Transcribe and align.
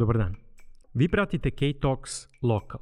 Dobar 0.00 0.18
dan. 0.18 0.34
Vi 0.94 1.08
pratite 1.08 1.50
K-Talks 1.50 2.28
Local. 2.42 2.80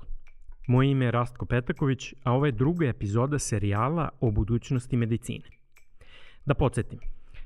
Moje 0.69 0.91
ime 0.91 1.05
je 1.05 1.11
Rastko 1.11 1.47
Petaković, 1.47 2.15
a 2.23 2.33
ovo 2.33 2.47
je 2.47 2.53
druga 2.53 2.87
epizoda 2.87 3.39
serijala 3.39 4.09
o 4.21 4.31
budućnosti 4.31 4.97
medicine. 4.97 5.45
Da 6.47 6.55
podsjetim, 6.55 6.99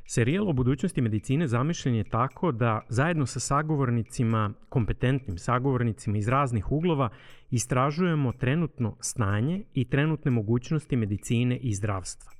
serijal 0.07 0.49
o 0.49 0.53
budućnosti 0.53 1.01
medicine 1.01 1.49
zamišljen 1.49 1.95
je 1.95 2.05
tako 2.05 2.53
da 2.53 2.81
zajedno 2.89 3.27
sa 3.27 3.41
sagovornicima, 3.41 4.53
kompetentnim 4.69 5.39
sagovornicima 5.39 6.17
iz 6.17 6.29
raznih 6.29 6.73
uglova, 6.73 7.09
istražujemo 7.51 8.33
trenutno 8.33 8.97
stanje 9.01 9.63
i 9.75 9.85
trenutne 9.85 10.31
mogućnosti 10.31 10.97
medicine 10.97 11.57
i 11.57 11.75
zdravstva, 11.75 12.33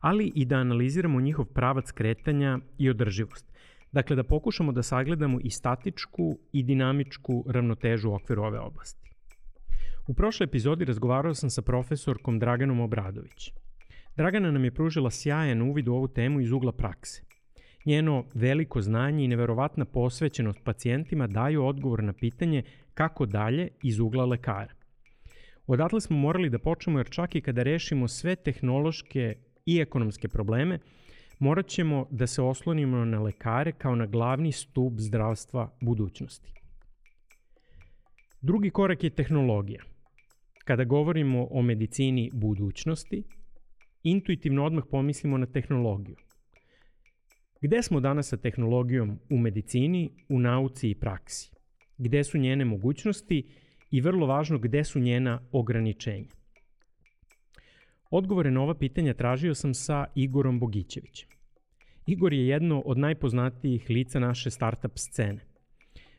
ali 0.00 0.32
i 0.34 0.44
da 0.44 0.56
analiziramo 0.56 1.20
njihov 1.20 1.44
pravac 1.44 1.90
kretanja 1.90 2.58
i 2.78 2.90
održivost 2.90 3.51
Dakle, 3.92 4.16
da 4.16 4.22
pokušamo 4.22 4.72
da 4.72 4.82
sagledamo 4.82 5.38
i 5.44 5.50
statičku 5.50 6.38
i 6.52 6.62
dinamičku 6.62 7.44
ravnotežu 7.48 8.10
u 8.10 8.14
okviru 8.14 8.42
ove 8.42 8.58
oblasti. 8.58 9.10
U 10.06 10.14
prošloj 10.14 10.44
epizodi 10.44 10.84
razgovarao 10.84 11.34
sam 11.34 11.50
sa 11.50 11.62
profesorkom 11.62 12.38
Draganom 12.38 12.80
Obradović. 12.80 13.52
Dragana 14.16 14.50
nam 14.50 14.64
je 14.64 14.74
pružila 14.74 15.10
sjajan 15.10 15.62
uvid 15.62 15.88
u 15.88 15.94
ovu 15.94 16.08
temu 16.08 16.40
iz 16.40 16.52
ugla 16.52 16.72
prakse. 16.72 17.22
Njeno 17.86 18.24
veliko 18.34 18.80
znanje 18.80 19.24
i 19.24 19.28
neverovatna 19.28 19.84
posvećenost 19.84 20.58
pacijentima 20.64 21.26
daju 21.26 21.64
odgovor 21.64 22.02
na 22.02 22.12
pitanje 22.12 22.62
kako 22.94 23.26
dalje 23.26 23.68
iz 23.82 23.98
ugla 23.98 24.24
lekara. 24.24 24.74
Odatle 25.66 26.00
smo 26.00 26.16
morali 26.16 26.50
da 26.50 26.58
počnemo 26.58 26.98
jer 26.98 27.10
čak 27.10 27.34
i 27.34 27.40
kada 27.40 27.62
rešimo 27.62 28.08
sve 28.08 28.36
tehnološke 28.36 29.34
i 29.66 29.78
ekonomske 29.78 30.28
probleme, 30.28 30.78
morat 31.42 31.66
ćemo 31.66 32.06
da 32.10 32.26
se 32.26 32.42
oslonimo 32.42 33.04
na 33.04 33.20
lekare 33.20 33.72
kao 33.72 33.94
na 33.94 34.06
glavni 34.06 34.52
stup 34.52 34.92
zdravstva 34.96 35.70
budućnosti. 35.80 36.52
Drugi 38.40 38.70
korak 38.70 39.04
je 39.04 39.10
tehnologija. 39.10 39.82
Kada 40.64 40.84
govorimo 40.84 41.48
o 41.50 41.62
medicini 41.62 42.30
budućnosti, 42.32 43.22
intuitivno 44.02 44.64
odmah 44.64 44.84
pomislimo 44.90 45.38
na 45.38 45.46
tehnologiju. 45.46 46.16
Gde 47.60 47.82
smo 47.82 48.00
danas 48.00 48.28
sa 48.28 48.36
tehnologijom 48.36 49.18
u 49.30 49.38
medicini, 49.38 50.10
u 50.28 50.38
nauci 50.38 50.90
i 50.90 50.94
praksi? 50.94 51.50
Gde 51.98 52.24
su 52.24 52.38
njene 52.38 52.64
mogućnosti 52.64 53.46
i 53.90 54.00
vrlo 54.00 54.26
važno 54.26 54.58
gde 54.58 54.84
su 54.84 55.00
njena 55.00 55.40
ograničenja? 55.52 56.41
Odgovore 58.14 58.50
na 58.50 58.62
ova 58.62 58.74
pitanja 58.74 59.14
tražio 59.14 59.54
sam 59.54 59.74
sa 59.74 60.06
Igorom 60.14 60.60
Bogićevićem. 60.60 61.28
Igor 62.06 62.32
je 62.32 62.46
jedno 62.46 62.82
od 62.86 62.98
najpoznatijih 62.98 63.90
lica 63.90 64.20
naše 64.20 64.50
startup 64.50 64.92
scene. 64.98 65.40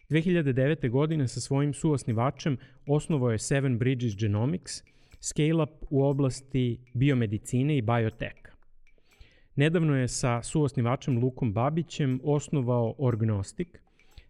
2009. 0.09 0.89
godine 0.89 1.27
sa 1.27 1.39
svojim 1.39 1.73
suosnivačem 1.73 2.57
osnovao 2.87 3.31
je 3.31 3.39
Seven 3.39 3.77
Bridges 3.77 4.17
Genomics, 4.17 4.83
scale-up 5.19 5.85
u 5.89 6.03
oblasti 6.03 6.79
biomedicine 6.93 7.77
i 7.77 7.81
bioteka. 7.81 8.51
Nedavno 9.55 9.95
je 9.95 10.07
sa 10.07 10.43
suosnivačem 10.43 11.17
Lukom 11.17 11.53
Babićem 11.53 12.19
osnovao 12.23 12.95
Orgnostic, 12.97 13.67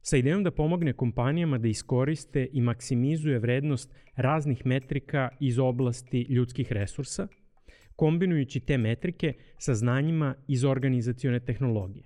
sa 0.02 0.17
idejom 0.17 0.44
da 0.44 0.52
pomogne 0.52 0.94
kompanijama 0.94 1.58
da 1.58 1.67
iskoriste 1.67 2.48
i 2.53 2.61
maksimizuje 2.61 3.39
vrednost 3.39 3.94
raznih 4.16 4.66
metrika 4.66 5.30
iz 5.39 5.59
oblasti 5.59 6.25
ljudskih 6.30 6.72
resursa– 6.72 7.27
kombinujući 7.95 8.59
te 8.59 8.77
metrike 8.77 9.33
sa 9.58 9.73
znanjima 9.73 10.36
iz 10.47 10.66
organizacione 10.66 11.39
tehnologije. 11.39 12.03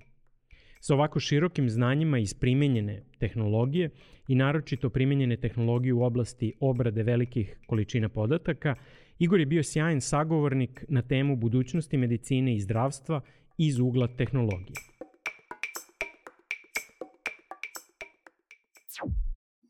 Sa 0.79 0.93
ovako 0.93 1.19
širokim 1.19 1.69
znanjima 1.69 2.19
iz 2.19 2.33
primenjene 2.33 3.03
tehnologije 3.19 3.89
i 4.27 4.35
naročito 4.35 4.89
primenjene 4.89 5.37
tehnologije 5.37 5.93
u 5.93 6.03
oblasti 6.03 6.53
obrade 6.59 7.03
velikih 7.03 7.59
količina 7.67 8.09
podataka, 8.09 8.75
Igor 9.19 9.39
je 9.39 9.45
bio 9.45 9.63
sjajan 9.63 10.01
sagovornik 10.01 10.85
na 10.89 11.01
temu 11.01 11.35
budućnosti 11.35 11.97
medicine 11.97 12.55
i 12.55 12.59
zdravstva 12.59 13.21
iz 13.57 13.79
ugla 13.79 14.07
tehnologije. 14.07 14.75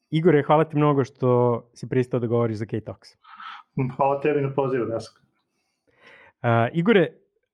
Igore, 0.10 0.44
hvala 0.44 0.64
ti 0.64 0.78
mnogo 0.78 1.04
što 1.04 1.62
si 1.74 1.90
pristao 1.90 2.20
da 2.20 2.28
govoriš 2.28 2.58
za 2.58 2.66
K-Talks. 2.66 3.10
Hvala 3.96 4.22
tebi 4.22 4.42
na 4.42 4.54
pozivu, 4.54 4.86
Dasko. 4.86 5.27
Uh, 6.44 6.78
Igore, 6.78 7.08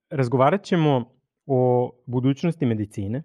razgovarat 0.09 0.63
ćemo 0.63 1.05
o 1.45 1.91
budućnosti 2.05 2.66
medicine 2.66 3.23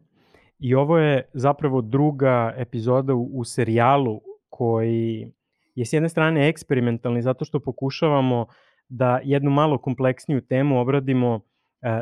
i 0.58 0.74
ovo 0.74 0.98
je 0.98 1.30
zapravo 1.34 1.80
druga 1.80 2.54
epizoda 2.56 3.14
u, 3.14 3.30
u 3.32 3.44
serijalu 3.44 4.20
koji 4.48 5.32
je 5.74 5.84
s 5.84 5.92
jedne 5.92 6.08
strane 6.08 6.48
eksperimentalni 6.48 7.22
zato 7.22 7.44
što 7.44 7.60
pokušavamo 7.60 8.46
da 8.88 9.20
jednu 9.24 9.50
malo 9.50 9.78
kompleksniju 9.78 10.41
temu 10.41 10.80
obradimo 10.80 11.34
uh, 11.34 11.41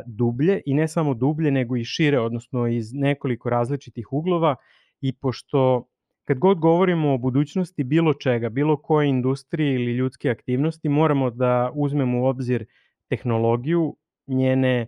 dublje 0.06 0.60
i 0.66 0.74
ne 0.74 0.88
samo 0.88 1.14
dublje 1.14 1.50
nego 1.50 1.76
i 1.76 1.84
šire, 1.84 2.20
odnosno 2.20 2.66
iz 2.66 2.92
nekoliko 2.92 3.50
različitih 3.50 4.12
uglova 4.12 4.56
i 5.00 5.12
pošto 5.12 5.88
kad 6.24 6.38
god 6.38 6.58
govorimo 6.58 7.14
o 7.14 7.18
budućnosti 7.18 7.84
bilo 7.84 8.14
čega, 8.14 8.48
bilo 8.48 8.76
koje 8.76 9.08
industrije 9.08 9.74
ili 9.74 9.92
ljudske 9.92 10.30
aktivnosti, 10.30 10.88
moramo 10.88 11.30
da 11.30 11.70
uzmemo 11.74 12.20
u 12.20 12.24
obzir 12.24 12.62
uh, 12.62 12.85
tehnologiju, 13.08 13.96
njene 14.26 14.86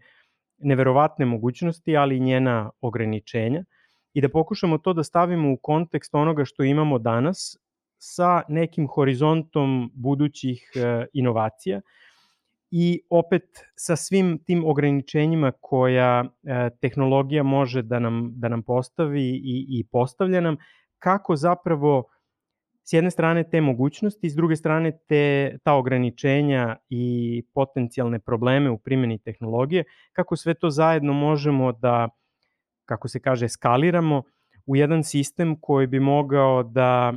neverovatne 0.58 1.24
mogućnosti, 1.24 1.96
ali 1.96 2.16
i 2.16 2.20
njena 2.20 2.70
ograničenja 2.80 3.64
i 4.14 4.20
da 4.20 4.28
pokušamo 4.28 4.78
to 4.78 4.92
da 4.92 5.04
stavimo 5.04 5.52
u 5.52 5.56
kontekst 5.56 6.14
onoga 6.14 6.44
što 6.44 6.62
imamo 6.62 6.98
danas 6.98 7.56
sa 7.98 8.42
nekim 8.48 8.86
horizontom 8.88 9.90
budućih 9.94 10.70
e, 10.74 11.06
inovacija 11.12 11.80
i 12.70 13.00
opet 13.10 13.42
sa 13.76 13.96
svim 13.96 14.38
tim 14.46 14.64
ograničenjima 14.64 15.52
koja 15.60 16.24
e, 16.24 16.70
tehnologija 16.80 17.42
može 17.42 17.82
da 17.82 17.98
nam, 17.98 18.32
da 18.34 18.48
nam 18.48 18.62
postavi 18.62 19.22
i, 19.22 19.66
i 19.68 19.84
postavlja 19.92 20.40
nam, 20.40 20.56
kako 20.98 21.36
zapravo 21.36 22.04
s 22.88 22.92
jedne 22.92 23.10
strane 23.10 23.44
te 23.50 23.60
mogućnosti, 23.60 24.30
s 24.30 24.34
druge 24.34 24.56
strane 24.56 24.98
te, 25.08 25.56
ta 25.64 25.74
ograničenja 25.74 26.76
i 26.88 27.42
potencijalne 27.54 28.18
probleme 28.18 28.70
u 28.70 28.78
primjeni 28.78 29.18
tehnologije, 29.18 29.84
kako 30.12 30.36
sve 30.36 30.54
to 30.54 30.70
zajedno 30.70 31.12
možemo 31.12 31.72
da, 31.72 32.08
kako 32.84 33.08
se 33.08 33.20
kaže, 33.20 33.48
skaliramo 33.48 34.22
u 34.66 34.76
jedan 34.76 35.04
sistem 35.04 35.56
koji 35.60 35.86
bi 35.86 36.00
mogao 36.00 36.62
da, 36.62 37.12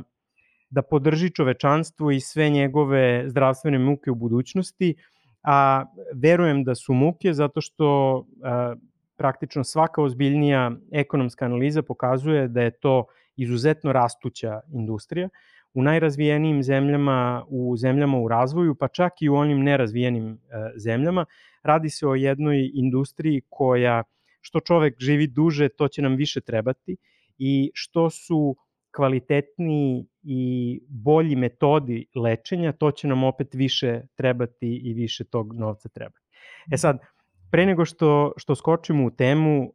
da 0.70 0.82
podrži 0.82 1.30
čovečanstvo 1.30 2.10
i 2.10 2.20
sve 2.20 2.50
njegove 2.50 3.24
zdravstvene 3.28 3.78
muke 3.78 4.10
u 4.10 4.14
budućnosti, 4.14 4.94
a 5.42 5.84
verujem 6.14 6.64
da 6.64 6.74
su 6.74 6.92
muke 6.92 7.32
zato 7.32 7.60
što 7.60 8.18
a, 8.42 8.74
praktično 9.16 9.64
svaka 9.64 10.02
ozbiljnija 10.02 10.70
ekonomska 10.92 11.44
analiza 11.44 11.82
pokazuje 11.82 12.48
da 12.48 12.62
je 12.62 12.70
to 12.70 13.04
izuzetno 13.36 13.92
rastuća 13.92 14.60
industrija 14.72 15.28
u 15.74 15.82
najrazvijenijim 15.82 16.62
zemljama, 16.62 17.44
u 17.48 17.76
zemljama 17.76 18.18
u 18.18 18.28
razvoju, 18.28 18.74
pa 18.74 18.88
čak 18.88 19.12
i 19.22 19.28
u 19.28 19.34
onim 19.34 19.62
nerazvijenim 19.62 20.32
e, 20.32 20.38
zemljama. 20.76 21.24
Radi 21.62 21.90
se 21.90 22.06
o 22.06 22.14
jednoj 22.14 22.70
industriji 22.74 23.42
koja 23.48 24.02
što 24.40 24.60
čovek 24.60 24.94
živi 24.98 25.26
duže, 25.26 25.68
to 25.68 25.88
će 25.88 26.02
nam 26.02 26.16
više 26.16 26.40
trebati 26.40 26.96
i 27.38 27.70
što 27.74 28.10
su 28.10 28.56
kvalitetniji 28.96 30.06
i 30.22 30.80
bolji 30.88 31.36
metodi 31.36 32.06
lečenja, 32.14 32.72
to 32.72 32.90
će 32.90 33.08
nam 33.08 33.24
opet 33.24 33.54
više 33.54 34.00
trebati 34.14 34.80
i 34.84 34.94
više 34.94 35.24
tog 35.24 35.52
novca 35.52 35.88
trebati. 35.88 36.26
E 36.72 36.76
sad, 36.76 36.98
pre 37.50 37.66
nego 37.66 37.84
što, 37.84 38.32
što 38.36 38.54
skočimo 38.54 39.06
u 39.06 39.10
temu, 39.10 39.72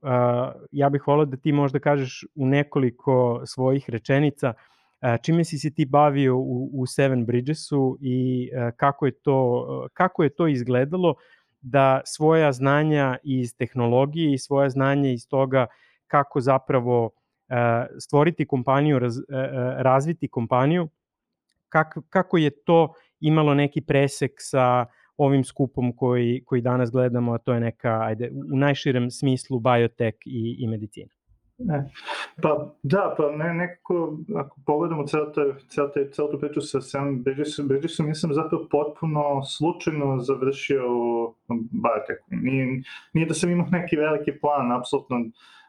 ja 0.71 0.89
bih 0.89 1.07
volao 1.07 1.25
da 1.25 1.37
ti 1.37 1.51
možda 1.51 1.79
kažeš 1.79 2.25
u 2.35 2.45
nekoliko 2.45 3.41
svojih 3.45 3.89
rečenica 3.89 4.49
uh, 4.49 4.76
Čime 5.23 5.43
si 5.43 5.57
se 5.57 5.73
ti 5.73 5.85
bavio 5.85 6.37
u, 6.37 6.69
u 6.73 6.85
Seven 6.85 7.25
Bridgesu 7.25 7.97
i 8.01 8.49
kako 8.75 9.05
je, 9.05 9.11
to, 9.11 9.89
kako 9.93 10.23
je 10.23 10.29
to 10.29 10.47
izgledalo 10.47 11.15
da 11.61 12.01
svoja 12.05 12.51
znanja 12.51 13.17
iz 13.23 13.55
tehnologije 13.57 14.33
i 14.33 14.37
svoja 14.37 14.69
znanja 14.69 15.09
iz 15.09 15.27
toga 15.27 15.67
kako 16.07 16.41
zapravo 16.41 17.09
stvoriti 17.99 18.45
kompaniju, 18.45 18.99
raz, 18.99 19.15
razviti 19.77 20.27
kompaniju, 20.27 20.89
kako, 21.69 22.01
kako 22.09 22.37
je 22.37 22.63
to 22.63 22.93
imalo 23.19 23.53
neki 23.53 23.81
presek 23.81 24.31
sa 24.37 24.85
ovim 25.17 25.43
skupom 25.43 25.95
koji, 25.95 26.43
koji 26.45 26.61
danas 26.61 26.91
gledamo, 26.91 27.33
a 27.33 27.37
to 27.37 27.53
je 27.53 27.59
neka, 27.59 27.99
ajde, 28.01 28.31
u 28.53 28.57
najširem 28.57 29.11
smislu 29.11 29.59
biotek 29.59 30.15
i, 30.25 30.55
i 30.59 30.67
medicina. 30.67 31.16
Ne. 31.57 31.89
Pa 32.41 32.75
da, 32.83 33.15
pa 33.17 33.31
ne, 33.31 33.53
nekako, 33.53 34.17
ako 34.35 34.59
pogledamo 34.65 35.07
celo 35.07 35.25
te, 35.25 35.41
celo 35.69 35.91
celo 36.11 36.27
tu 36.31 36.39
priču 36.39 36.61
sa 36.61 36.81
Sam 36.81 37.23
Bridgesom, 37.23 37.67
Bridgesom, 37.67 38.07
ja 38.07 38.13
sam 38.13 38.33
zato 38.33 38.67
potpuno 38.71 39.43
slučajno 39.43 40.19
završio 40.19 40.83
bioteku. 41.71 42.25
Nije, 42.29 42.81
nije 43.13 43.27
da 43.27 43.33
sam 43.33 43.49
imao 43.49 43.67
neki 43.71 43.95
veliki 43.95 44.31
plan, 44.41 44.71
apsolutno 44.71 45.17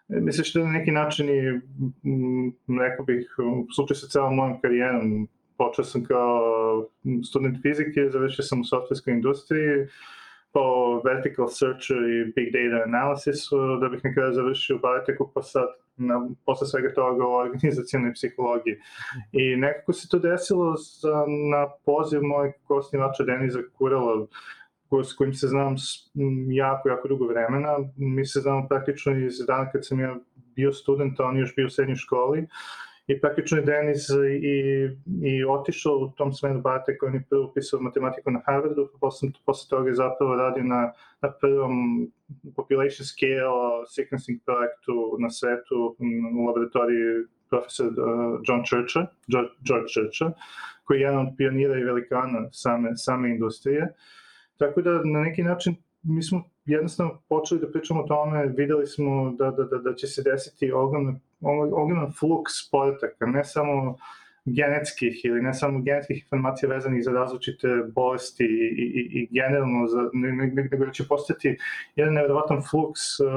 mislim 0.08 0.44
što 0.44 0.58
je 0.58 0.64
na 0.64 0.72
neki 0.72 0.90
način 0.90 1.28
i, 1.28 1.60
rekao 2.80 3.04
bih, 3.04 3.34
u 3.38 3.66
slučaju 3.74 3.96
sa 3.96 4.06
celom 4.06 4.34
mojom 4.34 4.60
karijerom, 4.60 5.28
počeo 5.58 5.84
sam 5.84 6.04
kao 6.04 6.40
student 7.28 7.62
fizike, 7.62 8.10
završio 8.10 8.42
sam 8.42 8.60
u 8.60 8.64
softverskoj 8.64 9.12
industriji, 9.12 9.86
po 10.58 11.00
vertical 11.04 11.48
search 11.48 11.90
i 11.90 12.32
big 12.36 12.52
data 12.52 12.82
analysis, 12.86 13.48
da 13.80 13.88
bih 13.88 14.00
na 14.04 14.14
kraju 14.14 14.32
završio 14.34 14.76
u 14.76 14.78
Bioteku, 14.78 15.30
pa 15.34 15.42
sad 15.42 15.68
na, 15.96 16.28
posle 16.46 16.66
svega 16.66 16.94
toga 16.94 17.26
o 17.26 17.38
organizacijalnoj 17.38 18.12
psihologiji. 18.14 18.76
I 19.32 19.56
nekako 19.56 19.92
se 19.92 20.08
to 20.08 20.18
desilo 20.18 20.74
za, 20.76 21.24
na 21.52 21.68
poziv 21.86 22.22
mojeg 22.22 22.54
osnivača 22.68 23.24
Deniza 23.24 23.62
Kurala, 23.78 24.26
s 25.04 25.12
kojim 25.12 25.34
se 25.34 25.46
znam 25.46 25.76
jako, 26.48 26.88
jako 26.88 27.08
dugo 27.08 27.26
vremena. 27.26 27.76
Mi 27.96 28.26
se 28.26 28.40
znamo 28.40 28.68
praktično 28.68 29.12
iz 29.18 29.38
dana 29.46 29.70
kad 29.70 29.86
sam 29.86 30.00
ja 30.00 30.16
bio 30.56 30.72
student, 30.72 31.20
a 31.20 31.24
on 31.24 31.38
još 31.38 31.54
bio 31.56 31.66
u 31.66 31.70
srednjoj 31.70 31.96
školi. 31.96 32.46
I 33.08 33.20
praktično 33.20 33.58
je 33.58 33.64
Denis 33.64 34.08
i, 34.10 34.56
i 35.28 35.44
otišao 35.44 35.92
u 35.92 36.08
tom 36.16 36.32
smeru 36.32 36.60
Bate 36.60 36.98
koji 36.98 37.14
je 37.14 37.24
prvo 37.30 37.44
upisao 37.44 37.80
matematiku 37.80 38.30
na 38.30 38.40
Harvardu, 38.46 38.88
pa 38.92 38.98
posle, 39.00 39.28
posle 39.46 39.68
toga 39.70 39.88
je 39.88 39.94
zapravo 39.94 40.36
radio 40.36 40.64
na, 40.64 40.92
na 41.22 41.32
prvom 41.40 41.72
population 42.56 43.06
scale 43.06 43.86
sequencing 43.94 44.38
projektu 44.44 45.16
na 45.18 45.30
svetu 45.30 45.96
u 46.38 46.46
laboratoriji 46.46 47.24
profesor 47.50 47.86
uh, 47.86 48.40
John 48.48 48.62
Churcha, 48.64 49.06
George, 49.32 49.52
George 49.68 49.88
Churcha, 49.94 50.32
koji 50.84 50.98
je 50.98 51.02
jedan 51.02 51.26
od 51.26 51.34
pionira 51.36 51.78
i 51.78 51.84
velikana 51.84 52.48
same, 52.52 52.96
same 52.96 53.30
industrije. 53.30 53.94
Tako 54.56 54.82
da 54.82 55.00
na 55.04 55.20
neki 55.20 55.42
način 55.42 55.76
mi 56.08 56.22
smo 56.22 56.42
jednostavno 56.64 57.22
počeli 57.28 57.60
da 57.60 57.70
pričamo 57.70 58.00
o 58.00 58.06
tome, 58.06 58.46
videli 58.46 58.86
smo 58.86 59.34
da, 59.38 59.50
da, 59.50 59.64
da, 59.64 59.78
da 59.78 59.94
će 59.94 60.06
se 60.06 60.22
desiti 60.22 60.72
ogroman, 60.72 61.20
ogroman 61.72 62.12
fluks 62.18 62.70
podataka, 62.70 63.26
ne 63.26 63.44
samo 63.44 63.96
genetskih 64.54 65.24
ili 65.24 65.42
ne 65.42 65.54
samo 65.54 65.82
genetskih 65.82 66.22
informacija 66.22 66.68
vezanih 66.68 67.04
za 67.04 67.12
različite 67.12 67.68
bolesti 67.94 68.44
i, 68.44 68.84
i, 69.00 69.20
i 69.20 69.28
generalno 69.30 69.86
za, 69.86 70.10
nego 70.70 70.84
da 70.84 70.92
će 70.92 71.08
postati 71.08 71.56
jedan 71.96 72.14
nevjerovatan 72.14 72.62
fluks 72.70 73.20
uh, 73.20 73.28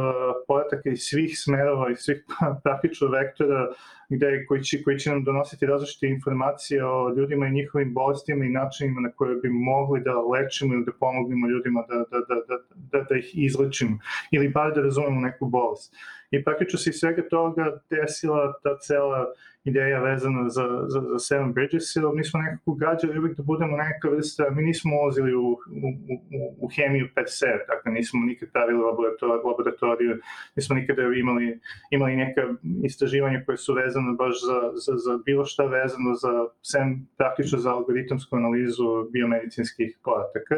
podataka 0.47 0.89
iz 0.89 0.99
svih 0.99 1.39
smerova 1.39 1.91
i 1.91 1.95
svih 1.95 2.23
praktično 2.63 3.07
vektora 3.07 3.67
gde, 4.09 4.45
koji, 4.45 4.63
će, 4.63 4.83
koji 4.83 4.99
će 4.99 5.09
nam 5.09 5.23
donositi 5.23 5.65
različite 5.65 6.07
informacije 6.07 6.85
o 6.85 7.13
ljudima 7.17 7.47
i 7.47 7.51
njihovim 7.51 7.93
bolestima 7.93 8.45
i 8.45 8.49
načinima 8.49 9.01
na 9.01 9.11
koje 9.11 9.35
bi 9.35 9.49
mogli 9.49 10.01
da 10.01 10.21
lečimo 10.21 10.73
ili 10.73 10.85
da 10.85 10.91
pomognemo 10.99 11.47
ljudima 11.47 11.85
da, 11.89 11.95
da, 11.95 12.19
da, 12.29 12.35
da, 12.47 12.57
da, 12.91 13.05
da 13.09 13.15
ih 13.17 13.31
izlečimo 13.33 13.99
ili 14.31 14.49
bar 14.49 14.73
da 14.75 14.81
razumemo 14.81 15.21
neku 15.21 15.45
bolest. 15.45 15.95
I 16.31 16.43
praktično 16.43 16.79
se 16.79 16.89
iz 16.89 16.95
svega 16.95 17.29
toga 17.29 17.81
desila 17.89 18.53
ta 18.63 18.77
cela 18.77 19.25
ideja 19.63 19.99
vezana 19.99 20.49
za, 20.49 20.65
za, 20.87 21.01
za 21.11 21.19
Seven 21.19 21.53
Bridges, 21.53 21.95
jer 21.95 22.05
mi 22.15 22.23
smo 22.23 22.41
nekako 22.41 22.73
gađali 22.73 23.19
uvijek 23.19 23.37
da 23.37 23.43
budemo 23.43 23.77
neka 23.77 24.09
vrsta, 24.09 24.49
mi 24.49 24.63
nismo 24.63 24.91
ulazili 25.01 25.35
u, 25.35 25.47
u, 25.85 25.89
u, 26.37 26.65
u 26.65 26.69
hemiju 26.75 27.09
per 27.15 27.23
se, 27.27 27.45
dakle 27.67 27.91
nismo 27.91 28.19
nikad 28.25 28.51
pravili 28.51 28.79
laboratoriju, 28.79 29.41
laboratoriju 29.45 30.19
nismo 30.55 30.75
nikada 30.75 31.01
imali, 31.01 31.59
imali 31.91 32.15
neka 32.15 32.41
istraživanja 32.83 33.43
koje 33.45 33.57
su 33.57 33.73
vezane 33.73 34.11
baš 34.17 34.33
za, 34.47 34.59
za, 34.73 34.93
za 35.05 35.19
bilo 35.25 35.45
šta 35.45 35.63
vezano 35.65 36.13
za, 36.15 36.47
sem 36.61 37.07
praktično 37.17 37.59
za 37.59 37.71
algoritamsku 37.71 38.35
analizu 38.35 39.09
biomedicinskih 39.11 39.97
podataka. 40.03 40.55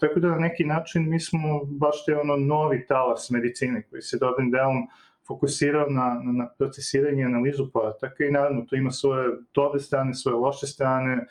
Tako 0.00 0.20
da 0.20 0.28
na 0.28 0.38
neki 0.38 0.64
način 0.64 1.10
mi 1.10 1.20
smo 1.20 1.64
baš 1.64 2.04
te 2.04 2.16
ono 2.16 2.36
novi 2.36 2.86
talas 2.86 3.30
medicine 3.30 3.82
koji 3.90 4.02
se 4.02 4.18
dobrim 4.18 4.50
delom 4.50 4.86
fokusirao 5.26 5.86
na, 5.90 6.20
na, 6.24 6.48
procesiranje 6.58 7.22
i 7.22 7.24
analizu 7.24 7.70
podataka 7.72 8.24
i 8.24 8.30
naravno 8.30 8.64
to 8.68 8.76
ima 8.76 8.90
svoje 8.90 9.28
dobre 9.54 9.80
strane, 9.80 10.14
svoje 10.14 10.36
loše 10.36 10.66
strane, 10.66 11.26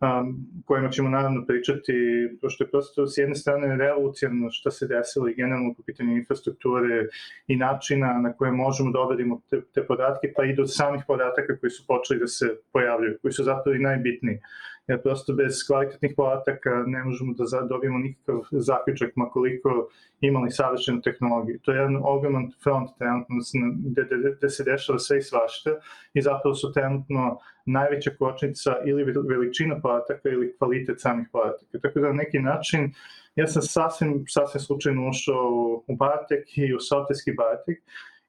um, 0.00 0.46
kojima 0.64 0.88
ćemo 0.88 1.08
naravno 1.08 1.46
pričati, 1.46 1.92
što 2.48 2.64
je 2.64 2.70
prosto 2.70 3.06
s 3.06 3.18
jedne 3.18 3.34
strane 3.34 3.76
revolucijalno 3.76 4.50
što 4.50 4.70
se 4.70 4.86
desilo 4.86 5.28
i 5.28 5.34
generalno 5.34 5.74
po 5.74 5.82
pitanju 5.82 6.16
infrastrukture 6.16 7.06
i 7.46 7.56
načina 7.56 8.18
na 8.18 8.32
koje 8.32 8.52
možemo 8.52 8.90
da 8.90 9.00
obradimo 9.00 9.42
te, 9.50 9.60
te 9.74 9.86
podatke, 9.86 10.32
pa 10.36 10.44
i 10.44 10.54
do 10.54 10.66
samih 10.66 11.02
podataka 11.06 11.56
koji 11.56 11.70
su 11.70 11.86
počeli 11.86 12.20
da 12.20 12.26
se 12.26 12.56
pojavljaju, 12.72 13.18
koji 13.22 13.32
su 13.32 13.44
zapravo 13.44 13.74
i 13.76 13.78
najbitniji 13.78 14.38
jer 14.88 15.02
prosto 15.02 15.32
bez 15.32 15.66
kvalitetnih 15.66 16.12
podataka 16.16 16.70
ne 16.86 17.04
možemo 17.04 17.34
da 17.34 17.66
dobijemo 17.66 17.98
nikakav 17.98 18.40
zaključak 18.52 19.16
makoliko 19.16 19.88
imali 20.20 20.50
savršenu 20.50 21.00
tehnologiju. 21.00 21.58
To 21.62 21.72
je 21.72 21.78
jedan 21.78 21.96
ogroman 22.02 22.52
front 22.62 22.90
trenutno 22.98 23.36
gde, 23.90 24.04
gde, 24.04 24.36
gde 24.38 24.48
se 24.48 24.64
dešava 24.64 24.98
sve 24.98 25.18
i 25.18 25.22
svašta 25.22 25.70
i 26.14 26.22
zapravo 26.22 26.54
su 26.54 26.72
trenutno 26.72 27.38
najveća 27.66 28.10
kočnica 28.18 28.76
ili 28.86 29.04
veličina 29.28 29.80
podataka 29.80 30.28
ili 30.28 30.56
kvalitet 30.58 31.00
samih 31.00 31.26
podataka. 31.32 31.78
Tako 31.82 32.00
da 32.00 32.06
na 32.06 32.12
neki 32.12 32.38
način 32.38 32.92
ja 33.36 33.46
sam 33.46 33.62
sasvim, 33.62 34.24
sasvim 34.28 34.60
slučajno 34.60 35.08
ušao 35.08 35.82
u 35.86 35.96
Bartek 35.96 36.58
i 36.58 36.74
u 36.74 36.80
softverski 36.80 37.32
Bartek 37.32 37.78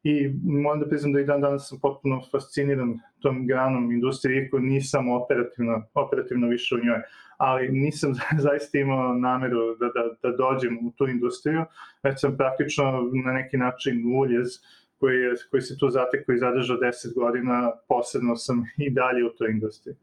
i 0.03 0.33
moram 0.43 0.79
da 0.79 0.87
priznam 0.87 1.13
da 1.13 1.19
i 1.19 1.25
dan 1.25 1.41
danas 1.41 1.69
sam 1.69 1.79
potpuno 1.79 2.21
fasciniran 2.31 2.99
tom 3.19 3.47
granom 3.47 3.91
industrije, 3.91 4.43
iako 4.43 4.59
nisam 4.59 5.09
operativno, 5.09 5.83
operativno 5.93 6.47
više 6.47 6.75
u 6.75 6.77
njoj, 6.77 7.01
ali 7.37 7.69
nisam 7.69 8.13
zaista 8.45 8.77
imao 8.77 9.13
nameru 9.13 9.75
da, 9.75 9.85
da, 9.85 10.29
da 10.29 10.37
dođem 10.37 10.87
u 10.87 10.91
tu 10.91 11.07
industriju, 11.07 11.63
već 12.03 12.21
sam 12.21 12.37
praktično 12.37 13.09
na 13.25 13.33
neki 13.33 13.57
način 13.57 14.15
uljez 14.15 14.47
koji, 14.99 15.17
je, 15.17 15.33
koji 15.51 15.61
se 15.61 15.77
tu 15.77 15.89
zatekao 15.89 16.35
i 16.35 16.39
zadržao 16.39 16.77
10 16.77 17.15
godina, 17.15 17.71
posebno 17.87 18.35
sam 18.35 18.63
i 18.77 18.89
dalje 18.89 19.25
u 19.25 19.29
toj 19.29 19.51
industriji. 19.51 19.95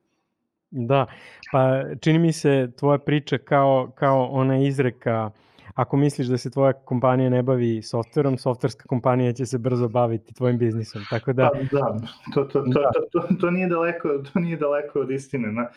Da, 0.71 1.07
pa 1.53 1.83
čini 2.01 2.19
mi 2.19 2.33
se 2.33 2.71
tvoja 2.79 2.99
priča 2.99 3.39
kao, 3.39 3.93
kao 3.95 4.25
ona 4.25 4.59
izreka 4.59 5.27
uh, 5.27 5.48
ako 5.79 5.97
misliš 5.97 6.27
da 6.27 6.39
se 6.39 6.51
tvoja 6.51 6.73
kompanija 6.73 7.31
ne 7.31 7.43
bavi 7.43 7.83
softverom, 7.83 8.39
softverska 8.39 8.85
kompanija 8.89 9.33
će 9.33 9.47
se 9.47 9.59
brzo 9.59 9.89
baviti 9.89 10.35
tvojim 10.35 10.59
biznisom. 10.59 11.03
Tako 11.11 11.33
da, 11.33 11.51
pa, 11.55 11.79
da, 11.79 11.97
to, 12.35 12.45
to, 12.45 12.63
to, 12.63 12.63
da. 12.63 12.91
To, 13.13 13.21
to, 13.21 13.35
to, 13.41 13.51
nije 13.51 13.69
daleko, 13.69 14.09
to 14.33 14.41
nije 14.41 14.57
daleko 14.57 15.01
od 15.01 15.11
istine. 15.11 15.53
Na, 15.53 15.69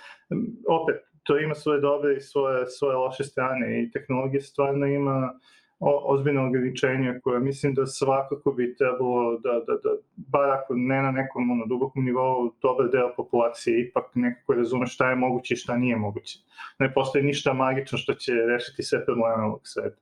opet, 0.69 0.95
to 1.24 1.39
ima 1.39 1.56
svoje 1.56 1.81
dobre 1.81 2.15
i 2.18 2.21
svoje, 2.21 2.65
svoje 2.65 2.95
loše 2.95 3.24
strane 3.24 3.83
i 3.83 3.92
tehnologija 3.92 4.42
stvarno 4.42 4.86
ima 4.86 5.33
o, 5.33 5.38
ozbiljno 5.81 6.48
ograničenja 6.48 7.19
koje 7.24 7.39
mislim 7.39 7.74
da 7.74 7.86
svakako 7.86 8.51
bi 8.51 8.75
trebalo 8.75 9.39
da, 9.39 9.51
da, 9.67 9.74
da 9.74 9.89
bar 10.15 10.50
ako 10.50 10.74
ne 10.75 11.01
na 11.01 11.12
nekom 11.12 11.51
ono, 11.51 11.65
dubokom 11.65 12.05
nivou, 12.05 12.51
dobar 12.62 12.89
deo 12.91 13.13
populacije 13.15 13.82
ipak 13.82 14.05
nekako 14.15 14.53
razume 14.53 14.88
šta 14.88 15.10
je 15.10 15.15
moguće 15.15 15.53
i 15.53 15.58
šta 15.58 15.77
nije 15.77 15.96
moguće. 15.96 16.39
Ne 16.79 16.94
postoji 16.94 17.24
ništa 17.24 17.53
magično 17.53 17.98
što 17.98 18.13
će 18.13 18.32
rešiti 18.34 18.84
sve 18.84 19.05
probleme 19.05 19.44
ovog 19.44 19.62
sveta. 19.63 19.98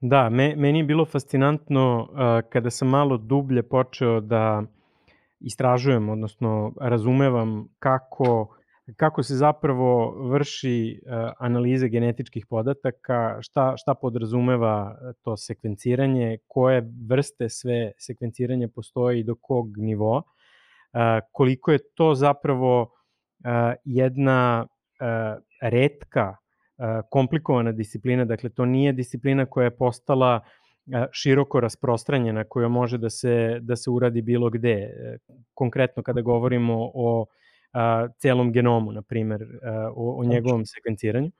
Da, 0.00 0.30
me, 0.30 0.56
meni 0.56 0.78
je 0.78 0.84
bilo 0.84 1.04
fascinantno 1.04 2.08
uh, 2.10 2.50
kada 2.50 2.70
sam 2.70 2.88
malo 2.88 3.16
dublje 3.16 3.62
počeo 3.62 4.20
da 4.20 4.62
istražujem, 5.40 6.08
odnosno 6.08 6.72
razumevam 6.80 7.68
kako 7.78 8.56
kako 8.96 9.22
se 9.22 9.34
zapravo 9.34 10.10
vrši 10.28 11.00
uh, 11.06 11.32
analiza 11.38 11.86
genetičkih 11.86 12.46
podataka, 12.46 13.38
šta, 13.40 13.74
šta 13.76 13.94
podrazumeva 13.94 14.96
to 15.22 15.36
sekvenciranje, 15.36 16.38
koje 16.46 16.92
vrste 17.08 17.48
sve 17.48 17.92
sekvenciranja 17.98 18.68
postoji 18.74 19.20
i 19.20 19.24
do 19.24 19.34
kog 19.34 19.76
nivoa, 19.76 20.18
uh, 20.18 21.00
koliko 21.32 21.72
je 21.72 21.78
to 21.94 22.14
zapravo 22.14 22.94
jedna 23.84 24.66
redka, 25.62 26.36
komplikovana 27.10 27.72
disciplina, 27.72 28.24
dakle 28.24 28.50
to 28.50 28.64
nije 28.64 28.92
disciplina 28.92 29.46
koja 29.46 29.64
je 29.64 29.76
postala 29.76 30.40
široko 31.12 31.60
rasprostranjena, 31.60 32.44
koja 32.44 32.68
može 32.68 32.98
da 32.98 33.10
se, 33.10 33.58
da 33.60 33.76
se 33.76 33.90
uradi 33.90 34.22
bilo 34.22 34.50
gde. 34.50 34.90
Konkretno 35.54 36.02
kada 36.02 36.20
govorimo 36.20 36.90
o 36.94 37.26
a, 37.72 38.08
celom 38.18 38.52
genomu, 38.52 38.92
na 38.92 39.02
primer, 39.02 39.42
a, 39.62 39.90
o, 39.94 40.20
o 40.20 40.24
njegovom 40.24 40.66
sekvenciranju. 40.66 41.30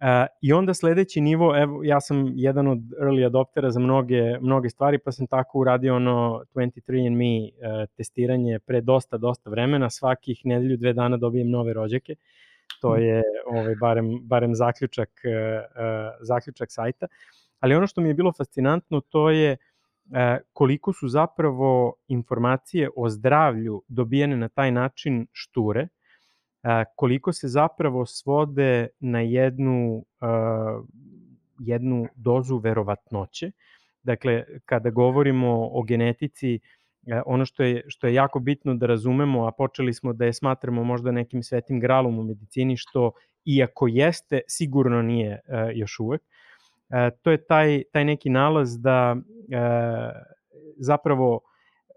A, 0.00 0.26
I 0.42 0.52
onda 0.52 0.74
sledeći 0.74 1.20
nivo, 1.20 1.56
evo, 1.56 1.84
ja 1.84 2.00
sam 2.00 2.32
jedan 2.34 2.68
od 2.68 2.78
early 2.78 3.26
adoptera 3.26 3.70
za 3.70 3.80
mnoge, 3.80 4.38
mnoge 4.40 4.70
stvari, 4.70 4.98
pa 4.98 5.12
sam 5.12 5.26
tako 5.26 5.58
uradio 5.58 5.96
ono 5.96 6.42
23andMe 6.54 7.50
a, 7.62 7.86
testiranje 7.96 8.58
pre 8.58 8.80
dosta, 8.80 9.16
dosta 9.16 9.50
vremena, 9.50 9.90
svakih 9.90 10.40
nedelju, 10.44 10.76
dve 10.76 10.92
dana 10.92 11.16
dobijem 11.16 11.50
nove 11.50 11.72
rođake. 11.72 12.14
To 12.80 12.92
mhm. 12.92 13.02
je 13.02 13.22
ovaj, 13.46 13.74
barem, 13.74 14.18
barem 14.22 14.54
zaključak, 14.54 15.10
a, 15.24 15.62
a, 15.74 16.16
zaključak 16.20 16.72
sajta. 16.72 17.06
Ali 17.60 17.74
ono 17.74 17.86
što 17.86 18.00
mi 18.00 18.08
je 18.08 18.14
bilo 18.14 18.32
fascinantno, 18.32 19.00
to 19.00 19.30
je 19.30 19.56
koliko 20.52 20.92
su 20.92 21.08
zapravo 21.08 21.94
informacije 22.08 22.90
o 22.96 23.08
zdravlju 23.08 23.82
dobijene 23.88 24.36
na 24.36 24.48
taj 24.48 24.72
način 24.72 25.26
šture, 25.32 25.88
e, 26.62 26.84
koliko 26.96 27.32
se 27.32 27.48
zapravo 27.48 28.06
svode 28.06 28.88
na 29.00 29.20
jednu, 29.20 30.04
e, 30.20 30.26
jednu 31.58 32.06
dozu 32.14 32.58
verovatnoće, 32.58 33.50
Dakle, 34.08 34.44
kada 34.64 34.90
govorimo 34.90 35.68
o 35.72 35.82
genetici, 35.82 36.54
e, 36.54 37.22
ono 37.26 37.44
što 37.44 37.62
je, 37.62 37.84
što 37.88 38.06
je 38.06 38.14
jako 38.14 38.38
bitno 38.40 38.74
da 38.74 38.86
razumemo, 38.86 39.46
a 39.46 39.52
počeli 39.52 39.94
smo 39.94 40.12
da 40.12 40.24
je 40.24 40.32
smatramo 40.32 40.84
možda 40.84 41.12
nekim 41.12 41.42
svetim 41.42 41.80
gralom 41.80 42.18
u 42.18 42.22
medicini, 42.22 42.76
što 42.76 43.12
iako 43.44 43.88
jeste, 43.88 44.40
sigurno 44.48 45.02
nije 45.02 45.32
e, 45.32 45.40
još 45.74 46.00
uvek, 46.00 46.22
to 47.22 47.30
je 47.30 47.46
taj, 47.46 47.82
taj 47.92 48.04
neki 48.04 48.30
nalaz 48.30 48.78
da 48.80 49.16
zapravo 50.78 51.40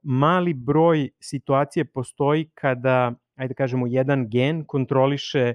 mali 0.03 0.53
broj 0.53 1.09
situacije 1.19 1.85
postoji 1.85 2.49
kada, 2.53 3.13
ajde 3.35 3.53
da 3.53 3.57
kažemo, 3.57 3.87
jedan 3.87 4.29
gen 4.29 4.65
kontroliše 4.65 5.53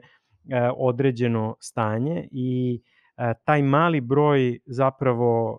određeno 0.76 1.56
stanje 1.60 2.28
i 2.30 2.82
taj 3.44 3.62
mali 3.62 4.00
broj 4.00 4.58
zapravo 4.66 5.58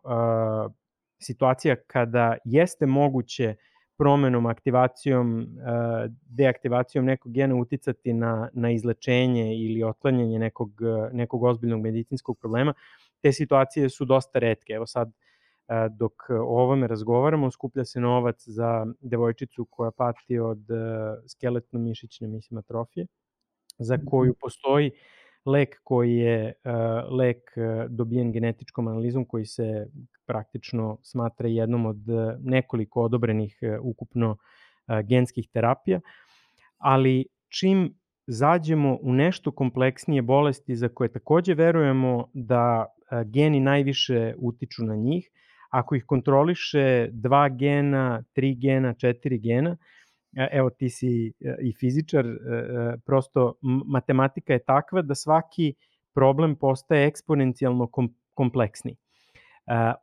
situacija 1.20 1.76
kada 1.88 2.38
jeste 2.46 2.86
moguće 2.86 3.56
promenom, 3.98 4.46
aktivacijom, 4.46 5.48
deaktivacijom 6.30 7.06
nekog 7.06 7.32
gena 7.32 7.56
uticati 7.56 8.14
na, 8.14 8.50
na 8.54 8.72
izlečenje 8.72 9.56
ili 9.56 9.84
otklanjanje 9.84 10.40
nekog, 10.40 10.72
nekog 11.12 11.44
ozbiljnog 11.44 11.82
medicinskog 11.82 12.38
problema, 12.40 12.74
te 13.22 13.32
situacije 13.32 13.90
su 13.90 14.06
dosta 14.06 14.40
redke. 14.40 14.74
Evo 14.74 14.86
sad, 14.86 15.12
dok 15.98 16.14
o 16.30 16.62
ovome 16.64 16.88
razgovaramo, 16.88 17.52
skuplja 17.52 17.86
se 17.86 18.00
novac 18.00 18.44
za 18.48 18.86
devojčicu 19.02 19.66
koja 19.70 19.92
pati 19.92 20.40
od 20.40 20.60
skeletno-mišićne 21.28 22.28
mislim 22.28 22.58
atrofije, 22.58 23.08
za 23.80 23.98
koju 24.10 24.34
postoji 24.42 24.92
lek 25.46 25.82
koji 25.84 26.16
je 26.16 26.54
lek 27.12 27.38
dobijen 27.90 28.32
genetičkom 28.32 28.88
analizom 28.88 29.26
koji 29.26 29.46
se 29.46 29.88
praktično 30.26 30.98
smatra 31.04 31.48
jednom 31.48 31.86
od 31.86 32.02
nekoliko 32.40 33.02
odobrenih 33.02 33.60
ukupno 33.82 34.38
genskih 35.04 35.50
terapija, 35.54 36.00
ali 36.78 37.26
čim 37.60 37.94
zađemo 38.28 38.98
u 39.02 39.14
nešto 39.14 39.52
kompleksnije 39.52 40.22
bolesti 40.22 40.76
za 40.76 40.90
koje 40.90 41.12
takođe 41.12 41.54
verujemo 41.54 42.30
da 42.34 42.86
geni 43.26 43.60
najviše 43.60 44.34
utiču 44.38 44.86
na 44.86 44.96
njih, 44.96 45.30
ako 45.70 45.96
ih 45.96 46.04
kontroliše 46.06 47.08
dva 47.12 47.50
gena, 47.50 48.24
tri 48.34 48.56
gena, 48.56 48.94
četiri 48.94 49.40
gena, 49.40 49.78
evo 50.52 50.70
ti 50.70 50.90
si 50.90 51.34
i 51.62 51.74
fizičar, 51.80 52.26
prosto 53.06 53.54
matematika 53.86 54.54
je 54.54 54.64
takva 54.64 55.02
da 55.02 55.16
svaki 55.16 55.74
problem 56.14 56.56
postaje 56.56 57.08
eksponencijalno 57.08 57.90
kompleksni. 58.34 58.96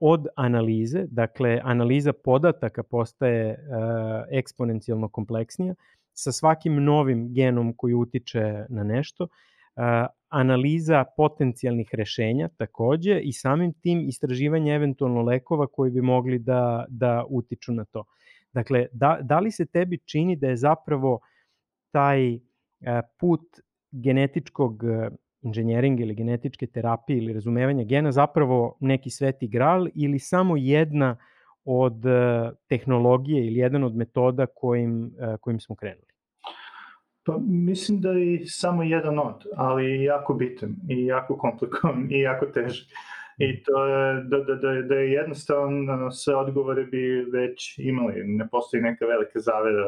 Od 0.01 0.27
analize, 0.37 1.07
dakle 1.11 1.61
analiza 1.65 2.13
podataka 2.13 2.83
postaje 2.83 3.59
eksponencijalno 4.31 5.09
kompleksnija, 5.09 5.75
sa 6.13 6.33
svakim 6.33 6.85
novim 6.85 7.33
genom 7.35 7.73
koji 7.77 7.95
utiče 7.95 8.67
na 8.69 8.85
nešto, 8.85 9.29
analiza 10.29 11.05
potencijalnih 11.17 11.89
rešenja 11.93 12.49
takođe 12.57 13.21
i 13.21 13.33
samim 13.33 13.73
tim 13.73 14.09
istraživanje 14.09 14.75
eventualno 14.75 15.23
lekova 15.23 15.67
koji 15.67 15.91
bi 15.91 16.01
mogli 16.01 16.39
da, 16.39 16.85
da 16.89 17.25
utiču 17.29 17.73
na 17.73 17.85
to. 17.85 18.05
Dakle, 18.53 18.87
da, 18.93 19.19
da 19.23 19.41
li 19.41 19.51
se 19.51 19.67
tebi 19.67 19.99
čini 19.99 20.37
da 20.37 20.49
je 20.49 20.57
zapravo 20.57 21.21
taj 21.91 22.39
put 23.19 23.61
genetičkog 23.91 24.83
inženjeringa 25.43 26.03
ili 26.03 26.15
genetičke 26.15 26.67
terapije 26.67 27.19
ili 27.19 27.33
razumevanja 27.33 27.85
gena 27.85 28.13
zapravo 28.13 28.77
neki 28.81 29.11
sveti 29.11 29.49
gral 29.49 29.89
ili 29.95 30.19
samo 30.19 30.57
jedna 30.57 31.17
od 31.65 32.03
tehnologije 32.69 33.47
ili 33.47 33.59
jedan 33.59 33.85
od 33.85 33.97
metoda 33.97 34.47
kojim, 34.47 35.13
kojim 35.41 35.61
smo 35.61 35.77
krenuli? 35.77 36.14
Pa 37.27 37.39
mislim 37.47 38.01
da 38.01 38.11
je 38.11 38.47
samo 38.47 38.83
jedan 38.83 39.19
od, 39.19 39.47
ali 39.57 40.05
jako 40.05 40.35
bitan 40.35 40.77
i 40.89 41.07
jako 41.07 41.37
komplikovan 41.37 42.07
i 42.11 42.21
jako 42.21 42.47
težak. 42.47 42.87
I 43.39 43.63
to 43.63 43.87
je, 43.87 44.25
da, 44.25 44.39
da, 44.39 44.55
da, 44.55 44.83
da 44.83 44.95
je 44.95 45.13
jednostavno 45.13 46.11
sve 46.11 46.37
odgovore 46.37 46.85
bi 46.85 47.27
već 47.33 47.79
imali. 47.79 48.25
Ne 48.25 48.49
postoji 48.49 48.83
neka 48.83 49.07
velika 49.07 49.41
zavera 49.41 49.87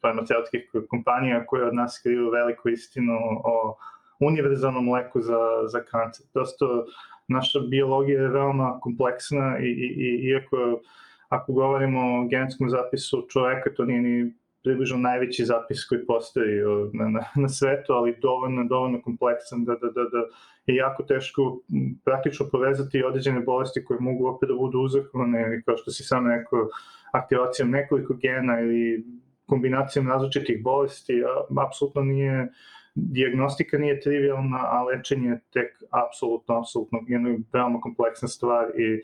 farmaceutskih 0.00 0.70
kompanija 0.88 1.46
koje 1.46 1.64
od 1.64 1.74
nas 1.74 2.00
kriju 2.02 2.30
veliku 2.30 2.68
istinu 2.68 3.18
o 3.44 3.76
univerzalnom 4.20 4.92
leku 4.92 5.20
za, 5.20 5.38
za 5.66 5.84
kancer. 5.84 6.26
Prosto 6.32 6.86
naša 7.28 7.60
biologija 7.60 8.22
je 8.22 8.28
veoma 8.28 8.78
kompleksna 8.80 9.58
i, 9.58 9.66
i, 9.66 9.86
i 9.98 10.28
iako 10.28 10.80
ako 11.28 11.52
govorimo 11.52 12.20
o 12.20 12.26
genetskom 12.28 12.70
zapisu 12.70 13.26
čoveka, 13.30 13.70
to 13.76 13.84
nije 13.84 14.00
ni 14.00 14.32
približno 14.66 14.98
najveći 14.98 15.44
zapis 15.44 15.84
koji 15.88 16.06
postoji 16.06 16.54
na, 16.92 17.08
na, 17.08 17.22
na 17.42 17.48
svetu, 17.48 17.92
ali 17.92 18.16
dovoljno, 18.20 18.64
dovoljno 18.64 19.02
kompleksan 19.02 19.64
da, 19.64 19.72
da, 19.72 19.88
da, 19.96 20.02
da 20.14 20.22
je 20.66 20.76
jako 20.76 21.02
teško 21.02 21.60
praktično 22.04 22.46
povezati 22.52 23.04
određene 23.04 23.40
bolesti 23.40 23.84
koje 23.84 24.00
mogu 24.00 24.26
opet 24.26 24.48
da 24.48 24.54
budu 24.54 24.78
uzrokovane, 24.78 25.62
kao 25.64 25.76
što 25.76 25.90
si 25.90 26.02
sam 26.02 26.26
rekao, 26.30 26.68
aktivacijom 27.12 27.70
nekoliko 27.70 28.14
gena 28.14 28.60
ili 28.60 29.04
kombinacijom 29.46 30.08
različitih 30.08 30.62
bolesti, 30.62 31.22
apsolutno 31.66 32.02
nije, 32.02 32.48
diagnostika 32.94 33.78
nije 33.78 34.00
trivialna, 34.00 34.58
a 34.62 34.82
lečenje 34.82 35.28
je 35.28 35.40
tek 35.52 35.82
apsolutno, 35.90 36.58
apsolutno 36.58 37.00
jedna 37.06 37.36
veoma 37.52 37.80
kompleksna 37.80 38.28
stvar 38.28 38.66
i 38.78 39.02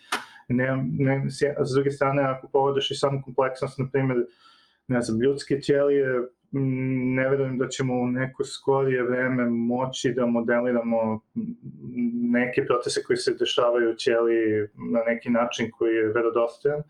ne, 0.49 0.85
ne, 0.99 1.25
s 1.65 1.75
druge 1.75 1.91
strane, 1.91 2.23
ako 2.23 2.49
pogledaš 2.49 2.91
i 2.91 2.95
samu 2.95 3.23
kompleksnost, 3.25 3.79
na 3.79 3.89
primjer, 3.93 4.27
ne 4.89 5.03
znam, 5.03 5.21
ljudske 5.21 5.61
ćelije, 5.61 6.07
ne 7.15 7.29
verujem 7.29 7.59
da 7.59 7.69
ćemo 7.69 7.95
u 7.95 8.07
neko 8.07 8.45
skorije 8.45 9.03
vreme 9.03 9.51
moći 9.51 10.13
da 10.13 10.27
modeliramo 10.27 11.21
neke 12.33 12.67
procese 12.67 13.03
koji 13.03 13.17
se 13.17 13.35
dešavaju 13.39 13.91
u 13.91 13.95
ćeliji 13.95 14.69
na 14.93 15.01
neki 15.07 15.31
način 15.31 15.71
koji 15.71 15.95
je 15.95 16.13
verodostojan, 16.13 16.83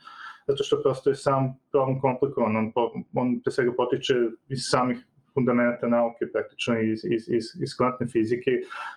zato 0.46 0.64
što 0.64 0.82
prosto 0.82 1.10
je 1.10 1.16
sam 1.16 1.58
problem 1.70 2.00
komplikovan, 2.00 2.56
on, 2.56 2.72
on 3.14 3.40
pre 3.44 3.52
svega 3.52 3.72
potiče 3.76 4.14
iz 4.48 4.58
samih 4.62 4.98
fundamenta 5.34 5.88
nauke, 5.88 6.26
praktično 6.32 6.80
iz, 6.80 7.04
iz, 7.04 7.28
iz, 7.28 7.44
iz 7.62 7.76
kvantne 7.76 8.06
fizike, 8.06 8.50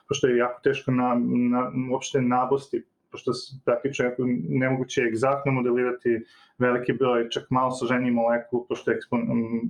pošto 0.08 0.28
je 0.28 0.38
jako 0.38 0.62
teško 0.64 0.92
na, 0.92 1.22
na, 1.25 1.72
uopšte 1.92 2.22
nabosti 2.22 2.84
pošto 3.15 3.31
praktično 3.65 4.05
je 4.05 4.15
nemoguće 4.50 5.01
egzaktno 5.01 5.51
modelirati 5.51 6.25
veliki 6.57 6.93
broj, 6.93 7.29
čak 7.29 7.43
malo 7.50 7.72
složeniji 7.72 8.12
molekul, 8.12 8.65
pošto 8.67 8.91
ekspon, 8.91 9.22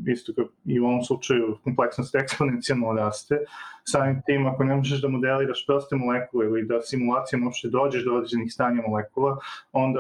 isto 0.07 0.33
kao 0.33 0.45
i 0.65 0.79
u 0.79 0.85
ovom 0.85 1.03
slučaju 1.03 1.57
kompleksnost 1.63 2.15
eksponencijalno 2.15 2.93
raste. 2.93 3.39
Samim 3.83 4.21
tim, 4.25 4.47
ako 4.47 4.63
ne 4.63 4.75
možeš 4.75 5.01
da 5.01 5.09
modeliraš 5.09 5.65
proste 5.67 5.95
molekule 5.95 6.45
ili 6.45 6.65
da 6.65 6.81
simulacijom 6.81 7.43
uopšte 7.43 7.69
dođeš 7.69 8.05
do 8.05 8.15
određenih 8.15 8.53
stanja 8.53 8.81
molekula, 8.87 9.37
onda 9.71 9.99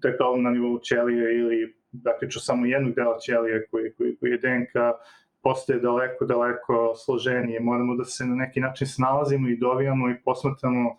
to 0.00 0.08
je 0.08 0.16
problem 0.16 0.42
na 0.42 0.50
nivou 0.50 0.78
ćelije 0.78 1.38
ili 1.38 1.74
praktično 2.04 2.40
samo 2.40 2.66
jednog 2.66 2.94
dela 2.94 3.18
ćelije 3.18 3.66
koji, 3.70 3.92
koji, 3.92 4.16
koji 4.16 4.30
je 4.30 4.38
DNK 4.38 4.74
postaje 5.42 5.80
daleko, 5.80 6.24
daleko 6.24 6.94
složenije. 7.04 7.60
Moramo 7.60 7.96
da 7.96 8.04
se 8.04 8.26
na 8.26 8.34
neki 8.34 8.60
način 8.60 8.86
snalazimo 8.86 9.48
i 9.48 9.56
dovijamo 9.56 10.10
i 10.10 10.20
posmatramo 10.24 10.96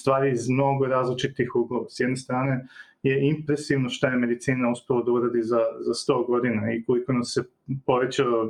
stvari 0.00 0.30
iz 0.32 0.48
mnogo 0.48 0.86
različitih 0.86 1.54
uglova. 1.54 1.86
S 1.88 2.00
jedne 2.00 2.16
strane 2.16 2.66
je 3.02 3.28
impresivno 3.28 3.88
šta 3.88 4.08
je 4.08 4.16
medicina 4.16 4.70
uspela 4.70 5.02
da 5.02 5.12
uradi 5.12 5.42
za, 5.42 5.60
za 5.80 5.92
100 6.12 6.26
godina 6.26 6.72
i 6.72 6.82
koliko 6.84 7.12
nam 7.12 7.24
se 7.24 7.44
povećala, 7.86 8.48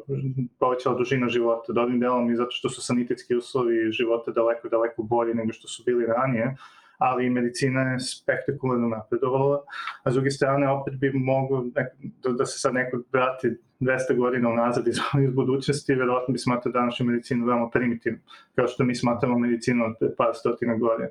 povećala 0.59 0.99
dužina 0.99 1.28
života, 1.28 1.73
dobrim 1.73 2.00
delom 2.00 2.30
i 2.30 2.37
zato 2.37 2.50
što 2.50 2.69
su 2.69 2.83
sanitetski 2.83 3.37
uslovi 3.37 3.92
života 3.92 4.30
daleko, 4.30 4.69
daleko 4.69 5.02
bolji 5.02 5.35
nego 5.35 5.52
što 5.52 5.69
su 5.69 5.83
bili 5.87 6.07
ranije, 6.07 6.57
ali 7.00 7.30
medicina 7.30 7.80
je 7.80 8.00
spektakularno 8.00 8.88
napredovala, 8.88 9.62
a 10.02 10.11
s 10.11 10.14
druge 10.14 10.30
strane 10.30 10.69
opet 10.69 10.95
bi 10.95 11.12
mogo 11.14 11.64
da, 11.64 11.87
da 12.38 12.47
se 12.47 12.59
sad 12.59 12.75
neko 12.75 13.02
vrati 13.12 13.49
200 13.80 14.16
godina 14.16 14.49
unazad 14.49 14.88
iz, 14.88 14.97
iz 15.26 15.35
budućnosti, 15.35 15.95
verovatno 15.95 16.33
bi 16.33 16.38
smatrao 16.38 16.73
današnju 16.73 17.07
medicinu 17.07 17.47
veoma 17.47 17.71
primitivnu, 17.71 18.19
kao 18.54 18.66
što 18.66 18.85
mi 18.85 18.95
smatramo 18.95 19.38
medicinu 19.38 19.85
od 19.85 20.14
par 20.16 20.30
stotina 20.35 20.76
godina. 20.76 21.09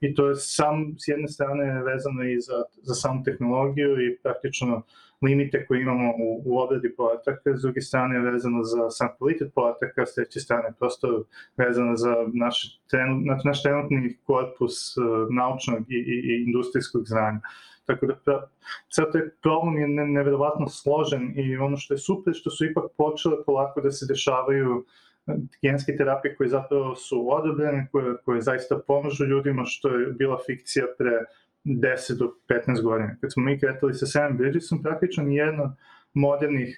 I 0.00 0.14
to 0.14 0.28
je 0.28 0.34
sam, 0.34 0.94
s 0.98 1.08
jedne 1.08 1.28
strane 1.28 1.82
vezano 1.82 2.24
i 2.24 2.40
za, 2.40 2.64
za 2.82 2.94
samu 2.94 3.22
tehnologiju 3.24 3.90
i 4.06 4.16
praktično 4.22 4.82
limite 5.22 5.66
koje 5.66 5.82
imamo 5.82 6.10
u, 6.10 6.42
u 6.44 6.58
obradi 6.58 6.94
podataka, 6.96 7.56
s 7.56 7.62
druge 7.62 7.80
strane 7.80 8.18
vezano 8.18 8.62
za 8.62 8.90
sam 8.90 9.08
kvalitet 9.18 9.54
podataka, 9.54 10.06
s 10.06 10.14
treće 10.14 10.40
strane 10.40 10.72
prosto 10.78 11.24
vezano 11.56 11.96
za 11.96 12.14
naš, 12.34 12.80
trenu, 12.90 13.20
naš 13.44 13.62
trenutni 13.62 14.16
korpus 14.24 14.96
uh, 14.96 15.04
naučnog 15.30 15.80
i, 15.88 15.94
i, 15.94 16.16
i 16.30 16.44
industrijskog 16.46 17.02
znanja. 17.06 17.40
Tako 17.88 18.06
da 18.06 18.48
sad 18.88 19.12
taj 19.12 19.22
problem 19.42 19.78
je 19.78 19.88
ne, 19.88 20.06
neverovatno 20.06 20.68
složen 20.68 21.32
i 21.36 21.56
ono 21.56 21.76
što 21.76 21.94
je 21.94 21.98
super 21.98 22.34
što 22.34 22.50
su 22.50 22.64
ipak 22.64 22.84
počele 22.96 23.44
polako 23.46 23.80
da 23.80 23.90
se 23.90 24.06
dešavaju 24.08 24.84
e, 25.26 25.32
genske 25.62 25.96
terapije 25.96 26.36
koje 26.36 26.48
zapravo 26.48 26.94
su 26.94 27.26
odobrene, 27.30 27.88
koje, 27.92 28.16
koje 28.24 28.40
zaista 28.40 28.78
pomažu 28.86 29.24
ljudima, 29.24 29.64
što 29.64 29.88
je 29.88 30.06
bila 30.12 30.38
fikcija 30.46 30.86
pre 30.98 31.24
10 31.64 32.18
do 32.18 32.34
15 32.48 32.82
godina. 32.82 33.16
Kad 33.20 33.32
smo 33.32 33.42
mi 33.42 33.60
kretali 33.60 33.94
sa 33.94 34.06
Sam 34.06 34.36
Bridgesom, 34.36 34.82
praktično 34.82 35.24
nijedna 35.24 35.76
modernih 36.14 36.76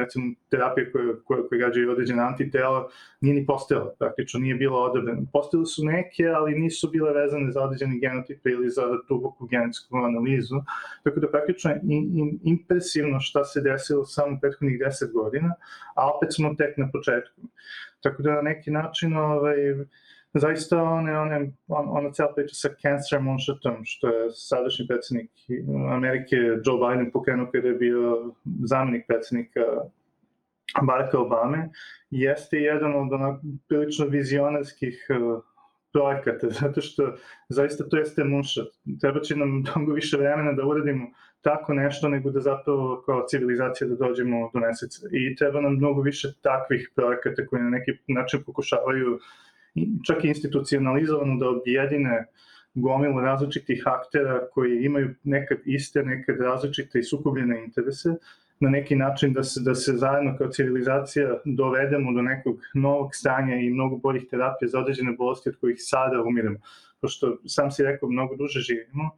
recimo, 0.00 0.34
terapija 0.50 0.92
koje, 0.92 1.16
koje, 1.24 1.48
koje 1.48 1.58
gađaju 1.58 1.90
određene 1.90 2.22
antitela 2.22 2.88
nije 3.20 3.34
ni 3.34 3.46
postojala, 3.46 3.94
praktično 3.98 4.40
nije 4.40 4.54
bila 4.54 4.78
odobrena. 4.78 5.22
Postojale 5.32 5.66
su 5.66 5.84
neke, 5.84 6.26
ali 6.26 6.58
nisu 6.58 6.90
bile 6.90 7.12
vezane 7.12 7.52
za 7.52 7.62
određene 7.62 7.98
genotipe 7.98 8.50
ili 8.50 8.70
za 8.70 8.82
duboku 9.08 9.46
genetsku 9.46 9.96
analizu, 9.96 10.56
tako 11.04 11.20
da 11.20 11.30
praktično 11.30 11.70
je 11.70 11.80
in, 11.82 12.18
in, 12.18 12.38
impresivno 12.42 13.20
šta 13.20 13.44
se 13.44 13.60
desilo 13.60 14.04
samo 14.04 14.38
prethodnih 14.40 14.78
10 14.80 15.12
godina, 15.12 15.54
a 15.94 16.10
opet 16.16 16.28
smo 16.34 16.54
tek 16.54 16.76
na 16.76 16.88
početku. 16.92 17.40
Tako 18.02 18.22
da 18.22 18.34
na 18.34 18.42
neki 18.42 18.70
način 18.70 19.16
ovaj, 19.16 19.56
zaista 20.34 20.82
one, 20.82 21.18
one, 21.18 21.52
on, 21.68 21.88
ona 21.88 22.12
cela 22.12 22.34
priča 22.34 22.54
sa 22.54 22.68
Cancer 22.82 23.20
Moonshotom, 23.20 23.84
što 23.84 24.08
je 24.08 24.30
sadašnji 24.30 24.86
predsednik 24.86 25.30
Amerike 25.92 26.36
Joe 26.36 26.78
Biden 26.88 27.10
pokrenuo 27.12 27.50
kada 27.52 27.68
je 27.68 27.74
bio 27.74 28.32
zamenik 28.64 29.06
predsednika 29.06 29.60
Baracka 30.82 31.18
Obame, 31.18 31.68
jeste 32.10 32.56
jedan 32.56 32.94
od 32.96 33.12
onak 33.12 33.40
prilično 33.68 34.06
vizionarskih 34.06 35.06
uh, 35.10 35.42
projekata, 35.92 36.50
zato 36.60 36.80
što 36.80 37.14
zaista 37.48 37.88
to 37.88 37.96
jeste 37.96 38.24
moonshot. 38.24 38.68
Treba 39.00 39.20
će 39.20 39.36
nam 39.36 39.48
mnogo 39.76 39.92
više 39.92 40.16
vremena 40.16 40.52
da 40.52 40.66
uradimo 40.66 41.06
tako 41.40 41.74
nešto 41.74 42.08
nego 42.08 42.30
da 42.30 42.40
zapravo 42.40 43.02
kao 43.06 43.24
civilizacija 43.28 43.88
da 43.88 43.94
dođemo 43.94 44.50
do 44.54 44.60
meseca. 44.60 45.08
I 45.12 45.36
treba 45.36 45.60
nam 45.60 45.74
mnogo 45.74 46.02
više 46.02 46.28
takvih 46.42 46.90
projekata 46.94 47.46
koji 47.46 47.62
na 47.62 47.70
neki 47.70 47.90
način 48.08 48.42
pokušavaju 48.46 49.14
uh, 49.14 49.20
čak 50.06 50.24
i 50.24 50.28
institucionalizovano 50.28 51.36
da 51.36 51.48
objedine 51.48 52.26
gomilu 52.74 53.20
različitih 53.20 53.82
aktera 53.86 54.48
koji 54.52 54.84
imaju 54.84 55.14
nekad 55.24 55.58
iste, 55.64 56.02
nekad 56.02 56.40
različite 56.40 56.98
i 56.98 57.02
sukobljene 57.02 57.64
interese, 57.64 58.08
na 58.60 58.70
neki 58.70 58.96
način 58.96 59.32
da 59.32 59.42
se, 59.42 59.60
da 59.60 59.74
se 59.74 59.92
zajedno 59.92 60.36
kao 60.38 60.48
civilizacija 60.48 61.40
dovedemo 61.44 62.12
do 62.12 62.22
nekog 62.22 62.60
novog 62.74 63.14
stanja 63.14 63.56
i 63.56 63.70
mnogo 63.70 63.96
boljih 63.96 64.24
terapija 64.30 64.68
za 64.68 64.78
određene 64.78 65.12
bolesti 65.12 65.48
od 65.48 65.56
kojih 65.60 65.76
sada 65.80 66.22
umiremo. 66.22 66.58
Pošto 67.00 67.38
sam 67.46 67.70
si 67.70 67.82
rekao, 67.82 68.08
mnogo 68.08 68.36
duže 68.36 68.60
živimo 68.60 69.10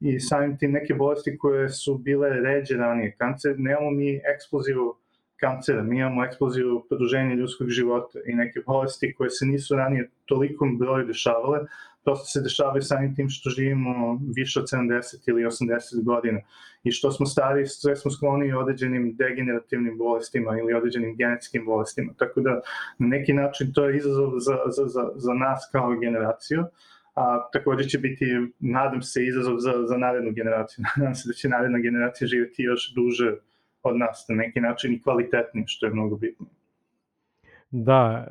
i 0.00 0.20
samim 0.20 0.58
tim 0.58 0.72
neke 0.72 0.94
bolesti 0.94 1.38
koje 1.38 1.68
su 1.68 1.98
bile 1.98 2.30
ređe 2.30 2.76
ranije. 2.76 3.16
Kancer, 3.18 3.54
nemamo 3.58 3.90
mi 3.90 4.20
eksplozivu 4.34 4.96
kancera, 5.42 5.82
mi 5.82 5.98
imamo 5.98 6.24
eksploziju 6.24 6.84
produženja 6.88 7.34
ljudskog 7.34 7.68
života 7.68 8.18
i 8.26 8.34
neke 8.34 8.60
bolesti 8.66 9.14
koje 9.14 9.30
se 9.30 9.46
nisu 9.46 9.76
ranije 9.76 10.10
tolikom 10.26 10.78
broju 10.78 11.06
dešavale, 11.06 11.58
prosto 12.04 12.26
se 12.26 12.40
dešavaju 12.40 12.82
samim 12.82 13.14
tim 13.16 13.28
što 13.28 13.50
živimo 13.50 14.20
više 14.36 14.60
od 14.60 14.66
70 14.72 15.28
ili 15.28 15.44
80 15.44 16.04
godina. 16.04 16.40
I 16.84 16.90
što 16.90 17.10
smo 17.10 17.26
stari, 17.26 17.66
sve 17.66 17.96
smo 17.96 18.10
skloni 18.10 18.52
određenim 18.52 19.16
degenerativnim 19.16 19.98
bolestima 19.98 20.58
ili 20.58 20.74
određenim 20.74 21.16
genetskim 21.16 21.64
bolestima, 21.64 22.12
tako 22.18 22.40
da 22.40 22.60
na 22.98 23.06
neki 23.06 23.32
način 23.32 23.72
to 23.72 23.88
je 23.88 23.96
izazov 23.96 24.30
za, 24.38 24.56
za, 24.76 24.86
za, 24.86 25.10
za 25.16 25.34
nas 25.34 25.68
kao 25.72 25.96
generaciju, 26.00 26.64
a 27.14 27.48
takođe 27.52 27.88
će 27.88 27.98
biti, 27.98 28.24
nadam 28.58 29.02
se, 29.02 29.26
izazov 29.26 29.58
za, 29.58 29.72
za 29.86 29.96
narednu 29.96 30.32
generaciju. 30.32 30.84
Nadam 30.96 31.14
se 31.14 31.28
da 31.28 31.32
će 31.32 31.48
naredna 31.48 31.78
generacija 31.78 32.28
živjeti 32.28 32.62
još 32.62 32.94
duže 32.94 33.36
od 33.82 33.96
nas 33.96 34.26
na 34.28 34.36
neki 34.36 34.60
način 34.60 34.94
i 34.94 35.02
kvalitetniji, 35.02 35.64
što 35.66 35.86
je 35.86 35.92
mnogo 35.92 36.16
bitno. 36.16 36.46
Da, 37.74 38.26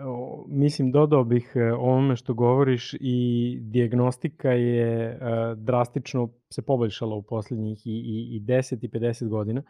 mislim 0.47 0.91
dodao 0.91 1.23
bih 1.23 1.51
e, 1.55 1.73
ovome 1.73 2.15
što 2.15 2.33
govoriš 2.33 2.93
i 2.99 3.57
diagnostika 3.61 4.51
je 4.51 5.05
e, 5.05 5.17
drastično 5.55 6.29
se 6.49 6.61
poboljšala 6.61 7.15
u 7.15 7.21
poslednjih 7.21 7.87
i, 7.87 7.91
i, 7.91 8.35
i 8.35 8.41
10 8.41 8.85
i 8.85 8.89
50 8.89 9.27
godina, 9.27 9.63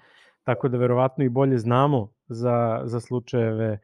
tako 0.43 0.69
da 0.69 0.77
verovatno 0.77 1.23
i 1.23 1.29
bolje 1.29 1.57
znamo 1.57 2.11
za, 2.27 2.81
za 2.83 2.99
slučajeve 2.99 3.79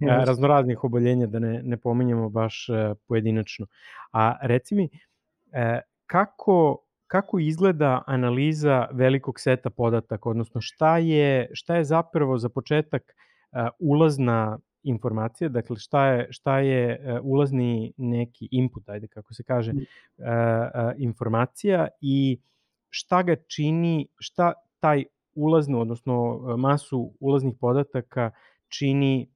yes. 0.00 0.26
raznoraznih 0.26 0.84
oboljenja, 0.84 1.26
da 1.26 1.38
ne, 1.38 1.62
ne 1.62 1.76
pominjamo 1.76 2.28
baš 2.28 2.68
e, 2.68 2.94
pojedinačno. 3.08 3.66
A 4.12 4.36
reci 4.42 4.74
mi, 4.74 4.88
kako 6.06 6.78
kako 7.12 7.38
izgleda 7.38 8.02
analiza 8.06 8.88
velikog 8.92 9.40
seta 9.40 9.70
podataka, 9.70 10.28
odnosno 10.28 10.60
šta 10.60 10.98
je, 10.98 11.50
šta 11.52 11.76
je 11.76 11.84
zapravo 11.84 12.38
za 12.38 12.48
početak 12.48 13.02
uh, 13.02 13.68
ulazna 13.78 14.58
informacija, 14.82 15.48
dakle 15.48 15.76
šta 15.76 16.06
je, 16.06 16.26
šta 16.30 16.58
je 16.58 17.00
uh, 17.00 17.20
ulazni 17.22 17.92
neki 17.96 18.48
input, 18.50 18.88
ajde 18.88 19.08
kako 19.08 19.34
se 19.34 19.42
kaže, 19.42 19.72
uh, 19.72 19.78
uh, 20.24 20.92
informacija 20.96 21.88
i 22.00 22.40
šta 22.90 23.22
ga 23.22 23.36
čini, 23.36 24.08
šta 24.18 24.52
taj 24.80 25.04
ulaznu, 25.34 25.80
odnosno 25.80 26.38
masu 26.58 27.12
ulaznih 27.20 27.54
podataka 27.60 28.30
čini 28.68 29.30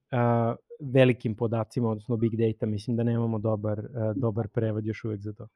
velikim 0.79 1.35
podacima, 1.35 1.89
odnosno 1.89 2.17
big 2.17 2.31
data, 2.35 2.65
mislim 2.65 2.97
da 2.97 3.03
nemamo 3.03 3.39
dobar, 3.39 3.79
uh, 3.79 4.15
dobar 4.15 4.47
prevod 4.47 4.85
još 4.85 5.03
uvek 5.03 5.21
za 5.21 5.33
to. 5.33 5.47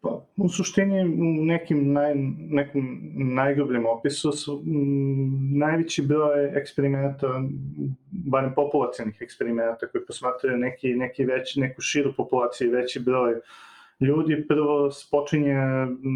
Pa, 0.00 0.24
u 0.36 0.48
suštini 0.48 1.04
u 1.04 1.44
nekim 1.44 1.92
naj, 1.92 2.14
nekom 2.38 3.00
najgrubljem 3.14 3.86
opisu 3.86 4.32
su 4.32 4.62
m, 4.66 5.58
najveći 5.58 6.02
broj 6.02 6.58
eksperimenta, 6.58 7.28
barem 8.10 8.54
populacijalnih 8.54 9.18
eksperimenta 9.20 9.86
koji 9.92 10.06
posmatraju 10.06 10.58
neki, 10.58 10.94
neki 10.94 11.24
veći, 11.24 11.60
neku 11.60 11.80
širu 11.80 12.12
populaciju 12.16 12.68
i 12.68 12.74
veći 12.74 13.00
broj 13.00 13.40
ljudi 14.00 14.44
prvo 14.48 14.90
počinje 15.10 15.56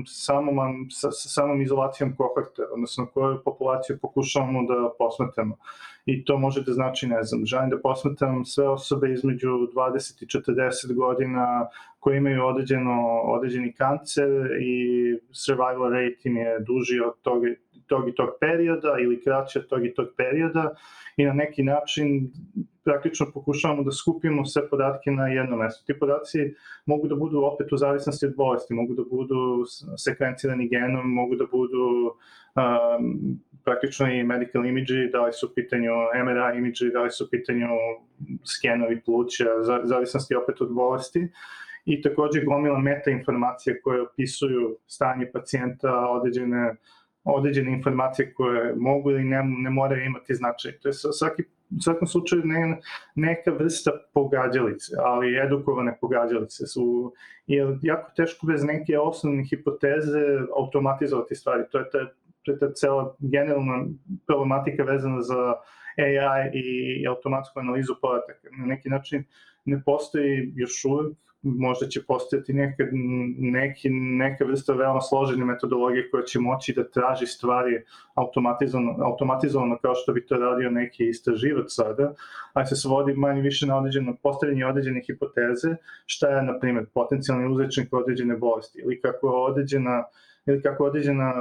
samom, 0.06 0.56
sa, 0.90 1.10
sa 1.10 1.28
samom 1.28 1.62
izolacijom 1.62 2.16
kohorte, 2.16 2.62
odnosno 2.72 3.06
koju 3.14 3.42
populaciju 3.44 3.98
pokušavamo 4.02 4.62
da 4.62 4.90
posmetramo. 4.98 5.56
I 6.08 6.24
to 6.24 6.38
može 6.38 6.62
da 6.64 6.72
znači, 6.72 7.06
ne 7.06 7.22
znam, 7.22 7.46
želim 7.46 7.70
da 7.70 7.80
posmetram 7.80 8.44
sve 8.44 8.68
osobe 8.68 9.12
između 9.12 9.48
20 9.48 10.22
i 10.22 10.26
40 10.26 10.94
godina 10.94 11.68
koji 11.98 12.16
imaju 12.16 12.44
određeno, 12.44 13.20
određeni 13.24 13.72
kancer 13.72 14.30
i 14.60 14.74
survival 15.32 15.90
rate 15.90 16.24
im 16.24 16.36
je 16.36 16.60
duži 16.60 17.00
od 17.00 17.12
tog, 17.22 17.42
tog 17.86 18.08
i 18.08 18.14
tog 18.14 18.28
perioda 18.40 18.96
ili 19.02 19.20
kraći 19.22 19.58
od 19.58 19.66
tog 19.66 19.86
i 19.86 19.94
tog 19.94 20.08
perioda 20.16 20.74
i 21.16 21.24
na 21.24 21.32
neki 21.32 21.62
način 21.62 22.30
praktično 22.84 23.26
pokušavamo 23.34 23.82
da 23.82 23.92
skupimo 23.92 24.44
sve 24.44 24.68
podatke 24.68 25.10
na 25.10 25.26
jedno 25.28 25.56
mesto. 25.56 25.84
Ti 25.86 25.98
podaci 25.98 26.38
mogu 26.86 27.08
da 27.08 27.16
budu 27.16 27.42
opet 27.42 27.72
u 27.72 27.76
zavisnosti 27.76 28.26
od 28.26 28.36
bolesti, 28.36 28.74
mogu 28.74 28.94
da 28.94 29.02
budu 29.10 29.64
sekvencirani 29.96 30.68
genom, 30.68 31.14
mogu 31.14 31.36
da 31.36 31.46
budu 31.52 32.14
um, 32.58 33.38
praktično 33.64 34.12
i 34.12 34.22
medical 34.22 34.66
imidži, 34.66 35.08
da 35.12 35.24
li 35.24 35.32
su 35.32 35.46
u 35.46 35.54
pitanju 35.54 35.90
MRI 36.24 36.58
imidži, 36.58 36.90
da 36.90 37.02
li 37.02 37.10
su 37.10 37.24
u 37.24 37.28
pitanju 37.30 37.68
skenovi 38.44 39.00
pluća, 39.04 39.44
zavisnosti 39.84 40.34
opet 40.34 40.60
od 40.60 40.74
bolesti 40.74 41.28
i 41.84 42.02
takođe 42.02 42.44
gomila 42.44 42.78
meta 42.78 43.10
informacije 43.10 43.80
koje 43.80 44.02
opisuju 44.02 44.78
stanje 44.86 45.30
pacijenta, 45.32 46.08
određene 46.08 46.76
određene 47.24 47.72
informacije 47.72 48.32
koje 48.34 48.74
mogu 48.76 49.10
ili 49.10 49.24
ne, 49.24 49.42
ne 49.44 49.70
moraju 49.70 50.04
imati 50.04 50.34
značaj. 50.34 50.72
To 50.72 50.88
je 50.88 50.92
svaki 50.92 51.42
u 51.78 51.80
svakom 51.80 52.08
slučaju 52.08 52.42
ne, 52.44 52.80
neka 53.14 53.50
vrsta 53.50 53.90
pogađalice, 54.14 54.92
ali 55.04 55.38
edukovane 55.46 55.98
pogađalice 56.00 56.66
su, 56.66 57.12
je 57.46 57.78
jako 57.82 58.10
teško 58.16 58.46
bez 58.46 58.64
neke 58.64 58.98
osnovne 58.98 59.44
hipoteze 59.44 60.20
automatizovati 60.56 61.34
stvari. 61.34 61.62
To 61.70 61.78
je 61.78 61.90
ta, 61.90 61.98
ta 62.58 62.72
cela 62.72 63.16
generalna 63.18 63.86
problematika 64.26 64.82
vezana 64.82 65.22
za 65.22 65.54
AI 65.98 66.50
i 66.54 67.06
automatsku 67.08 67.60
analizu 67.60 67.94
podataka. 68.02 68.48
Na 68.58 68.66
neki 68.66 68.88
način 68.88 69.24
ne 69.64 69.82
postoji 69.84 70.52
još 70.56 70.84
uvek 70.84 71.16
možda 71.42 71.86
će 71.86 72.02
postojati 72.02 72.52
neka, 72.52 72.84
neki, 73.38 73.90
neka 73.90 74.44
vrsta 74.44 74.72
veoma 74.72 75.00
složene 75.00 75.44
metodologije 75.44 76.10
koja 76.10 76.22
će 76.22 76.40
moći 76.40 76.72
da 76.72 76.90
traži 76.90 77.26
stvari 77.26 77.82
automatizovano, 78.14 78.96
automatizovano 79.04 79.78
kao 79.82 79.94
što 79.94 80.12
bi 80.12 80.26
to 80.26 80.36
radio 80.36 80.70
neki 80.70 81.08
istraživač 81.08 81.64
sada, 81.68 82.14
ali 82.52 82.66
se 82.66 82.76
svodi 82.76 83.14
manje 83.14 83.40
više 83.40 83.66
na 83.66 83.78
određeno 83.78 84.16
postavljanje 84.22 84.66
određene 84.66 85.02
hipoteze, 85.06 85.76
šta 86.06 86.28
je, 86.28 86.42
na 86.42 86.58
primjer, 86.58 86.86
potencijalni 86.94 87.52
uzrečnik 87.52 87.92
određene 87.92 88.36
bolesti 88.36 88.80
ili 88.82 89.00
kako 89.00 89.28
određena 89.28 90.04
ili 90.48 90.62
kako 90.62 90.84
određena, 90.84 91.34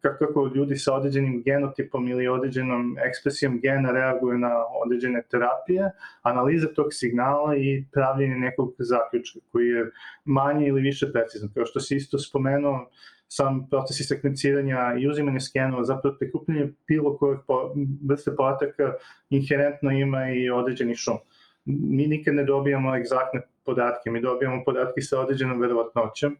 kako 0.00 0.50
ljudi 0.54 0.76
sa 0.76 0.94
određenim 0.94 1.42
genotipom 1.42 2.08
ili 2.08 2.28
određenom 2.28 2.96
ekspresijom 3.06 3.60
gena 3.60 3.92
reaguju 3.92 4.38
na 4.38 4.52
određene 4.84 5.22
terapije, 5.30 5.90
analiza 6.22 6.68
tog 6.74 6.86
signala 6.90 7.56
i 7.56 7.84
pravljenje 7.92 8.34
nekog 8.34 8.74
zaključka 8.78 9.38
koji 9.52 9.68
je 9.68 9.90
manje 10.24 10.66
ili 10.66 10.80
više 10.80 11.12
precizan. 11.12 11.50
Kao 11.54 11.66
što 11.66 11.80
si 11.80 11.96
isto 11.96 12.18
spomenuo, 12.18 12.90
sam 13.28 13.66
proces 13.70 14.08
sekvenciranja 14.08 14.94
i 14.98 15.08
uzimanje 15.08 15.40
skenova, 15.40 15.84
zapravo 15.84 16.16
prikupljanje 16.18 16.72
bilo 16.88 17.16
kojeg 17.16 17.38
po, 17.46 17.74
vrste 18.08 18.36
podataka 18.36 18.92
inherentno 19.30 19.90
ima 19.90 20.30
i 20.30 20.50
određeni 20.50 20.94
šum. 20.94 21.18
Mi 21.64 22.06
nikad 22.06 22.34
ne 22.34 22.44
dobijamo 22.44 22.96
egzaktne 22.96 23.40
podatke, 23.64 24.10
mi 24.10 24.20
dobijamo 24.20 24.62
podatke 24.64 25.00
sa 25.00 25.20
određenom 25.20 25.60
verovatnoćom 25.60 26.36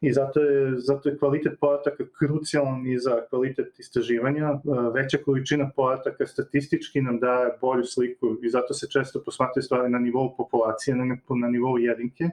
i 0.00 0.12
zato 0.12 0.40
je, 0.40 0.78
zato 0.78 1.08
je 1.08 1.18
kvalitet 1.18 1.60
podataka 1.60 2.04
krucijalan 2.18 2.86
i 2.86 2.98
za 2.98 3.26
kvalitet 3.30 3.78
istraživanja. 3.78 4.60
Veća 4.94 5.18
količina 5.24 5.70
podataka 5.76 6.26
statistički 6.26 7.00
nam 7.00 7.18
daje 7.20 7.50
bolju 7.60 7.84
sliku 7.84 8.36
i 8.42 8.50
zato 8.50 8.74
se 8.74 8.88
često 8.90 9.22
posmatraju 9.24 9.62
stvari 9.62 9.90
na 9.90 9.98
nivou 9.98 10.36
populacije, 10.36 10.96
na, 10.96 11.04
na 11.28 11.48
nivou 11.48 11.78
jedinke 11.78 12.30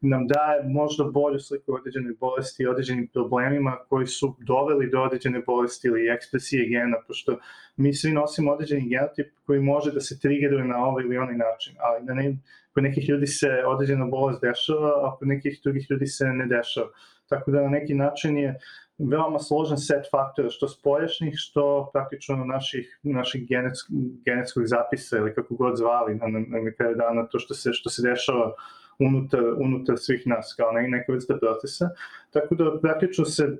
nam 0.00 0.26
daje 0.26 0.62
možda 0.64 1.04
bolju 1.04 1.38
sliku 1.38 1.74
određene 1.74 2.12
bolesti 2.20 2.62
i 2.62 2.66
određenim 2.66 3.08
problemima 3.08 3.76
koji 3.88 4.06
su 4.06 4.36
doveli 4.38 4.90
do 4.90 5.02
određene 5.02 5.42
bolesti 5.46 5.88
ili 5.88 6.08
ekspresije 6.08 6.68
gena, 6.68 6.96
pošto 7.06 7.38
mi 7.76 7.94
svi 7.94 8.12
nosimo 8.12 8.52
određeni 8.52 8.88
genotip 8.88 9.26
koji 9.46 9.60
može 9.60 9.92
da 9.92 10.00
se 10.00 10.18
triggeruje 10.20 10.64
na 10.64 10.84
ovaj 10.84 11.04
ili 11.04 11.18
onaj 11.18 11.36
način, 11.36 11.74
ali 11.78 12.04
na 12.04 12.14
ne, 12.14 12.36
kod 12.74 12.82
nekih 12.82 13.08
ljudi 13.08 13.26
se 13.26 13.48
određena 13.66 14.06
bolest 14.06 14.40
dešava, 14.40 14.88
a 14.88 15.16
kod 15.18 15.28
nekih 15.28 15.60
drugih 15.64 15.86
ljudi 15.90 16.06
se 16.06 16.24
ne 16.24 16.46
dešava. 16.46 16.88
Tako 17.28 17.50
da 17.50 17.62
na 17.62 17.68
neki 17.68 17.94
način 17.94 18.38
je 18.38 18.58
veoma 18.98 19.38
složen 19.38 19.78
set 19.78 20.10
faktora, 20.10 20.50
što 20.50 20.68
spoljašnjih, 20.68 21.34
što 21.36 21.90
praktično 21.92 22.44
naših, 22.44 22.98
naših 23.02 23.48
genetsk, 23.48 23.86
genetskog 24.24 24.66
zapisa 24.66 25.16
ili 25.16 25.34
kako 25.34 25.54
god 25.54 25.76
zvali 25.76 26.14
na, 26.14 26.26
na, 26.26 26.38
na 26.38 26.72
kraju 26.76 26.96
dana, 26.96 27.26
to 27.26 27.38
što 27.38 27.54
se, 27.54 27.72
što 27.72 27.90
se 27.90 28.02
dešava 28.02 28.52
unutar, 28.98 29.44
unutar 29.58 29.98
svih 29.98 30.26
nas, 30.26 30.54
kao 30.56 30.72
ne, 30.72 30.88
neka 30.88 31.12
vrsta 31.12 31.38
procesa. 31.38 31.90
Tako 32.30 32.54
da 32.54 32.78
praktično 32.80 33.24
se 33.24 33.56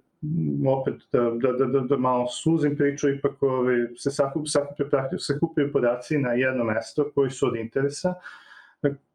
opet 0.66 0.94
da, 1.12 1.20
da, 1.20 1.52
da, 1.52 1.66
da, 1.66 1.80
da 1.80 1.96
malo 1.96 2.26
suzim 2.26 2.76
priču, 2.76 3.08
ipak 3.08 3.42
ove, 3.42 3.88
se 3.96 4.10
sakup, 4.10 4.48
sakupi, 4.48 4.84
praktično, 4.90 5.34
sakupaju 5.34 5.72
podaci 5.72 6.18
na 6.18 6.32
jedno 6.32 6.64
mesto 6.64 7.10
koji 7.14 7.30
su 7.30 7.46
od 7.46 7.56
interesa, 7.56 8.14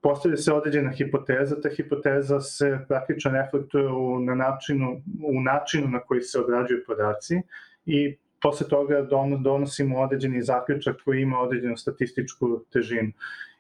postavlja 0.02 0.38
se 0.38 0.54
određena 0.54 0.92
hipoteza, 0.92 1.62
ta 1.62 1.70
hipoteza 1.70 2.40
se 2.42 2.80
praktično 2.88 3.32
reflektuje 3.32 3.88
u, 3.88 4.20
na 4.20 4.36
načinu, 4.36 5.02
u 5.24 5.42
načinu 5.42 5.88
na 5.88 6.00
koji 6.00 6.22
se 6.22 6.40
obrađuju 6.40 6.84
podaci 6.88 7.42
i 7.86 8.18
posle 8.42 8.68
toga 8.68 9.02
donosimo 9.40 10.00
određeni 10.00 10.42
zaključak 10.42 10.96
koji 11.06 11.22
ima 11.22 11.40
određenu 11.40 11.78
statističku 11.78 12.66
težinu 12.74 13.12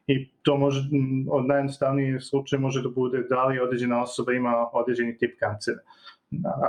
i 0.07 0.29
to 0.41 0.57
može, 0.57 0.81
od 1.29 1.45
najjednostavniji 1.45 2.19
slučaj 2.19 2.59
može 2.59 2.81
da 2.81 2.89
bude 2.89 3.23
da 3.29 3.45
li 3.45 3.59
određena 3.59 4.01
osoba 4.01 4.33
ima 4.33 4.69
određeni 4.73 5.17
tip 5.17 5.39
kancera. 5.39 5.79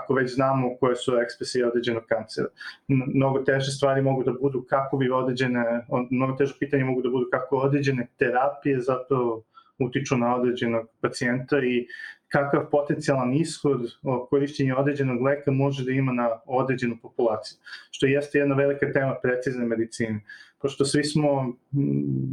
Ako 0.02 0.14
već 0.14 0.34
znamo 0.34 0.76
koje 0.80 0.96
su 0.96 1.16
ekspresije 1.16 1.66
određenog 1.68 2.02
kancera. 2.08 2.48
Mnogo 2.88 3.42
teže 3.42 3.70
stvari 3.70 4.02
mogu 4.02 4.24
da 4.24 4.32
budu 4.32 4.64
kako 4.68 4.96
bi 4.96 5.10
određene, 5.10 5.86
mnogo 6.10 6.36
teže 6.36 6.54
pitanje 6.58 6.84
mogu 6.84 7.02
da 7.02 7.08
budu 7.08 7.28
kako 7.32 7.56
određene 7.56 8.08
terapije 8.18 8.80
zato 8.80 9.42
utiču 9.78 10.16
na 10.16 10.36
određenog 10.36 10.86
pacijenta 11.00 11.58
i 11.58 11.86
kakav 12.34 12.70
potencijalan 12.70 13.34
ishod 13.34 13.80
korišćenja 14.30 14.76
određenog 14.78 15.22
leka 15.22 15.50
može 15.50 15.84
da 15.84 15.92
ima 15.92 16.12
na 16.12 16.28
određenu 16.46 16.96
populaciju, 17.02 17.58
što 17.90 18.06
jeste 18.06 18.38
jedna 18.38 18.54
velika 18.54 18.92
tema 18.92 19.14
precizne 19.22 19.66
medicine, 19.66 20.20
pošto 20.62 20.84
svi 20.84 21.04
smo 21.04 21.52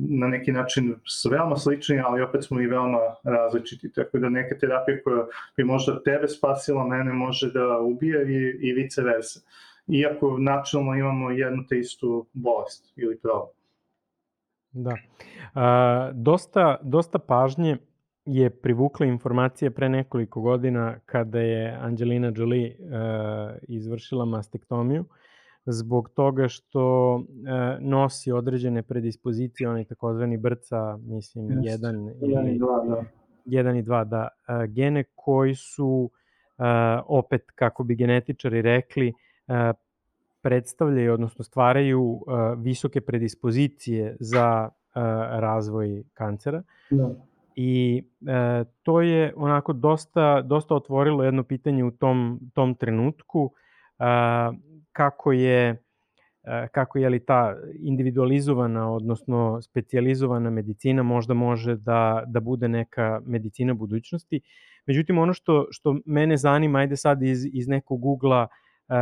na 0.09 0.27
neki 0.27 0.51
način 0.51 0.95
veoma 1.31 1.55
slični, 1.55 1.99
ali 1.99 2.21
opet 2.21 2.43
smo 2.43 2.61
i 2.61 2.67
veoma 2.67 2.99
različiti, 3.23 3.91
tako 3.93 4.17
da 4.17 4.29
neka 4.29 4.57
terapija 4.57 5.03
koja 5.03 5.25
bi 5.57 5.63
možda 5.63 6.03
tebe 6.03 6.27
spasila, 6.27 6.87
mene 6.87 7.13
može 7.13 7.51
da 7.51 7.79
ubije 7.79 8.25
i, 8.27 8.69
i 8.69 8.73
vice 8.73 9.01
versa, 9.01 9.39
iako 9.87 10.37
načelno 10.39 10.95
imamo 10.95 11.31
jednu 11.31 11.65
te 11.69 11.79
istu 11.79 12.25
bolest 12.33 12.93
ili 12.95 13.19
problem. 13.19 13.53
Da. 14.71 14.95
A, 15.53 16.11
dosta, 16.13 16.77
dosta 16.81 17.19
pažnje 17.19 17.77
je 18.25 18.49
privukla 18.49 19.05
informacije 19.05 19.71
pre 19.71 19.89
nekoliko 19.89 20.41
godina 20.41 20.99
kada 21.05 21.39
je 21.39 21.77
Angelina 21.81 22.31
Jolie 22.35 22.75
uh, 22.79 22.89
izvršila 23.67 24.25
mastektomiju 24.25 25.05
zbog 25.65 26.09
toga 26.09 26.47
što 26.47 27.15
uh, 27.15 27.23
nosi 27.79 28.31
određene 28.31 28.83
predispozicije, 28.83 29.69
onaj 29.69 29.83
takozvani 29.85 30.37
brca, 30.37 30.97
mislim, 30.97 31.47
yes. 31.47 31.69
jedan, 31.71 32.09
jedan 32.21 32.47
i 32.47 32.59
dva, 32.59 32.85
da. 32.87 33.03
Jedan 33.45 33.75
i 33.75 33.81
dva, 33.81 34.03
da. 34.03 34.27
Uh, 34.47 34.73
gene 34.73 35.03
koji 35.15 35.55
su, 35.55 36.09
uh, 36.57 36.65
opet, 37.05 37.51
kako 37.55 37.83
bi 37.83 37.95
genetičari 37.95 38.61
rekli, 38.61 39.13
uh, 39.47 39.55
predstavljaju, 40.41 41.13
odnosno 41.13 41.43
stvaraju 41.43 42.01
uh, 42.01 42.21
visoke 42.57 43.01
predispozicije 43.01 44.17
za 44.19 44.69
uh, 44.69 45.01
razvoj 45.39 46.03
kancera. 46.13 46.63
Da. 46.89 47.09
I 47.55 48.03
e, 48.27 48.63
to 48.83 49.01
je 49.01 49.33
onako 49.35 49.73
dosta, 49.73 50.41
dosta 50.41 50.75
otvorilo 50.75 51.23
jedno 51.23 51.43
pitanje 51.43 51.83
u 51.83 51.91
tom, 51.91 52.39
tom 52.53 52.75
trenutku 52.75 53.51
e, 53.99 54.03
kako 54.91 55.31
je 55.31 55.83
kako 56.71 56.97
je 56.97 57.09
li 57.09 57.25
ta 57.25 57.55
individualizovana, 57.79 58.91
odnosno 58.91 59.61
specijalizovana 59.61 60.49
medicina 60.49 61.03
možda 61.03 61.33
može 61.33 61.75
da, 61.75 62.23
da 62.27 62.39
bude 62.39 62.67
neka 62.67 63.21
medicina 63.25 63.73
budućnosti. 63.73 64.41
Međutim, 64.85 65.17
ono 65.17 65.33
što, 65.33 65.67
što 65.71 65.95
mene 66.05 66.37
zanima, 66.37 66.79
ajde 66.79 66.97
sad 66.97 67.23
iz, 67.23 67.45
iz 67.53 67.67
nekog 67.67 68.05
ugla, 68.05 68.47
e, 68.89 68.95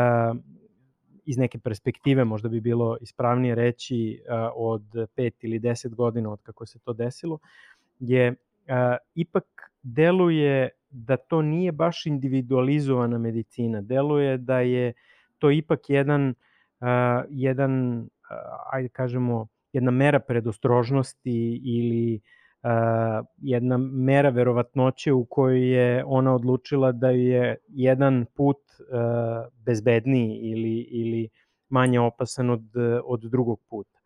iz 1.25 1.37
neke 1.37 1.59
perspektive, 1.59 2.23
možda 2.23 2.49
bi 2.49 2.61
bilo 2.61 2.97
ispravnije 3.01 3.55
reći 3.55 4.13
e, 4.13 4.33
od 4.55 4.83
5 4.93 5.31
ili 5.41 5.59
10 5.59 5.95
godina 5.95 6.31
od 6.31 6.41
kako 6.41 6.65
se 6.65 6.79
to 6.79 6.93
desilo, 6.93 7.39
je 7.99 8.35
a, 8.67 8.97
ipak 9.15 9.45
deluje 9.83 10.69
da 10.89 11.17
to 11.17 11.41
nije 11.41 11.71
baš 11.71 12.05
individualizovana 12.05 13.17
medicina. 13.17 13.81
Deluje 13.81 14.37
da 14.37 14.59
je 14.59 14.93
to 15.37 15.51
ipak 15.51 15.89
jedan, 15.89 16.33
a, 16.79 17.23
jedan 17.29 18.03
a, 18.29 18.57
ajde 18.71 18.89
kažemo, 18.89 19.47
jedna 19.73 19.91
mera 19.91 20.19
predostrožnosti 20.19 21.61
ili 21.63 22.21
a, 22.63 23.23
jedna 23.37 23.77
mera 23.77 24.29
verovatnoće 24.29 25.13
u 25.13 25.25
kojoj 25.25 25.73
je 25.73 26.03
ona 26.05 26.35
odlučila 26.35 26.91
da 26.91 27.09
je 27.09 27.57
jedan 27.67 28.25
put 28.35 28.57
a, 28.91 29.47
bezbedniji 29.65 30.35
ili, 30.35 30.79
ili 30.79 31.29
manje 31.69 31.99
opasan 31.99 32.49
od, 32.49 32.63
od 33.03 33.21
drugog 33.21 33.59
puta. 33.69 33.98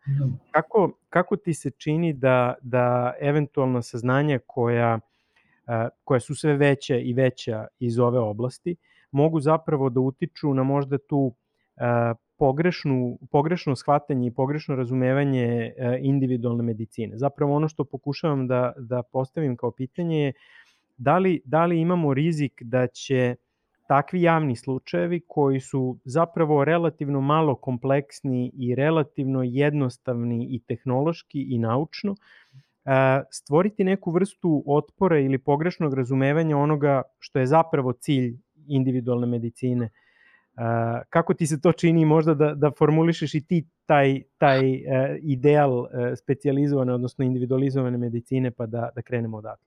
Kako, 0.50 0.92
kako 1.10 1.36
ti 1.36 1.54
se 1.54 1.70
čini 1.70 2.12
da, 2.12 2.54
da 2.62 3.14
eventualna 3.20 3.82
saznanja 3.82 4.38
koja, 4.46 4.98
koja 6.04 6.20
su 6.20 6.34
sve 6.34 6.56
veća 6.56 6.96
i 6.96 7.12
veća 7.12 7.66
iz 7.78 7.98
ove 7.98 8.18
oblasti 8.18 8.76
mogu 9.10 9.40
zapravo 9.40 9.90
da 9.90 10.00
utiču 10.00 10.54
na 10.54 10.62
možda 10.62 10.98
tu 10.98 11.34
pogrešnu, 12.36 13.18
pogrešno 13.30 13.76
shvatanje 13.76 14.26
i 14.26 14.34
pogrešno 14.34 14.76
razumevanje 14.76 15.72
individualne 16.00 16.62
medicine. 16.62 17.18
Zapravo 17.18 17.54
ono 17.54 17.68
što 17.68 17.84
pokušavam 17.84 18.46
da, 18.46 18.72
da 18.78 19.02
postavim 19.02 19.56
kao 19.56 19.70
pitanje 19.70 20.18
je 20.18 20.32
da 20.96 21.18
li, 21.18 21.40
da 21.44 21.66
li 21.66 21.80
imamo 21.80 22.14
rizik 22.14 22.62
da 22.62 22.86
će 22.86 23.36
takvi 23.86 24.22
javni 24.22 24.56
slučajevi 24.56 25.20
koji 25.28 25.60
su 25.60 25.98
zapravo 26.04 26.64
relativno 26.64 27.20
malo 27.20 27.54
kompleksni 27.54 28.52
i 28.54 28.74
relativno 28.74 29.42
jednostavni 29.42 30.46
i 30.50 30.58
tehnološki 30.58 31.42
i 31.42 31.58
naučno, 31.58 32.14
stvoriti 33.30 33.84
neku 33.84 34.10
vrstu 34.10 34.62
otpora 34.66 35.18
ili 35.18 35.38
pogrešnog 35.38 35.94
razumevanja 35.94 36.58
onoga 36.58 37.02
što 37.18 37.38
je 37.38 37.46
zapravo 37.46 37.92
cilj 37.92 38.36
individualne 38.66 39.26
medicine. 39.26 39.90
Kako 41.08 41.34
ti 41.34 41.46
se 41.46 41.60
to 41.60 41.72
čini 41.72 42.04
možda 42.04 42.34
da, 42.34 42.54
da 42.54 42.70
formulišeš 42.78 43.34
i 43.34 43.46
ti 43.46 43.66
taj, 43.86 44.22
taj 44.38 44.60
ideal 45.22 45.86
specializovane, 46.16 46.92
odnosno 46.92 47.24
individualizovane 47.24 47.98
medicine, 47.98 48.50
pa 48.50 48.66
da, 48.66 48.88
da 48.94 49.02
krenemo 49.02 49.36
odatle? 49.36 49.66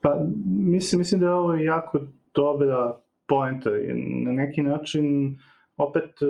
Pa 0.00 0.20
mislim, 0.46 0.98
mislim 0.98 1.20
da 1.20 1.26
je 1.26 1.32
ovo 1.32 1.54
jako 1.54 2.00
dobra 2.34 3.03
poenta. 3.34 3.70
Na 4.26 4.32
neki 4.32 4.62
način, 4.62 5.36
opet, 5.76 6.22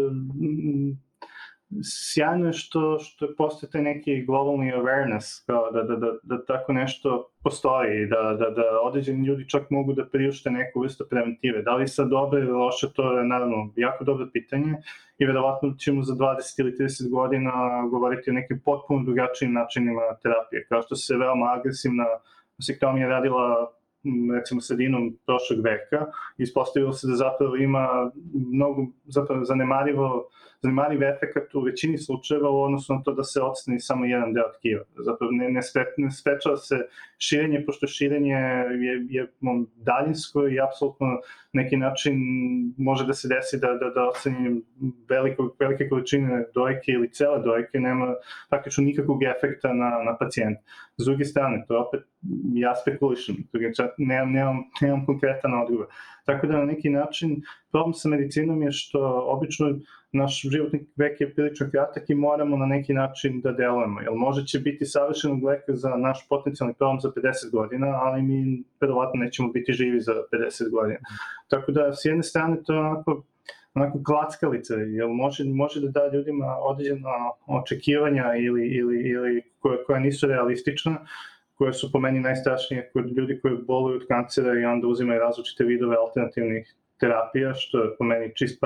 sjajno 1.82 2.46
je 2.46 2.52
što, 2.52 2.98
što 2.98 3.28
postoje 3.38 3.70
taj 3.70 3.82
neki 3.82 4.24
globalni 4.24 4.72
awareness, 4.72 5.46
kao 5.46 5.70
da, 5.70 5.82
da, 5.82 5.96
da, 5.96 6.12
da 6.22 6.44
tako 6.44 6.72
nešto 6.72 7.30
postoji, 7.42 8.06
da, 8.06 8.22
da, 8.22 8.50
da 8.50 8.62
određeni 8.82 9.26
ljudi 9.26 9.48
čak 9.48 9.70
mogu 9.70 9.92
da 9.92 10.06
priušte 10.06 10.50
neku 10.50 10.80
vrstu 10.80 11.06
preventive. 11.10 11.62
Da 11.62 11.74
li 11.76 11.88
sad 11.88 12.08
dobro 12.08 12.38
ili 12.38 12.52
loše, 12.52 12.92
to 12.94 13.18
je 13.18 13.24
naravno 13.24 13.72
jako 13.76 14.04
dobro 14.04 14.28
pitanje 14.32 14.74
i 15.18 15.26
verovatno 15.26 15.74
ćemo 15.78 16.02
za 16.02 16.14
20 16.14 16.60
ili 16.60 16.72
30 16.72 17.10
godina 17.10 17.52
govoriti 17.90 18.30
o 18.30 18.34
nekim 18.34 18.60
potpuno 18.64 19.04
drugačijim 19.04 19.52
načinima 19.52 20.02
terapije, 20.22 20.66
kao 20.68 20.82
što 20.82 20.96
se 20.96 21.16
veoma 21.16 21.46
agresivna 21.58 22.06
sektomija 22.60 23.08
radila 23.08 23.72
recimo 24.34 24.60
sredinom 24.60 25.16
prošlog 25.26 25.64
veka, 25.64 26.06
ispostavilo 26.38 26.92
se 26.92 27.08
da 27.08 27.16
zapravo 27.16 27.56
ima 27.56 28.10
mnogo 28.52 28.86
zapravo 29.04 29.44
zanemarivo 29.44 30.28
zanemariv 30.62 31.02
efekt 31.02 31.54
u 31.54 31.60
većini 31.60 31.98
slučajeva 31.98 32.50
u 32.50 32.62
odnosu 32.62 32.94
na 32.94 33.02
to 33.02 33.12
da 33.12 33.24
se 33.24 33.40
oceni 33.40 33.80
samo 33.80 34.04
jedan 34.04 34.32
deo 34.32 34.52
tkiva. 34.58 34.84
Zapravo 34.96 35.32
ne, 35.32 35.48
ne, 35.48 35.62
spe, 35.62 35.84
ne 35.96 36.10
sprečava 36.10 36.56
se 36.56 36.76
širenje, 37.18 37.64
pošto 37.66 37.86
širenje 37.86 38.34
je, 38.84 39.06
je 39.08 39.32
daljinsko 39.76 40.48
i 40.48 40.60
apsolutno 40.60 41.06
neki 41.52 41.76
način 41.76 42.14
može 42.78 43.06
da 43.06 43.14
se 43.14 43.28
desi 43.28 43.58
da, 43.60 43.74
da, 43.74 43.90
da 43.90 44.08
oceni 44.08 44.62
veliko, 45.08 45.54
velike 45.60 45.88
količine 45.88 46.44
dojke 46.54 46.92
ili 46.92 47.10
cele 47.10 47.42
dojke 47.42 47.80
nema 47.80 48.14
praktično 48.50 48.84
nikakvog 48.84 49.22
efekta 49.22 49.72
na, 49.72 49.90
na 50.04 50.16
pacijenta. 50.18 50.62
S 50.96 51.04
druge 51.04 51.24
strane, 51.24 51.64
to 51.68 51.78
opet 51.78 52.00
ja 52.54 52.74
spekulišem, 52.74 53.36
nemam, 53.98 54.32
nemam, 54.32 54.64
nemam 54.80 55.06
konkretan 55.06 55.54
odgovor. 55.62 55.86
Tako 56.24 56.46
da 56.46 56.58
na 56.58 56.64
neki 56.64 56.90
način 56.90 57.42
problem 57.70 57.94
sa 57.94 58.08
medicinom 58.08 58.62
je 58.62 58.72
što 58.72 59.24
obično 59.28 59.78
naš 60.14 60.40
životni 60.42 60.86
vek 60.96 61.20
je 61.20 61.34
prilično 61.34 61.70
kratak 61.70 62.10
i 62.10 62.14
moramo 62.14 62.56
na 62.56 62.66
neki 62.66 62.92
način 62.92 63.40
da 63.40 63.52
delujemo. 63.52 64.00
Jer 64.00 64.12
može 64.12 64.46
će 64.46 64.58
biti 64.58 64.86
savršenog 64.86 65.44
leka 65.44 65.74
za 65.74 65.96
naš 65.96 66.28
potencijalni 66.28 66.74
problem 66.74 67.00
za 67.00 67.08
50 67.08 67.50
godina, 67.52 67.86
ali 67.86 68.22
mi 68.22 68.62
verovatno 68.80 69.20
nećemo 69.24 69.52
biti 69.52 69.72
živi 69.72 70.00
za 70.00 70.12
50 70.32 70.70
godina. 70.70 70.98
Tako 71.48 71.72
da 71.72 71.92
s 71.92 72.04
jedne 72.04 72.22
strane 72.22 72.62
to 72.62 72.72
je 72.72 72.80
onako 72.80 73.22
onako 73.74 74.02
klackalica, 74.06 74.74
jer 74.74 75.08
može, 75.08 75.44
može 75.44 75.80
da 75.80 75.88
da 75.88 76.16
ljudima 76.16 76.56
određena 76.60 77.08
očekivanja 77.46 78.24
ili, 78.36 78.68
ili, 78.68 79.08
ili 79.08 79.42
koja, 79.58 79.84
koja 79.86 79.98
nisu 79.98 80.26
realistična, 80.26 81.06
koje 81.54 81.72
su 81.72 81.92
po 81.92 81.98
meni 81.98 82.20
najstrašnije 82.20 82.90
kod 82.92 83.16
ljudi 83.16 83.38
koji 83.42 83.56
boluju 83.66 83.96
od 83.96 84.06
kancera 84.08 84.60
i 84.60 84.64
onda 84.64 84.86
uzimaju 84.86 85.20
različite 85.20 85.64
vidove 85.64 85.96
alternativnih 85.96 86.74
terapija, 87.00 87.54
što 87.54 87.82
je 87.82 87.96
po 87.98 88.04
meni 88.04 88.32
čist 88.36 88.62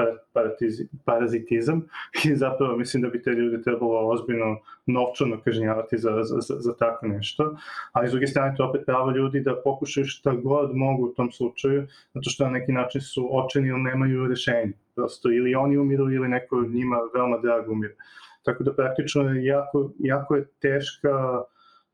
parazitizam. 1.04 1.82
I 2.30 2.36
zapravo 2.36 2.76
mislim 2.76 3.02
da 3.02 3.08
bi 3.08 3.22
te 3.22 3.30
ljude 3.30 3.62
trebalo 3.62 4.08
ozbiljno 4.08 4.58
novčano 4.86 5.40
kažnjavati 5.44 5.98
za, 5.98 6.10
za, 6.22 6.56
za, 6.58 6.76
tako 6.76 7.06
nešto, 7.06 7.56
ali 7.92 8.08
s 8.08 8.10
druge 8.10 8.26
strane 8.26 8.54
to 8.56 8.68
opet 8.68 8.82
pravo 8.86 9.10
ljudi 9.10 9.40
da 9.40 9.60
pokušaju 9.64 10.06
šta 10.06 10.32
god 10.32 10.76
mogu 10.76 11.04
u 11.04 11.14
tom 11.14 11.30
slučaju, 11.32 11.86
zato 12.14 12.30
što 12.30 12.44
na 12.44 12.50
neki 12.50 12.72
način 12.72 13.00
su 13.00 13.28
očeni 13.32 13.68
ili 13.68 13.80
nemaju 13.80 14.28
rešenje, 14.28 14.72
prosto 14.94 15.30
ili 15.30 15.54
oni 15.54 15.78
umiru 15.78 16.12
ili 16.12 16.28
neko 16.28 16.62
njima 16.62 16.96
veoma 17.14 17.38
drag 17.38 17.70
umire. 17.70 17.94
Tako 18.42 18.64
da 18.64 18.74
praktično 18.74 19.22
jako, 19.34 19.90
jako 19.98 20.36
je 20.36 20.46
teška 20.60 21.42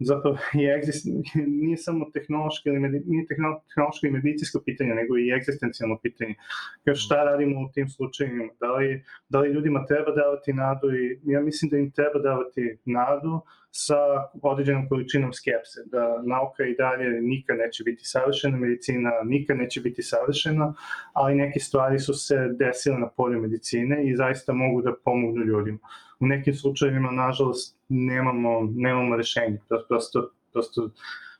zapravo 0.00 0.36
je 0.52 0.74
egzist, 0.76 1.06
nije 1.46 1.76
samo 1.76 2.10
tehnološko 2.12 2.68
ili 2.68 2.80
medi, 2.80 3.02
nije 3.06 3.26
tehnološko 3.26 4.06
i 4.06 4.10
medicinsko 4.10 4.62
pitanje, 4.64 4.94
nego 4.94 5.18
i 5.18 5.30
egzistencijalno 5.36 5.98
pitanje. 6.02 6.34
Kao 6.84 6.94
šta 6.94 7.24
radimo 7.24 7.60
u 7.60 7.72
tim 7.74 7.88
slučajima? 7.88 8.44
Da 8.60 8.72
li, 8.72 9.04
da 9.28 9.40
li 9.40 9.52
ljudima 9.52 9.86
treba 9.86 10.10
davati 10.10 10.52
nadu 10.52 10.86
i 10.96 11.20
ja 11.22 11.40
mislim 11.40 11.70
da 11.70 11.76
im 11.78 11.90
treba 11.90 12.18
davati 12.18 12.78
nadu 12.84 13.40
sa 13.76 13.96
određenom 14.42 14.88
količinom 14.88 15.32
skepse, 15.32 15.80
da 15.86 16.22
nauka 16.22 16.64
i 16.64 16.74
dalje 16.74 17.20
nikad 17.20 17.56
neće 17.58 17.84
biti 17.84 18.04
savršena, 18.04 18.56
medicina 18.56 19.10
nikad 19.24 19.56
neće 19.56 19.80
biti 19.80 20.02
savršena, 20.02 20.74
ali 21.12 21.34
neke 21.34 21.60
stvari 21.60 21.98
su 21.98 22.14
se 22.14 22.36
desile 22.58 22.98
na 22.98 23.08
polju 23.08 23.40
medicine 23.40 24.08
i 24.08 24.16
zaista 24.16 24.52
mogu 24.52 24.82
da 24.82 24.94
pomognu 25.04 25.44
ljudima 25.44 25.78
u 26.24 26.26
nekim 26.26 26.54
slučajevima, 26.54 27.10
nažalost, 27.10 27.76
nemamo, 27.88 28.68
nemamo 28.74 29.16
rešenje. 29.16 29.58
Prosto, 29.88 30.30
prosto 30.52 30.90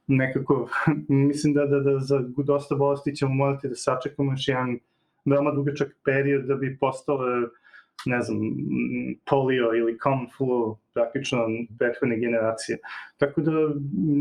nekako, 0.07 0.69
mislim 1.29 1.55
da, 1.55 1.67
da, 1.67 1.81
da 1.81 1.99
za 1.99 2.25
dosta 2.37 2.75
bolesti 2.75 3.17
ćemo 3.17 3.35
morati 3.35 3.69
da 3.69 3.75
sačekamo 3.75 4.33
još 4.33 4.49
jedan 4.49 4.79
veoma 5.25 5.51
dugačak 5.51 5.97
period 6.05 6.45
da 6.45 6.55
bi 6.55 6.79
postale 6.81 7.49
ne 8.07 8.23
znam, 8.23 8.39
polio 9.31 9.73
ili 9.75 9.99
common 10.03 10.27
flu, 10.37 10.77
praktično 10.95 11.47
prethodne 11.79 12.19
generacije. 12.19 12.79
Tako 13.17 13.41
da 13.41 13.51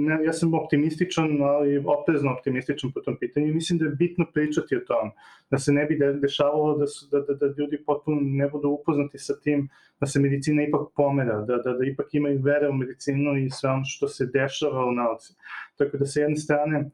ne, 0.07 0.25
ja 0.25 0.33
sam 0.33 0.53
optimističan, 0.53 1.41
ali 1.41 1.83
oprezno 1.85 2.31
optimističan 2.31 2.91
po 2.91 3.01
tom 3.01 3.17
pitanju 3.19 3.53
mislim 3.53 3.79
da 3.79 3.85
je 3.85 3.91
bitno 3.91 4.25
pričati 4.33 4.75
o 4.75 4.79
tom, 4.79 5.11
da 5.51 5.57
se 5.57 5.71
ne 5.71 5.85
bi 5.85 5.99
dešavalo 6.21 6.77
da, 6.77 6.87
su, 6.87 7.07
da, 7.11 7.19
da, 7.19 7.33
da 7.33 7.53
ljudi 7.57 7.83
potpuno 7.85 8.21
ne 8.21 8.49
budu 8.49 8.69
upoznati 8.69 9.17
sa 9.17 9.39
tim, 9.39 9.69
da 9.99 10.07
se 10.07 10.19
medicina 10.19 10.63
ipak 10.63 10.81
pomera, 10.95 11.41
da, 11.41 11.57
da, 11.57 11.73
da 11.73 11.85
ipak 11.85 12.13
imaju 12.13 12.41
vere 12.41 12.69
u 12.69 12.73
medicinu 12.73 13.37
i 13.37 13.49
sve 13.49 13.69
ono 13.69 13.85
što 13.85 14.07
se 14.07 14.25
dešava 14.25 14.85
u 14.85 14.91
nauci. 14.91 15.33
Tako 15.77 15.97
da 15.97 16.05
sa 16.05 16.19
jedne 16.19 16.35
strane, 16.35 16.79
uh, 16.79 16.91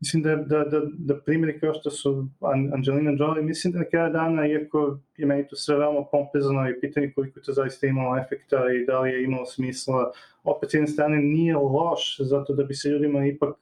mislim 0.00 0.22
da, 0.22 0.36
da, 0.36 0.64
da, 0.64 0.80
da 0.98 1.20
primjeri 1.20 1.60
kao 1.60 1.74
što 1.74 1.90
su 1.90 2.28
Angelina 2.74 3.12
Jolie, 3.18 3.42
mislim 3.42 3.72
da 3.72 3.78
na 3.78 3.84
kraju 3.84 4.12
dana, 4.12 4.46
iako 4.46 4.98
je 5.16 5.26
meni 5.26 5.48
to 5.48 5.56
sve 5.56 5.78
veoma 5.78 6.04
pompezano 6.12 6.70
i 6.70 6.80
pitanje 6.80 7.12
koliko 7.14 7.40
to 7.40 7.52
zaista 7.52 7.86
imalo 7.86 8.18
efekta 8.18 8.56
i 8.72 8.86
da 8.86 9.00
li 9.00 9.10
je 9.10 9.24
imalo 9.24 9.46
smisla, 9.46 10.12
opet 10.44 10.70
s 10.70 10.74
jedne 10.74 10.86
strane 10.86 11.16
nije 11.16 11.56
loš, 11.56 12.16
zato 12.20 12.54
da 12.54 12.64
bi 12.64 12.74
se 12.74 12.88
ljudima 12.88 13.26
ipak 13.26 13.54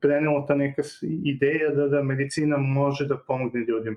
prenelo 0.00 0.44
ta 0.48 0.54
neka 0.54 0.82
ideja 1.24 1.70
da, 1.70 1.88
da 1.88 2.02
medicina 2.02 2.56
može 2.56 3.06
da 3.06 3.16
pomogne 3.16 3.60
ljudima. 3.68 3.96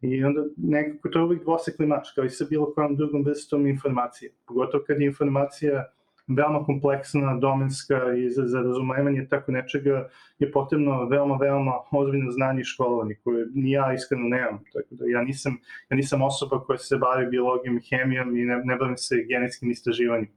I 0.00 0.24
onda 0.24 0.44
nekako 0.56 1.08
to 1.08 1.18
je 1.18 1.24
uvijek 1.24 1.42
dvosekli 1.42 1.86
mač, 1.86 2.08
kao 2.14 2.24
i 2.24 2.30
sa 2.30 2.44
bilo 2.50 2.72
kojom 2.74 2.96
drugom 2.96 3.24
vrstom 3.24 3.66
informacije. 3.66 4.32
Pogotovo 4.46 4.84
kad 4.86 5.00
je 5.00 5.06
informacija 5.06 5.92
veoma 6.28 6.64
kompleksna, 6.64 7.36
domenska 7.36 8.12
i 8.16 8.30
za, 8.30 8.46
za 8.46 8.60
razumevanje 8.60 9.26
tako 9.30 9.52
nečega 9.52 10.08
je 10.38 10.52
potrebno 10.52 11.04
veoma, 11.08 11.36
veoma 11.36 11.72
ozbiljno 11.90 12.30
znanje 12.30 12.60
i 12.60 12.64
školovanje 12.64 13.14
koje 13.24 13.46
ni 13.54 13.70
ja 13.70 13.92
iskreno 13.94 14.28
nemam. 14.28 14.58
Tako 14.72 14.88
da 14.90 15.04
ja 15.06 15.22
nisam, 15.22 15.56
ja 15.90 15.96
nisam 15.96 16.22
osoba 16.22 16.60
koja 16.60 16.78
se 16.78 16.96
bavi 16.96 17.26
biologijom 17.26 17.76
i 17.78 17.82
hemijom 17.90 18.36
i 18.36 18.44
ne, 18.44 18.60
ne 18.64 18.76
bavim 18.76 18.96
se 18.96 19.24
genetskim 19.28 19.70
istraživanjem. 19.70 20.28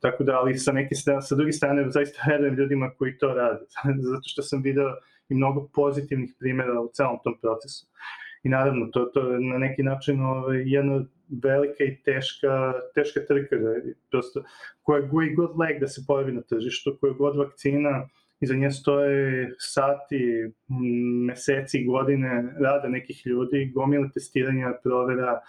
Tako 0.00 0.24
da, 0.24 0.38
ali 0.38 0.58
sa 0.58 0.72
neke 0.72 0.94
sa 0.94 1.34
druge 1.36 1.52
strane, 1.52 1.90
zaista 1.90 2.22
verujem 2.28 2.54
ljudima 2.54 2.90
koji 2.98 3.18
to 3.18 3.34
rade, 3.34 3.64
zato 4.12 4.22
što 4.24 4.42
sam 4.42 4.62
video 4.62 4.90
i 5.28 5.34
mnogo 5.34 5.68
pozitivnih 5.74 6.34
primjera 6.38 6.80
u 6.80 6.90
celom 6.92 7.18
tom 7.24 7.34
procesu. 7.40 7.86
I 8.42 8.48
naravno, 8.48 8.86
to, 8.86 9.04
to 9.04 9.32
je 9.32 9.40
na 9.40 9.58
neki 9.58 9.82
način 9.82 10.20
ovaj, 10.22 10.62
jedna 10.66 11.04
velika 11.42 11.84
i 11.84 11.96
teška, 12.04 12.72
teška 12.94 13.20
trka, 13.28 13.56
da, 13.56 13.74
prosto, 14.10 14.42
koja 14.82 15.10
koji 15.10 15.34
god 15.34 15.58
lek 15.58 15.80
da 15.80 15.88
se 15.88 16.04
pojavi 16.06 16.32
na 16.32 16.42
tržištu, 16.42 16.96
koja 17.00 17.12
god 17.12 17.36
vakcina, 17.36 18.08
iza 18.40 18.54
nje 18.54 18.70
stoje 18.70 19.54
sati, 19.58 20.50
meseci, 21.26 21.84
godine 21.84 22.54
rada 22.60 22.88
nekih 22.88 23.26
ljudi, 23.26 23.70
gomile 23.74 24.08
testiranja, 24.14 24.72
provera, 24.82 25.40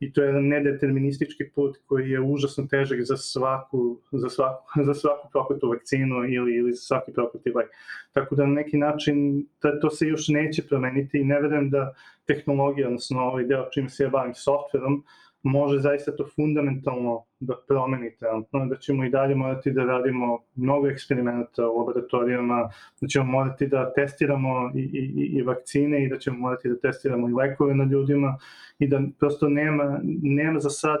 i 0.00 0.12
to 0.12 0.22
je 0.22 0.26
jedan 0.26 0.48
nedeterministički 0.48 1.44
put 1.54 1.76
koji 1.86 2.10
je 2.10 2.20
užasno 2.20 2.66
težak 2.70 3.02
za 3.02 3.16
svaku, 3.16 4.00
za 4.12 4.28
svaku, 4.28 4.64
za 4.88 4.94
svaku 4.94 5.28
prokletu 5.32 5.68
vakcinu 5.68 6.24
ili, 6.24 6.56
ili 6.56 6.72
za 6.72 6.80
svaki 6.80 7.12
prokleti 7.12 7.52
lek. 7.54 7.68
Tako 8.12 8.34
da 8.34 8.46
na 8.46 8.54
neki 8.54 8.78
način 8.78 9.46
da, 9.62 9.80
to 9.80 9.90
se 9.90 10.06
još 10.06 10.28
neće 10.28 10.62
promeniti 10.68 11.18
i 11.18 11.24
ne 11.24 11.40
verujem 11.40 11.70
da 11.70 11.94
tehnologija, 12.26 12.86
odnosno 12.86 13.20
ovaj 13.20 13.44
deo 13.44 13.68
čim 13.74 13.88
se 13.88 14.04
ja 14.04 14.10
bavim 14.10 14.34
softverom, 14.34 15.04
može 15.42 15.78
zaista 15.78 16.16
to 16.16 16.26
fundamentalno 16.36 17.24
da 17.40 17.54
promeni 17.68 18.16
trenutno, 18.16 18.66
da 18.66 18.76
ćemo 18.76 19.04
i 19.04 19.10
dalje 19.10 19.34
morati 19.34 19.72
da 19.72 19.84
radimo 19.84 20.38
mnogo 20.54 20.88
eksperimenta 20.88 21.68
u 21.68 21.78
laboratorijama, 21.78 22.70
da 23.00 23.06
ćemo 23.06 23.24
morati 23.24 23.66
da 23.66 23.92
testiramo 23.92 24.70
i, 24.74 24.80
i, 24.80 25.38
i 25.38 25.42
vakcine 25.42 26.04
i 26.04 26.08
da 26.08 26.18
ćemo 26.18 26.38
morati 26.38 26.68
da 26.68 26.78
testiramo 26.78 27.28
i 27.28 27.32
lekove 27.32 27.74
na 27.74 27.84
ljudima 27.84 28.38
i 28.78 28.88
da 28.88 29.02
prosto 29.18 29.48
nema, 29.48 30.00
nema 30.22 30.58
za 30.58 30.70
sad 30.70 31.00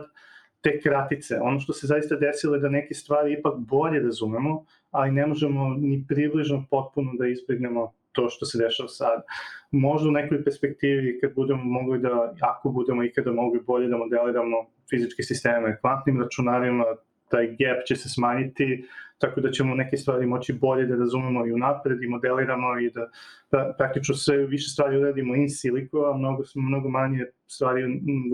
te 0.60 0.80
kratice. 0.80 1.40
Ono 1.40 1.60
što 1.60 1.72
se 1.72 1.86
zaista 1.86 2.16
desilo 2.16 2.54
je 2.54 2.60
da 2.60 2.68
neke 2.68 2.94
stvari 2.94 3.32
ipak 3.32 3.54
bolje 3.58 4.00
razumemo, 4.00 4.64
ali 4.90 5.12
ne 5.12 5.26
možemo 5.26 5.74
ni 5.78 6.04
približno 6.08 6.64
potpuno 6.70 7.12
da 7.18 7.26
izbjegnemo 7.26 7.92
to 8.20 8.28
što 8.30 8.46
se 8.46 8.58
dešava 8.58 8.88
sad. 8.88 9.22
Možda 9.70 10.08
u 10.08 10.12
nekoj 10.12 10.44
perspektivi 10.44 11.18
kad 11.20 11.34
budemo 11.34 11.64
mogli 11.64 11.98
da, 11.98 12.34
ako 12.40 12.68
budemo 12.68 13.04
ikada 13.04 13.32
mogli 13.32 13.60
bolje 13.66 13.88
da 13.88 13.96
modeliramo 13.96 14.56
fizičke 14.90 15.22
sisteme 15.22 15.78
kvantnim 15.80 16.20
računarima, 16.22 16.84
taj 17.28 17.46
gap 17.46 17.84
će 17.86 17.96
se 17.96 18.08
smanjiti, 18.08 18.84
tako 19.18 19.40
da 19.40 19.50
ćemo 19.50 19.74
neke 19.74 19.96
stvari 19.96 20.26
moći 20.26 20.52
bolje 20.52 20.86
da 20.86 20.96
razumemo 20.96 21.46
i 21.46 21.52
unapred 21.52 22.02
i 22.02 22.08
modeliramo 22.08 22.80
i 22.80 22.90
da, 22.90 23.08
da 23.52 23.74
praktično 23.78 24.14
sve 24.14 24.46
više 24.46 24.68
stvari 24.68 24.96
uradimo 24.96 25.36
in 25.36 25.48
silico, 25.48 25.98
a 25.98 26.16
mnogo, 26.18 26.42
mnogo 26.54 26.88
manje 26.88 27.26
stvari 27.46 27.84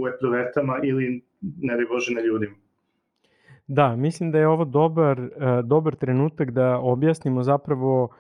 u 0.03 0.09
eprovetama 0.09 0.81
ili 0.83 1.25
ne 1.41 1.77
da 1.77 1.83
Bože 1.89 2.15
na 2.15 2.21
ljudima. 2.21 2.55
Da, 3.67 3.97
mislim 3.97 4.31
da 4.31 4.39
je 4.39 4.49
ovo 4.49 4.65
dobar, 4.65 5.21
e, 5.21 5.29
dobar 5.65 5.95
trenutak 5.95 6.51
da 6.51 6.79
objasnimo 6.79 7.43
zapravo 7.43 8.05
uh, 8.05 8.11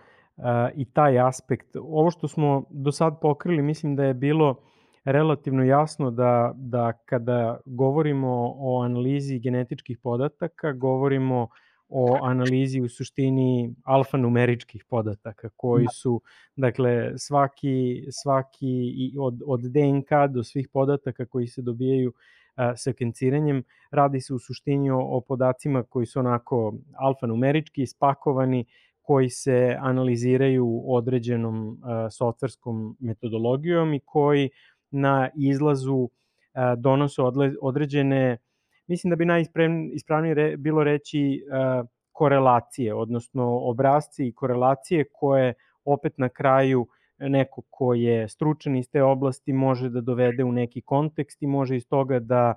i 0.74 0.84
taj 0.84 1.18
aspekt. 1.18 1.76
Ovo 1.76 2.10
što 2.10 2.28
smo 2.28 2.64
do 2.70 2.92
sad 2.92 3.20
pokrili, 3.20 3.62
mislim 3.62 3.96
da 3.96 4.04
je 4.04 4.14
bilo 4.14 4.56
relativno 5.04 5.64
jasno 5.64 6.10
da, 6.10 6.52
da 6.54 6.92
kada 6.92 7.60
govorimo 7.66 8.54
o 8.58 8.82
analizi 8.82 9.38
genetičkih 9.38 9.98
podataka, 9.98 10.72
govorimo 10.72 11.48
o 11.88 12.18
analizi 12.22 12.80
u 12.80 12.88
suštini 12.88 13.74
alfanumeričkih 13.84 14.84
podataka 14.84 15.48
koji 15.56 15.84
da. 15.84 15.92
su, 15.92 16.20
dakle, 16.56 17.18
svaki, 17.18 18.04
svaki 18.10 18.92
od, 19.18 19.42
od 19.46 19.60
DNK 19.60 20.10
do 20.30 20.44
svih 20.44 20.68
podataka 20.72 21.26
koji 21.26 21.46
se 21.46 21.62
dobijaju 21.62 22.12
a, 22.54 22.76
sekvenciranjem, 22.76 23.62
radi 23.90 24.20
se 24.20 24.34
u 24.34 24.38
suštini 24.38 24.90
o, 24.90 24.98
o 24.98 25.20
podacima 25.20 25.82
koji 25.82 26.06
su 26.06 26.18
onako 26.18 26.74
alfanumerički 26.98 27.86
spakovani, 27.86 28.64
koji 29.06 29.30
se 29.30 29.76
analiziraju 29.80 30.82
određenom 30.86 31.78
a, 31.82 32.10
softverskom 32.10 32.96
metodologijom 33.00 33.94
i 33.94 34.00
koji 34.04 34.50
na 34.90 35.28
izlazu 35.36 36.08
a, 36.54 36.74
donose 36.74 37.22
određene 37.62 38.38
mislim 38.86 39.10
da 39.10 39.16
bi 39.16 39.24
najispravnije 39.24 40.34
re, 40.34 40.56
bilo 40.56 40.84
reći 40.84 41.42
uh, 41.42 41.88
korelacije, 42.12 42.94
odnosno 42.94 43.58
obrazci 43.58 44.26
i 44.26 44.32
korelacije 44.32 45.04
koje 45.12 45.54
opet 45.84 46.18
na 46.18 46.28
kraju 46.28 46.86
neko 47.18 47.62
ko 47.70 47.94
je 47.94 48.28
stručan 48.28 48.76
iz 48.76 48.90
te 48.90 49.02
oblasti 49.02 49.52
može 49.52 49.88
da 49.90 50.00
dovede 50.00 50.44
u 50.44 50.52
neki 50.52 50.80
kontekst 50.80 51.42
i 51.42 51.46
može 51.46 51.76
iz 51.76 51.88
toga 51.88 52.18
da 52.18 52.54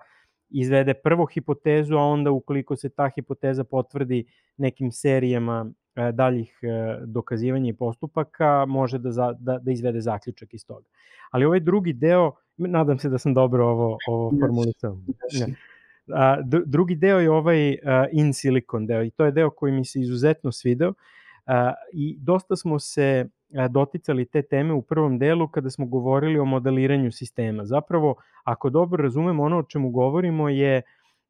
izvede 0.50 0.94
prvo 0.94 1.26
hipotezu, 1.26 1.96
a 1.96 2.04
onda 2.04 2.32
ukoliko 2.32 2.76
se 2.76 2.90
ta 2.90 3.10
hipoteza 3.16 3.64
potvrdi 3.64 4.26
nekim 4.58 4.92
serijama 4.92 5.72
e, 5.96 6.12
daljih 6.12 6.60
e, 6.62 6.98
dokazivanja 7.06 7.70
i 7.70 7.74
postupaka, 7.74 8.66
može 8.66 8.98
da, 8.98 9.12
za, 9.12 9.34
da, 9.40 9.58
da 9.58 9.72
izvede 9.72 10.02
zaključak 10.02 10.54
iz 10.54 10.66
toga. 10.66 10.88
Ali 11.32 11.46
ovaj 11.46 11.60
drugi 11.60 11.94
deo, 11.94 12.32
nadam 12.58 13.00
se 13.00 13.10
da 13.10 13.18
sam 13.18 13.34
dobro 13.34 13.68
ovo, 13.68 13.98
ovo 14.08 14.32
formulisao. 14.42 14.98
Yes. 15.32 15.54
A, 16.14 16.38
drugi 16.66 16.96
deo 16.96 17.20
je 17.20 17.32
ovaj 17.32 17.78
a, 17.86 18.06
in 18.12 18.34
silicon 18.34 18.88
deo 18.88 19.04
i 19.04 19.12
to 19.12 19.26
je 19.26 19.32
deo 19.32 19.50
koji 19.50 19.72
mi 19.72 19.86
se 19.86 20.00
izuzetno 20.00 20.52
svideo 20.52 20.94
a, 21.46 21.74
i 21.94 22.18
dosta 22.20 22.56
smo 22.56 22.80
se 22.80 23.26
doticali 23.70 24.26
te 24.26 24.42
teme 24.42 24.74
u 24.74 24.82
prvom 24.82 25.20
delu 25.20 25.48
kada 25.48 25.70
smo 25.70 25.86
govorili 25.86 26.40
o 26.40 26.46
modeliranju 26.46 27.12
sistema. 27.12 27.66
Zapravo, 27.66 28.16
ako 28.44 28.70
dobro 28.70 29.04
razumemo, 29.04 29.44
ono 29.44 29.58
o 29.58 29.64
čemu 29.64 29.90
govorimo 29.90 30.50
je 30.50 30.82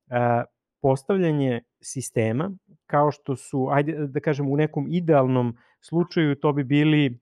a, 0.10 0.44
postavljanje 0.82 1.62
sistema 1.82 2.52
kao 2.86 3.12
što 3.12 3.36
su, 3.36 3.68
ajde 3.72 4.08
da 4.08 4.20
kažem, 4.20 4.52
u 4.52 4.58
nekom 4.58 4.88
idealnom 4.90 5.58
slučaju 5.82 6.36
to 6.36 6.54
bi 6.54 6.64
bili 6.64 7.20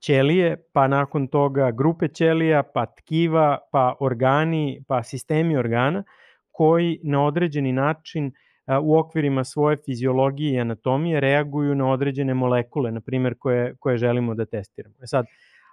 ćelije, 0.00 0.56
pa 0.72 0.88
nakon 0.88 1.26
toga 1.26 1.70
grupe 1.70 2.08
ćelija, 2.08 2.62
pa 2.62 2.86
tkiva, 2.86 3.58
pa 3.72 3.96
organi, 4.00 4.84
pa 4.88 5.02
sistemi 5.02 5.56
organa 5.56 6.04
koji 6.50 7.00
na 7.02 7.24
određeni 7.24 7.72
način 7.72 8.32
u 8.82 8.98
okvirima 8.98 9.44
svoje 9.44 9.76
fiziologije 9.84 10.54
i 10.54 10.60
anatomije 10.60 11.20
reaguju 11.20 11.74
na 11.74 11.90
određene 11.90 12.34
molekule, 12.34 12.92
na 12.92 13.00
primjer, 13.00 13.34
koje, 13.38 13.76
koje 13.76 13.98
želimo 13.98 14.34
da 14.34 14.44
testiramo. 14.44 14.94
E 15.02 15.06
sad, 15.06 15.26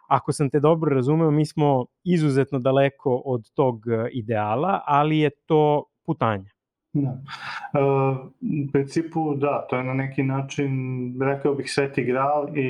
ako 0.07 0.31
sam 0.31 0.49
te 0.49 0.59
dobro 0.59 0.95
razumeo, 0.95 1.31
mi 1.31 1.45
smo 1.45 1.85
izuzetno 2.03 2.59
daleko 2.59 3.21
od 3.25 3.51
tog 3.53 3.85
ideala, 4.11 4.81
ali 4.85 5.19
je 5.19 5.29
to 5.45 5.83
putanje. 6.05 6.49
Da. 6.93 7.09
E, 7.09 7.79
u 8.41 8.71
principu 8.71 9.35
da, 9.35 9.67
to 9.69 9.77
je 9.77 9.83
na 9.83 9.93
neki 9.93 10.23
način, 10.23 10.71
rekao 11.21 11.53
bih, 11.53 11.71
sveti 11.71 12.03
gral 12.03 12.57
i 12.57 12.67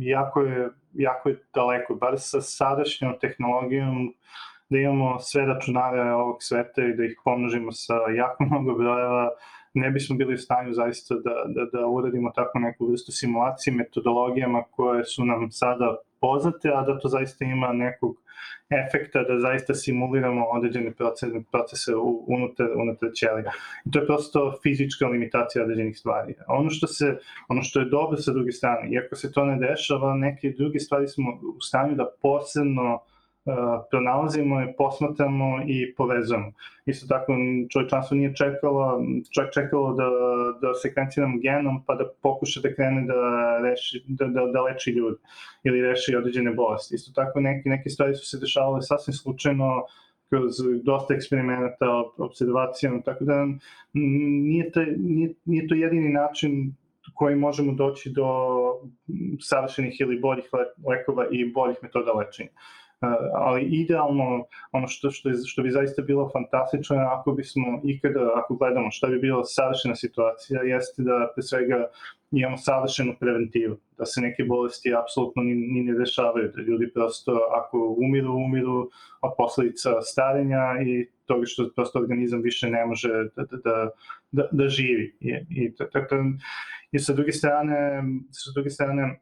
jako 0.00 0.40
je, 0.40 0.70
jako 0.92 1.28
je 1.28 1.38
daleko, 1.54 1.94
bar 1.94 2.14
sa 2.16 2.40
sadašnjom 2.40 3.14
tehnologijom 3.20 4.14
da 4.72 4.78
imamo 4.78 5.18
sve 5.18 5.46
računare 5.46 6.00
ovog 6.00 6.42
sveta 6.42 6.82
i 6.82 6.96
da 6.96 7.04
ih 7.04 7.20
pomnožimo 7.24 7.72
sa 7.72 7.94
jako 8.16 8.44
mnogo 8.44 8.74
brojeva, 8.74 9.30
ne 9.74 9.90
bismo 9.90 10.16
bili 10.16 10.34
u 10.34 10.38
stanju 10.38 10.72
zaista 10.72 11.14
da, 11.14 11.34
da, 11.46 11.78
da 11.78 11.86
uradimo 11.86 12.30
tako 12.34 12.58
neku 12.58 12.86
vrstu 12.86 13.12
simulacije 13.12 13.74
metodologijama 13.74 14.62
koje 14.62 15.04
su 15.04 15.24
nam 15.24 15.50
sada 15.50 15.96
poznate, 16.20 16.68
a 16.74 16.82
da 16.82 16.98
to 16.98 17.08
zaista 17.08 17.44
ima 17.44 17.72
nekog 17.72 18.16
efekta 18.70 19.22
da 19.22 19.38
zaista 19.38 19.74
simuliramo 19.74 20.44
određene 20.46 20.92
procese, 20.92 21.42
procese 21.52 21.92
unutar, 22.26 22.66
unutar 22.76 23.10
ćelija. 23.14 23.52
I 23.84 23.90
to 23.90 23.98
je 23.98 24.06
prosto 24.06 24.52
fizička 24.62 25.06
limitacija 25.06 25.64
određenih 25.64 25.98
stvari. 25.98 26.34
Ono 26.48 26.70
što, 26.70 26.86
se, 26.86 27.18
ono 27.48 27.62
što 27.62 27.80
je 27.80 27.86
dobro 27.86 28.16
sa 28.16 28.32
druge 28.32 28.52
strane, 28.52 28.90
iako 28.90 29.16
se 29.16 29.32
to 29.32 29.44
ne 29.44 29.56
dešava, 29.68 30.14
neke 30.14 30.54
druge 30.58 30.78
stvari 30.78 31.08
smo 31.08 31.40
u 31.56 31.60
stanju 31.60 31.94
da 31.94 32.10
posebno 32.22 33.00
pronalazimo 33.90 34.62
i 34.62 34.74
posmatramo 34.78 35.62
i 35.66 35.94
povezujemo. 35.94 36.52
Isto 36.86 37.06
tako 37.06 37.32
čovječanstvo 37.72 38.16
nije 38.16 38.34
čekalo, 38.34 39.02
čovjek 39.34 39.52
čekalo 39.52 39.94
da, 39.94 40.08
da 40.60 40.74
sekvenciramo 40.74 41.38
genom 41.38 41.84
pa 41.86 41.94
da 41.94 42.04
pokuša 42.22 42.60
da 42.60 42.74
krene 42.74 43.02
da, 43.06 43.14
reši, 43.62 44.04
da, 44.08 44.26
da, 44.26 44.46
da 44.46 44.62
leči 44.62 44.90
ljudi 44.90 45.16
ili 45.64 45.82
reši 45.82 46.16
određene 46.16 46.50
bolesti. 46.50 46.94
Isto 46.94 47.12
tako 47.14 47.40
neke, 47.40 47.68
neke 47.68 47.90
stvari 47.90 48.14
su 48.14 48.26
se 48.26 48.38
dešavale 48.40 48.82
sasvim 48.82 49.14
slučajno 49.14 49.84
kroz 50.28 50.52
dosta 50.82 51.14
eksperimenata, 51.14 51.86
observacijama, 52.18 53.02
tako 53.02 53.24
da 53.24 53.46
nije, 53.92 54.70
to, 54.72 54.80
nije, 54.96 55.34
nije 55.44 55.68
to 55.68 55.74
jedini 55.74 56.08
način 56.08 56.74
koji 57.14 57.36
možemo 57.36 57.72
doći 57.72 58.10
do 58.10 58.26
savršenih 59.40 60.00
ili 60.00 60.20
boljih 60.20 60.44
lekova 60.88 61.26
i 61.30 61.52
boljih 61.52 61.76
metoda 61.82 62.12
lečenja 62.12 62.50
ali 63.34 63.62
idealno 63.62 64.44
ono 64.72 64.86
što, 64.86 65.10
što, 65.10 65.28
je, 65.28 65.34
što 65.46 65.62
bi 65.62 65.70
zaista 65.70 66.02
bilo 66.02 66.30
fantastično 66.32 66.96
ako 66.96 67.32
bismo 67.32 67.80
ikada, 67.84 68.30
ako 68.34 68.54
gledamo 68.54 68.90
šta 68.90 69.06
bi 69.06 69.18
bilo 69.18 69.44
savršena 69.44 69.94
situacija, 69.94 70.62
jeste 70.62 71.02
da 71.02 71.32
pre 71.34 71.42
svega 71.42 71.86
imamo 72.30 72.56
savršenu 72.56 73.14
preventivu, 73.20 73.76
da 73.98 74.04
se 74.06 74.20
neke 74.20 74.44
bolesti 74.44 74.94
apsolutno 74.94 75.42
ni, 75.42 75.54
ni 75.54 75.82
ne 75.82 75.98
dešavaju, 75.98 76.52
da 76.56 76.62
ljudi 76.62 76.92
prosto 76.92 77.32
ako 77.52 77.96
umiru, 77.98 78.32
umiru 78.34 78.90
od 79.20 79.32
posledica 79.38 80.02
starenja 80.02 80.82
i 80.86 81.08
toga 81.26 81.46
što 81.46 81.70
prosto 81.74 81.98
organizam 81.98 82.40
više 82.42 82.70
ne 82.70 82.86
može 82.86 83.08
da, 83.36 83.44
da, 83.50 83.56
da, 83.64 83.90
da, 84.32 84.48
da 84.52 84.68
živi. 84.68 85.16
I, 85.20 85.34
i, 85.50 85.74
tako, 85.92 86.16
i 86.92 86.98
sa 86.98 87.12
druge 87.12 87.32
strane, 87.32 88.02
sa 88.30 88.50
druge 88.54 88.70
strane 88.70 89.20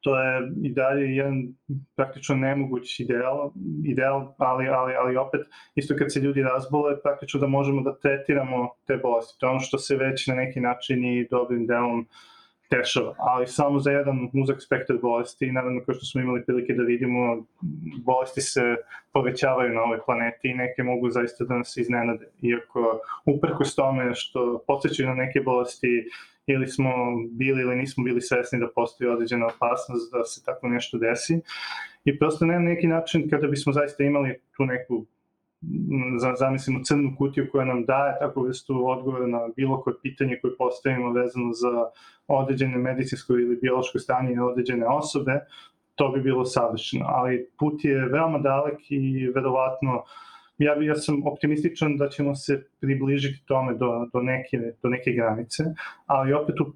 to 0.00 0.20
je 0.20 0.52
i 0.62 0.72
dalje 0.72 1.16
jedan 1.16 1.54
praktično 1.96 2.36
nemoguć 2.36 3.00
ideal, 3.00 3.52
ideal 3.84 4.34
ali, 4.38 4.68
ali, 4.68 4.94
ali 4.94 5.16
opet 5.16 5.40
isto 5.74 5.94
kad 5.98 6.12
se 6.12 6.20
ljudi 6.20 6.42
razbole, 6.42 7.02
praktično 7.02 7.40
da 7.40 7.46
možemo 7.46 7.82
da 7.82 7.98
tretiramo 7.98 8.68
te 8.86 8.96
bolesti. 8.96 9.40
To 9.40 9.46
je 9.46 9.50
ono 9.50 9.60
što 9.60 9.78
se 9.78 9.96
već 9.96 10.26
na 10.26 10.34
neki 10.34 10.60
način 10.60 11.04
i 11.04 11.28
dobrim 11.30 11.66
delom 11.66 12.06
tešava, 12.70 13.14
ali 13.18 13.46
samo 13.46 13.78
za 13.78 13.90
jedan 13.90 14.28
uzak 14.42 14.62
spektar 14.62 14.96
bolesti, 15.02 15.52
naravno 15.52 15.84
kao 15.84 15.94
što 15.94 16.06
smo 16.06 16.20
imali 16.20 16.44
prilike 16.44 16.72
da 16.74 16.82
vidimo, 16.82 17.46
bolesti 18.04 18.40
se 18.40 18.76
povećavaju 19.12 19.74
na 19.74 19.82
ovoj 19.82 19.98
planeti 20.06 20.48
i 20.48 20.54
neke 20.54 20.82
mogu 20.82 21.10
zaista 21.10 21.44
da 21.44 21.56
nas 21.58 21.76
iznenade. 21.76 22.26
Iako 22.42 23.00
uprkos 23.26 23.74
tome 23.74 24.14
što 24.14 24.64
podsjećaju 24.66 25.08
na 25.08 25.14
neke 25.14 25.40
bolesti, 25.40 26.08
ili 26.46 26.66
smo 26.66 26.90
bili 27.30 27.62
ili 27.62 27.76
nismo 27.76 28.04
bili 28.04 28.20
svesni 28.20 28.58
da 28.58 28.68
postoji 28.74 29.10
određena 29.10 29.46
opasnost 29.46 30.12
da 30.12 30.24
se 30.24 30.44
tako 30.44 30.68
nešto 30.68 30.98
desi. 30.98 31.40
I 32.04 32.18
prosto 32.18 32.46
na 32.46 32.58
neki 32.58 32.86
način 32.86 33.30
kada 33.30 33.46
bismo 33.46 33.72
zaista 33.72 34.04
imali 34.04 34.40
tu 34.56 34.64
neku 34.66 35.06
zamislimo 36.38 36.80
crnu 36.84 37.14
kutiju 37.18 37.48
koja 37.52 37.64
nam 37.64 37.84
daje 37.84 38.18
tako 38.18 38.42
vrstu 38.42 38.86
odgovora 38.86 39.26
na 39.26 39.40
bilo 39.56 39.80
koje 39.80 39.94
pitanje 40.02 40.38
koje 40.42 40.56
postavimo 40.56 41.12
vezano 41.12 41.52
za 41.52 41.84
određene 42.28 42.78
medicinsko 42.78 43.32
ili 43.32 43.58
biološko 43.62 43.98
stanje 43.98 44.40
određene 44.42 44.86
osobe, 44.86 45.40
to 45.94 46.08
bi 46.08 46.20
bilo 46.20 46.44
savršeno. 46.44 47.04
Ali 47.08 47.48
put 47.58 47.84
je 47.84 48.08
veoma 48.08 48.38
dalek 48.38 48.78
i 48.90 49.30
verovatno 49.34 49.94
uh, 49.94 50.04
ja, 50.58 50.76
ja 50.82 50.94
sam 50.94 51.26
optimističan 51.26 51.96
da 51.96 52.08
ćemo 52.08 52.34
se 52.34 52.64
približiti 52.80 53.46
tome 53.46 53.74
do, 53.74 54.08
do, 54.12 54.22
neke, 54.22 54.58
do 54.82 54.88
neke 54.88 55.12
granice, 55.12 55.64
ali 56.06 56.32
opet 56.32 56.60
u 56.60 56.72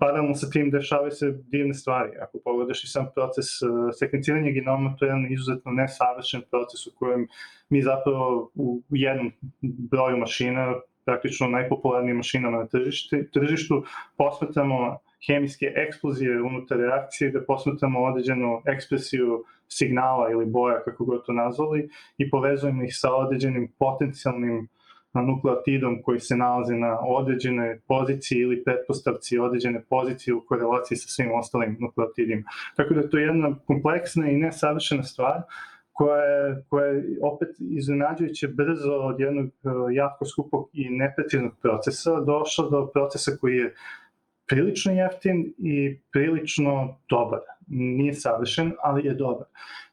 paralelno 0.00 0.34
sa 0.34 0.50
tim 0.50 0.70
dešavaju 0.70 1.10
se 1.10 1.32
divne 1.46 1.74
stvari. 1.74 2.10
Ako 2.22 2.38
pogledaš 2.44 2.84
i 2.84 2.86
sam 2.86 3.06
proces 3.14 3.62
uh, 3.62 3.70
sekvenciranja 3.98 4.52
genoma, 4.52 4.96
to 4.98 5.04
je 5.04 5.08
jedan 5.08 5.32
izuzetno 5.32 5.72
nesavršen 5.72 6.42
proces 6.50 6.86
u 6.86 6.92
kojem 6.98 7.26
mi 7.68 7.82
zapravo 7.82 8.50
u 8.54 8.82
jednom 8.90 9.32
broju 9.60 10.16
mašina, 10.16 10.74
praktično 11.04 11.48
najpopularnijim 11.48 12.16
mašinama 12.16 12.58
na 12.58 12.66
tržištu, 12.66 13.16
tržištu 13.32 13.84
posmetamo 14.16 14.98
hemijske 15.26 15.72
eksplozije 15.76 16.42
unutar 16.42 16.78
reakcije, 16.78 17.30
da 17.30 17.44
posmetamo 17.44 18.00
određenu 18.00 18.62
ekspresiju 18.66 19.44
signala 19.78 20.30
ili 20.30 20.46
boja, 20.46 20.82
kako 20.84 21.04
god 21.04 21.26
to 21.26 21.32
nazvali, 21.32 21.88
i 22.18 22.30
povezujemo 22.30 22.84
ih 22.84 22.90
sa 22.92 23.14
određenim 23.14 23.72
potencijalnim 23.78 24.68
nukleotidom 25.20 26.02
koji 26.02 26.20
se 26.20 26.36
nalazi 26.36 26.74
na 26.74 26.98
određenoj 27.00 27.80
poziciji 27.88 28.38
ili 28.38 28.64
pretpostavci 28.64 29.38
određene 29.38 29.84
pozicije 29.90 30.34
u 30.34 30.44
korelaciji 30.46 30.98
sa 30.98 31.08
svim 31.08 31.34
ostalim 31.34 31.76
nukleotidima. 31.80 32.42
Tako 32.76 32.94
da 32.94 33.08
to 33.08 33.18
je 33.18 33.26
jedna 33.26 33.54
kompleksna 33.66 34.30
i 34.30 34.36
nesavršena 34.36 35.02
stvar, 35.02 35.42
koja 35.92 36.22
je, 36.22 36.64
koja 36.68 36.86
je 36.86 37.18
opet 37.22 37.48
iznenađujuće 37.60 38.48
brzo 38.48 38.92
od 38.92 39.20
jednog 39.20 39.50
jako 39.92 40.24
skupog 40.24 40.70
i 40.72 40.90
nepreciznog 40.90 41.52
procesa 41.62 42.20
došla 42.20 42.70
do 42.70 42.86
procesa 42.86 43.32
koji 43.40 43.56
je 43.56 43.74
prilično 44.46 44.92
jeftin 44.92 45.54
i 45.58 45.98
prilično 46.12 46.98
dobar. 47.08 47.40
Nije 47.66 48.14
savršen, 48.14 48.72
ali 48.82 49.06
je 49.06 49.14
dobar. 49.14 49.46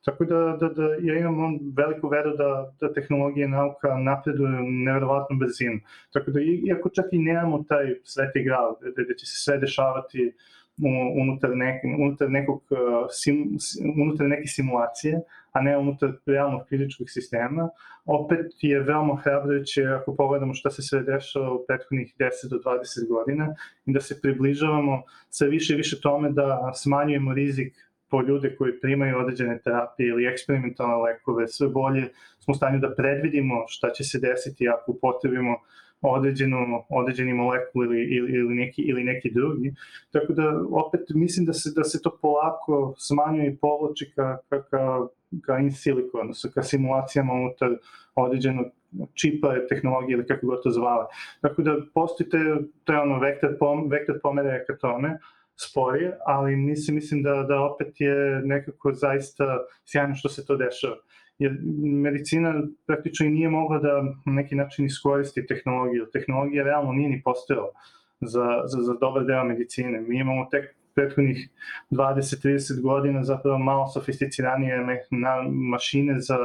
Tako 0.05 0.25
da, 0.25 0.57
da, 0.59 0.69
da 0.69 0.83
ja 1.01 1.19
imam 1.19 1.59
veliku 1.77 2.07
veru 2.07 2.37
da, 2.37 2.73
da 2.81 2.93
tehnologija 2.93 3.45
i 3.45 3.49
nauka 3.49 3.97
napreduju 3.97 4.49
neverovatnu 4.61 5.37
brzinu. 5.37 5.79
Tako 6.13 6.31
da, 6.31 6.39
iako 6.41 6.89
čak 6.89 7.05
i 7.11 7.17
nemamo 7.17 7.63
taj 7.63 7.85
sveti 8.03 8.43
grad, 8.43 8.75
gde, 8.81 9.03
gde 9.03 9.17
će 9.17 9.25
se 9.25 9.43
sve 9.43 9.57
dešavati 9.57 10.33
unutar, 11.21 11.49
nek, 11.53 11.83
unutar 11.99 12.29
nekog 12.29 12.61
sim, 13.11 13.57
unutar 13.95 14.27
neke 14.27 14.47
simulacije, 14.47 15.21
a 15.51 15.61
ne 15.61 15.77
unutar 15.77 16.11
realnog 16.25 16.61
fizičkog 16.69 17.09
sistema, 17.09 17.69
opet 18.05 18.45
je 18.61 18.79
veoma 18.79 19.15
hrabrujuće 19.15 19.85
ako 19.85 20.15
pogledamo 20.15 20.53
šta 20.53 20.69
se 20.69 20.81
sve 20.81 21.03
dešava 21.03 21.53
u 21.53 21.65
prethodnih 21.67 22.13
10 22.19 22.49
do 22.49 22.57
20 22.57 23.07
godina 23.09 23.55
i 23.85 23.93
da 23.93 24.01
se 24.01 24.21
približavamo 24.21 25.01
sve 25.29 25.47
više 25.47 25.73
i 25.73 25.77
više 25.77 26.01
tome 26.01 26.31
da 26.31 26.71
smanjujemo 26.75 27.33
rizik 27.33 27.73
po 28.09 28.21
ljude 28.21 28.55
koji 28.55 28.79
primaju 28.79 29.17
određene 29.17 29.59
terapije 29.61 30.09
ili 30.09 30.25
eksperimentalne 30.25 30.95
lekove, 30.95 31.47
sve 31.47 31.67
bolje 31.67 32.09
smo 32.39 32.51
u 32.51 32.55
stanju 32.55 32.79
da 32.79 32.95
predvidimo 32.95 33.65
šta 33.67 33.91
će 33.91 34.03
se 34.03 34.19
desiti 34.19 34.69
ako 34.69 34.91
upotrebimo 34.91 35.55
određenu, 36.01 36.57
određeni 36.89 37.33
molekul 37.33 37.83
ili, 37.83 38.01
ili, 38.15 38.31
ili, 38.31 38.55
neki, 38.55 38.81
ili 38.81 39.03
neki 39.03 39.31
drugi. 39.33 39.73
Tako 40.11 40.33
da 40.33 40.61
opet 40.71 41.01
mislim 41.09 41.45
da 41.45 41.53
se, 41.53 41.69
da 41.75 41.83
se 41.83 42.01
to 42.01 42.17
polako 42.21 42.93
smanjuje 42.97 43.47
i 43.47 43.57
povlači 43.57 44.11
ka, 44.15 44.37
ka, 44.49 44.63
ka, 44.63 45.07
ka 45.45 45.57
in 45.57 45.71
silico, 45.71 46.17
odnosno 46.21 46.49
ka 46.53 46.63
simulacijama 46.63 47.33
unutar 47.33 47.77
određenog 48.15 48.65
čipa 49.13 49.53
tehnologije 49.69 50.15
ili 50.15 50.27
kako 50.27 50.47
god 50.47 50.63
to 50.63 50.69
zvale. 50.69 51.05
Tako 51.41 51.61
da 51.61 51.77
postoji 51.93 52.29
te, 52.29 52.37
to 52.83 52.93
je 52.93 52.99
ono 52.99 53.19
vektor, 53.19 53.57
pom, 53.59 53.89
vektor 53.89 54.19
pomere 54.23 54.65
ka 54.67 54.77
tome, 54.77 55.19
sporije, 55.55 56.17
ali 56.25 56.55
mislim, 56.55 56.95
mislim 56.95 57.23
da, 57.23 57.43
da 57.43 57.61
opet 57.61 58.01
je 58.01 58.41
nekako 58.43 58.93
zaista 58.93 59.59
sjajno 59.85 60.15
što 60.15 60.29
se 60.29 60.45
to 60.45 60.55
dešava 60.55 60.95
jer 61.39 61.57
medicina 62.03 62.63
praktično 62.87 63.25
i 63.25 63.29
nije 63.29 63.49
mogla 63.49 63.79
da 63.79 64.01
na 64.25 64.33
neki 64.33 64.55
način 64.55 64.85
iskoristi 64.85 65.45
tehnologiju. 65.47 66.07
Tehnologija 66.13 66.63
realno 66.63 66.91
nije 66.93 67.09
ni 67.09 67.21
postojala 67.23 67.71
za, 68.21 68.63
za, 68.65 68.81
za 68.81 68.93
dobar 68.93 69.25
deo 69.25 69.43
medicine. 69.43 70.01
Mi 70.01 70.19
imamo 70.19 70.47
tek 70.51 70.75
prethodnih 70.99 71.49
20-30 71.91 72.81
godina 72.81 73.23
zapravo 73.23 73.57
malo 73.57 73.87
sofisticiranije 73.87 74.77
mašine 75.71 76.19
za, 76.19 76.37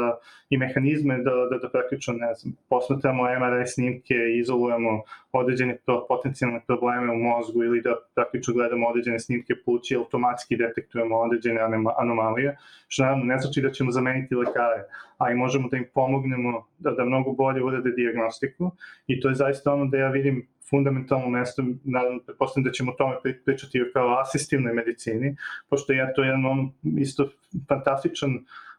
i 0.51 0.57
mehanizme 0.59 1.17
da, 1.17 1.31
da, 1.51 1.59
da 1.63 1.69
praktično 1.69 2.15
ne 2.15 2.35
znam, 2.35 2.55
posmatramo 2.69 3.23
MRI 3.23 3.67
snimke 3.67 4.15
i 4.15 4.39
izolujemo 4.39 5.03
određene 5.33 5.77
pro, 5.87 6.07
potencijalne 6.09 6.61
probleme 6.67 7.13
u 7.13 7.19
mozgu 7.19 7.65
ili 7.65 7.83
da 7.83 7.95
praktično 8.15 8.55
gledamo 8.55 8.87
određene 8.89 9.19
snimke 9.19 9.55
pluća 9.65 9.95
i 9.95 9.99
automatski 9.99 10.57
detektujemo 10.57 11.17
određene 11.17 11.61
anomalije, 11.99 12.57
što 12.89 13.03
naravno 13.03 13.25
ne 13.25 13.39
znači 13.39 13.63
da 13.63 13.71
ćemo 13.71 13.91
zameniti 13.91 14.35
lekare, 14.35 14.83
a 15.19 15.31
i 15.31 15.35
možemo 15.35 15.69
da 15.69 15.77
im 15.77 15.87
pomognemo 15.95 16.67
da, 16.79 16.91
da 16.91 17.05
mnogo 17.05 17.33
bolje 17.33 17.65
urade 17.65 17.91
diagnostiku 17.91 18.71
i 19.07 19.21
to 19.21 19.29
je 19.29 19.35
zaista 19.35 19.73
ono 19.73 19.87
da 19.87 19.99
ja 19.99 20.09
vidim 20.09 20.47
fundamentalno 20.75 21.29
mesto, 21.29 21.63
naravno, 21.85 22.21
pretpostavljam 22.27 22.65
da 22.65 22.73
ćemo 22.73 22.93
o 22.93 22.95
tome 22.99 23.17
pričati 23.45 23.83
kao 23.93 24.19
asistivnoj 24.21 24.73
medicini, 24.75 25.37
pošto 25.71 25.93
je 25.93 26.13
to 26.15 26.25
jedan 26.25 26.47
on 26.47 26.73
isto 26.99 27.29
fantastičan 27.69 28.31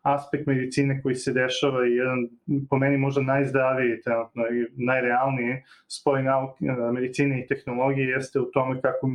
aspekt 0.01 0.47
medicine 0.47 1.01
koji 1.01 1.15
se 1.15 1.33
dešava 1.33 1.87
i 1.87 1.95
jedan, 1.95 2.27
po 2.69 2.77
meni 2.77 2.97
možda 2.97 3.21
najzdraviji 3.21 4.01
trenutno 4.01 4.43
i 4.43 4.83
najrealniji 4.85 5.55
spoj 5.87 6.23
nauke, 6.23 6.65
medicine 6.93 7.39
i 7.41 7.47
tehnologije 7.47 8.09
jeste 8.09 8.39
u 8.39 8.51
tome 8.53 8.81
kako 8.81 9.09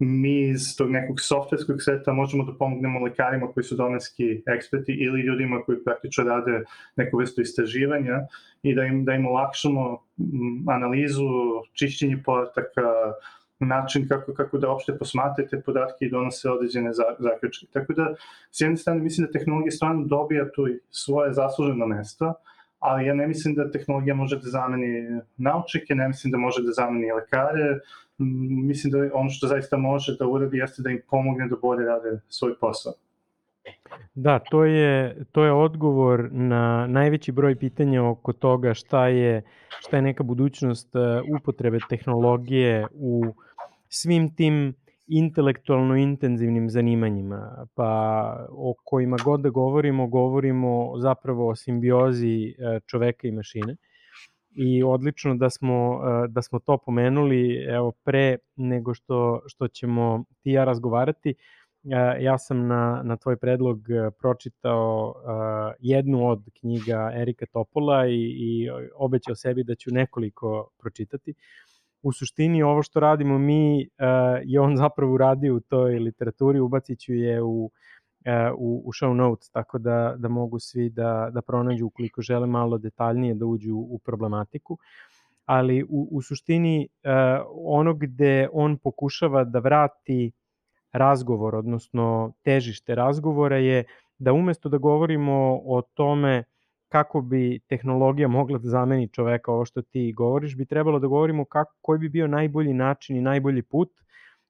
mi 0.00 0.48
iz 0.48 0.76
tog 0.76 0.90
nekog 0.90 1.20
softverskog 1.20 1.82
sveta 1.82 2.12
možemo 2.12 2.44
da 2.44 2.52
pomognemo 2.58 3.00
lekarima 3.00 3.46
koji 3.52 3.64
su 3.64 3.76
domenski 3.76 4.42
eksperti 4.46 4.92
ili 4.92 5.20
ljudima 5.20 5.62
koji 5.62 5.84
praktično 5.84 6.24
rade 6.24 6.64
neku 6.96 7.18
vrstu 7.18 7.40
istraživanja 7.40 8.20
i 8.62 8.74
da 8.74 8.84
im, 8.84 9.04
da 9.04 9.14
im 9.14 9.26
olakšamo 9.26 9.98
analizu, 10.66 11.28
čišćenje 11.72 12.22
podataka, 12.24 12.82
način 13.60 14.08
kako, 14.08 14.34
kako 14.34 14.58
da 14.58 14.70
opšte 14.70 14.98
posmatrate 14.98 15.60
podatke 15.60 16.04
i 16.04 16.10
donose 16.10 16.50
određene 16.50 16.92
zaključke. 17.18 17.66
Tako 17.72 17.92
da, 17.92 18.14
s 18.50 18.60
jedne 18.60 18.76
strane, 18.76 19.00
mislim 19.00 19.26
da 19.26 19.32
tehnologija 19.32 19.70
stvarno 19.70 20.04
dobija 20.04 20.50
tu 20.52 20.66
svoje 20.90 21.32
zasluženo 21.32 21.86
mesto, 21.86 22.34
ali 22.78 23.06
ja 23.06 23.14
ne 23.14 23.26
mislim 23.26 23.54
da 23.54 23.70
tehnologija 23.70 24.14
može 24.14 24.36
da 24.36 24.48
zameni 24.48 25.20
naučike, 25.36 25.94
ne 25.94 26.08
mislim 26.08 26.30
da 26.30 26.38
može 26.38 26.62
da 26.62 26.72
zameni 26.72 27.12
lekare, 27.12 27.78
mislim 28.64 28.90
da 28.90 28.98
ono 29.14 29.30
što 29.30 29.46
zaista 29.46 29.76
može 29.76 30.16
da 30.18 30.26
uradi 30.26 30.58
jeste 30.58 30.82
da 30.82 30.90
im 30.90 31.00
pomogne 31.10 31.48
da 31.48 31.56
bolje 31.62 31.86
rade 31.86 32.20
svoj 32.28 32.54
posao. 32.60 32.92
Da, 34.14 34.38
to 34.38 34.64
je, 34.64 35.24
to 35.32 35.44
je 35.44 35.52
odgovor 35.52 36.28
na 36.32 36.86
najveći 36.86 37.32
broj 37.32 37.56
pitanja 37.56 38.04
oko 38.04 38.32
toga 38.32 38.74
šta 38.74 39.08
je, 39.08 39.42
šta 39.80 39.96
je 39.96 40.02
neka 40.02 40.22
budućnost 40.22 40.96
e, 40.96 40.98
upotrebe 41.36 41.78
tehnologije 41.88 42.86
u 42.92 43.24
svim 43.88 44.34
tim 44.34 44.74
intelektualno 45.06 45.96
intenzivnim 45.96 46.70
zanimanjima, 46.70 47.66
pa 47.74 48.46
o 48.50 48.74
kojima 48.84 49.16
god 49.24 49.40
da 49.40 49.48
govorimo, 49.48 50.06
govorimo 50.06 50.98
zapravo 50.98 51.48
o 51.48 51.56
simbiozi 51.56 52.54
e, 52.58 52.80
čoveka 52.86 53.28
i 53.28 53.32
mašine. 53.32 53.76
I 54.50 54.82
odlično 54.82 55.34
da 55.34 55.50
smo, 55.50 56.00
e, 56.24 56.28
da 56.28 56.42
smo 56.42 56.58
to 56.58 56.78
pomenuli, 56.78 57.64
evo 57.68 57.92
pre 58.04 58.36
nego 58.56 58.94
što, 58.94 59.42
što 59.46 59.68
ćemo 59.68 60.24
ti 60.42 60.50
ja 60.50 60.64
razgovarati, 60.64 61.30
e, 61.30 61.34
ja 62.20 62.38
sam 62.38 62.66
na, 62.66 63.02
na 63.04 63.16
tvoj 63.16 63.36
predlog 63.36 63.78
pročitao 64.18 65.14
jednu 65.78 66.28
od 66.28 66.44
knjiga 66.60 67.12
Erika 67.14 67.46
Topola 67.46 68.06
i, 68.06 68.14
i 68.14 68.70
obećao 68.94 69.34
sebi 69.34 69.64
da 69.64 69.74
ću 69.74 69.90
nekoliko 69.92 70.70
pročitati. 70.78 71.34
U 72.02 72.12
suštini 72.12 72.62
ovo 72.62 72.82
što 72.82 73.00
radimo 73.00 73.38
mi 73.38 73.88
je 74.44 74.60
on 74.60 74.76
zapravo 74.76 75.12
uradio 75.12 75.56
u 75.56 75.60
toj 75.60 75.98
literaturi, 75.98 76.60
ubacit 76.60 76.98
ću 77.00 77.12
je 77.12 77.42
u, 77.42 77.64
uh, 77.64 77.70
u, 78.56 78.82
u 78.84 78.92
show 78.92 79.14
notes, 79.14 79.50
tako 79.50 79.78
da, 79.78 80.14
da 80.18 80.28
mogu 80.28 80.58
svi 80.58 80.90
da, 80.90 81.30
da 81.32 81.42
pronađu 81.42 81.86
ukoliko 81.86 82.22
žele 82.22 82.46
malo 82.46 82.78
detaljnije 82.78 83.34
da 83.34 83.46
uđu 83.46 83.76
u 83.76 83.98
problematiku. 83.98 84.78
Ali 85.46 85.82
u, 85.82 86.08
u 86.10 86.22
suštini 86.22 86.88
uh, 87.04 87.10
ono 87.64 87.94
gde 87.94 88.48
on 88.52 88.76
pokušava 88.76 89.44
da 89.44 89.58
vrati 89.58 90.32
razgovor, 90.92 91.54
odnosno 91.54 92.32
težište 92.42 92.94
razgovora 92.94 93.56
je 93.56 93.84
da 94.18 94.32
umesto 94.32 94.68
da 94.68 94.78
govorimo 94.78 95.60
o 95.64 95.82
tome 95.94 96.44
kako 96.88 97.20
bi 97.20 97.60
tehnologija 97.68 98.28
mogla 98.28 98.58
da 98.58 98.68
zameni 98.68 99.08
čoveka, 99.08 99.52
ovo 99.52 99.64
što 99.64 99.82
ti 99.82 100.12
govoriš, 100.12 100.56
bi 100.56 100.66
trebalo 100.66 100.98
da 100.98 101.06
govorimo 101.06 101.44
kako, 101.44 101.74
koji 101.80 101.98
bi 101.98 102.08
bio 102.08 102.26
najbolji 102.26 102.74
način 102.74 103.16
i 103.16 103.20
najbolji 103.20 103.62
put 103.62 103.90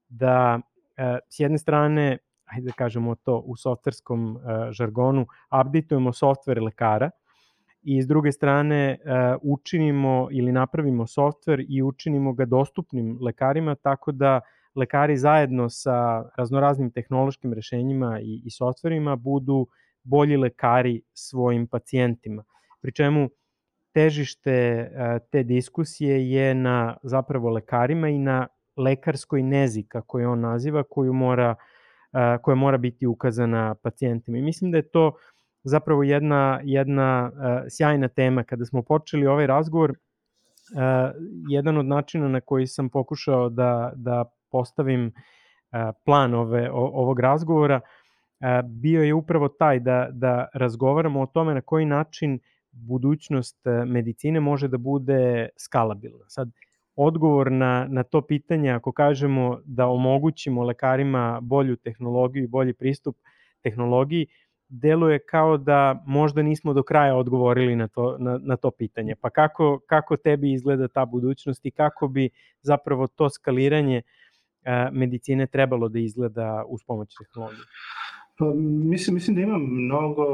da 0.09 0.61
e, 0.97 1.19
s 1.29 1.41
jedne 1.41 1.59
strane, 1.59 2.19
ajde 2.53 2.67
da 2.67 2.73
kažemo 2.73 3.15
to 3.15 3.39
u 3.39 3.57
softverskom 3.57 4.37
e, 4.37 4.73
žargonu, 4.73 5.27
updateujemo 5.61 6.13
softver 6.13 6.63
lekara 6.63 7.11
i 7.83 8.03
s 8.03 8.07
druge 8.07 8.33
strane 8.33 8.77
e, 8.77 8.99
učinimo 9.43 10.29
ili 10.33 10.53
napravimo 10.53 11.07
softver 11.07 11.65
i 11.69 11.83
učinimo 11.83 12.33
ga 12.33 12.45
dostupnim 12.45 13.19
lekarima 13.21 13.75
tako 13.75 14.13
da 14.13 14.41
lekari 14.75 15.17
zajedno 15.17 15.69
sa 15.69 16.25
raznoraznim 16.37 16.91
tehnološkim 16.91 17.53
rešenjima 17.53 18.21
i, 18.21 18.43
i 18.45 18.51
softverima 18.51 19.17
budu 19.17 19.67
bolji 20.03 20.37
lekari 20.37 21.03
svojim 21.13 21.67
pacijentima. 21.67 22.45
Pri 22.81 22.93
čemu 22.93 23.29
težište 23.93 24.53
e, 24.53 25.19
te 25.31 25.43
diskusije 25.43 26.31
je 26.31 26.55
na 26.55 26.97
zapravo 27.03 27.51
lekarima 27.51 28.09
i 28.09 28.19
na 28.19 28.47
lekarskoj 28.77 29.43
nezi, 29.43 29.83
kako 29.83 30.19
je 30.19 30.29
on 30.29 30.41
naziva, 30.41 30.83
koju 30.83 31.13
mora, 31.13 31.55
koja 32.43 32.55
mora 32.55 32.79
biti 32.79 33.07
ukazana 33.07 33.75
pacijentima. 33.75 34.39
I 34.39 34.43
mislim 34.43 34.71
da 34.71 34.79
je 34.79 34.91
to 34.91 35.13
zapravo 35.63 36.03
jedna, 36.03 36.61
jedna 36.65 37.33
sjajna 37.71 38.09
tema. 38.09 38.43
Kada 38.43 38.65
smo 38.65 38.83
počeli 38.83 39.27
ovaj 39.27 39.47
razgovor, 39.47 39.95
jedan 41.49 41.77
od 41.79 41.87
načina 41.87 42.29
na 42.29 42.41
koji 42.41 42.67
sam 42.67 42.89
pokušao 42.89 43.49
da, 43.49 43.93
da 43.97 44.25
postavim 44.51 45.13
plan 46.05 46.35
ove, 46.35 46.71
ovog 46.73 47.21
razgovora 47.21 47.81
bio 48.65 49.03
je 49.03 49.15
upravo 49.15 49.49
taj 49.49 49.81
da, 49.81 50.09
da 50.13 50.49
razgovaramo 50.55 51.21
o 51.21 51.27
tome 51.27 51.55
na 51.55 51.61
koji 51.61 51.87
način 51.87 52.39
budućnost 52.73 53.59
medicine 53.87 54.41
može 54.41 54.69
da 54.69 54.79
bude 54.79 55.49
skalabilna. 55.57 56.25
Sad, 56.29 56.51
odgovor 57.07 57.53
na, 57.53 57.87
na 57.91 58.03
to 58.03 58.21
pitanje, 58.21 58.71
ako 58.71 58.93
kažemo 58.93 59.61
da 59.65 59.87
omogućimo 59.87 60.65
lekarima 60.65 61.41
bolju 61.43 61.77
tehnologiju 61.77 62.45
i 62.45 62.49
bolji 62.49 62.73
pristup 62.73 63.17
tehnologiji, 63.63 64.27
deluje 64.69 65.19
kao 65.19 65.57
da 65.57 66.03
možda 66.07 66.43
nismo 66.43 66.73
do 66.73 66.83
kraja 66.83 67.17
odgovorili 67.17 67.77
na 67.77 67.89
to, 67.89 68.17
na, 68.19 68.39
na 68.43 68.57
to 68.57 68.71
pitanje. 68.71 69.15
Pa 69.21 69.31
kako, 69.31 69.81
kako 69.87 70.17
tebi 70.17 70.53
izgleda 70.53 70.89
ta 70.89 71.05
budućnost 71.05 71.67
i 71.67 71.71
kako 71.71 72.09
bi 72.09 72.31
zapravo 72.63 73.07
to 73.07 73.31
skaliranje 73.31 74.03
medicine 74.93 75.47
trebalo 75.47 75.89
da 75.89 75.99
izgleda 75.99 76.65
uz 76.69 76.81
pomoć 76.87 77.15
tehnologije? 77.19 77.65
Pa, 78.39 78.45
mislim, 78.91 79.15
mislim 79.15 79.37
da 79.37 79.43
ima 79.43 79.59
mnogo 79.59 80.25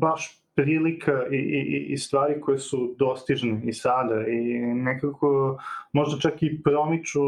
baš 0.00 0.47
prilika 0.58 1.26
i, 1.30 1.36
i, 1.36 1.86
i 1.92 1.96
stvari 1.96 2.40
koje 2.40 2.58
su 2.58 2.94
dostižne 2.98 3.60
i 3.64 3.72
sada 3.72 4.26
i 4.26 4.58
nekako 4.60 5.58
možda 5.92 6.20
čak 6.20 6.42
i 6.42 6.62
promiču 6.62 7.22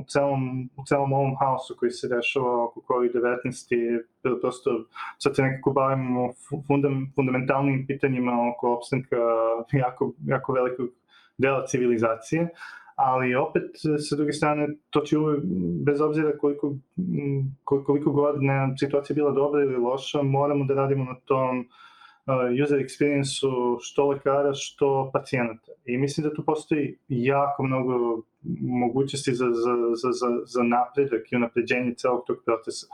u 0.00 0.04
celom, 0.08 0.70
u 0.76 0.84
celom 0.86 1.12
ovom 1.12 1.36
haosu 1.40 1.76
koji 1.78 1.90
se 1.90 2.08
dešava 2.08 2.64
oko 2.64 2.80
COVID-19 2.80 3.74
i 3.74 4.02
prosto 4.40 4.84
sad 5.18 5.36
se 5.36 5.42
nekako 5.42 5.72
bavimo 5.72 6.30
fundam, 6.66 7.12
fundamentalnim 7.14 7.86
pitanjima 7.86 8.32
oko 8.50 8.72
opstanka 8.72 9.16
jako, 9.72 10.12
jako 10.26 10.52
velikog 10.52 10.88
dela 11.38 11.66
civilizacije, 11.66 12.48
ali 12.96 13.34
opet 13.34 13.62
sa 14.08 14.16
druge 14.16 14.32
strane 14.32 14.68
to 14.90 15.00
će 15.00 15.18
uvek, 15.18 15.40
bez 15.86 16.00
obzira 16.00 16.38
koliko, 16.38 16.74
koliko 17.64 18.12
god 18.12 18.42
ne, 18.42 18.74
situacija 18.78 19.14
bila 19.14 19.30
dobra 19.30 19.62
ili 19.62 19.76
loša, 19.76 20.22
moramo 20.22 20.64
da 20.64 20.74
radimo 20.74 21.04
na 21.04 21.14
tom 21.14 21.58
uh, 21.58 21.66
user 22.64 22.78
experience-u 22.78 23.78
što 23.80 24.08
lekara, 24.08 24.54
što 24.54 25.10
pacijenata. 25.12 25.72
I 25.84 25.96
mislim 25.96 26.28
da 26.28 26.34
tu 26.34 26.44
postoji 26.44 26.98
jako 27.08 27.62
mnogo 27.62 28.22
mogućnosti 28.60 29.34
za, 29.34 29.44
za, 29.44 29.74
za, 29.94 30.12
za, 30.12 30.26
za 30.46 30.62
napredak 30.62 31.32
i 31.32 31.36
unapređenje 31.36 31.94
celog 31.94 32.24
tog 32.26 32.36
procesa 32.44 32.86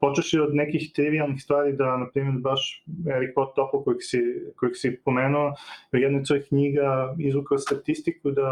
počeš 0.00 0.34
od 0.34 0.54
nekih 0.54 0.92
trivialnih 0.94 1.42
stvari 1.42 1.72
da, 1.72 1.96
na 1.96 2.06
primjer, 2.10 2.38
baš 2.40 2.84
Erik 3.16 3.34
Topol 3.56 3.84
kojeg 3.84 4.02
si, 4.02 4.20
kojeg 4.56 4.76
si 4.76 4.98
pomenuo, 5.04 5.52
u 5.92 5.96
jednoj 5.96 6.24
svojih 6.24 6.44
knjiga 6.48 7.14
izvukao 7.18 7.58
statistiku 7.58 8.30
da 8.30 8.48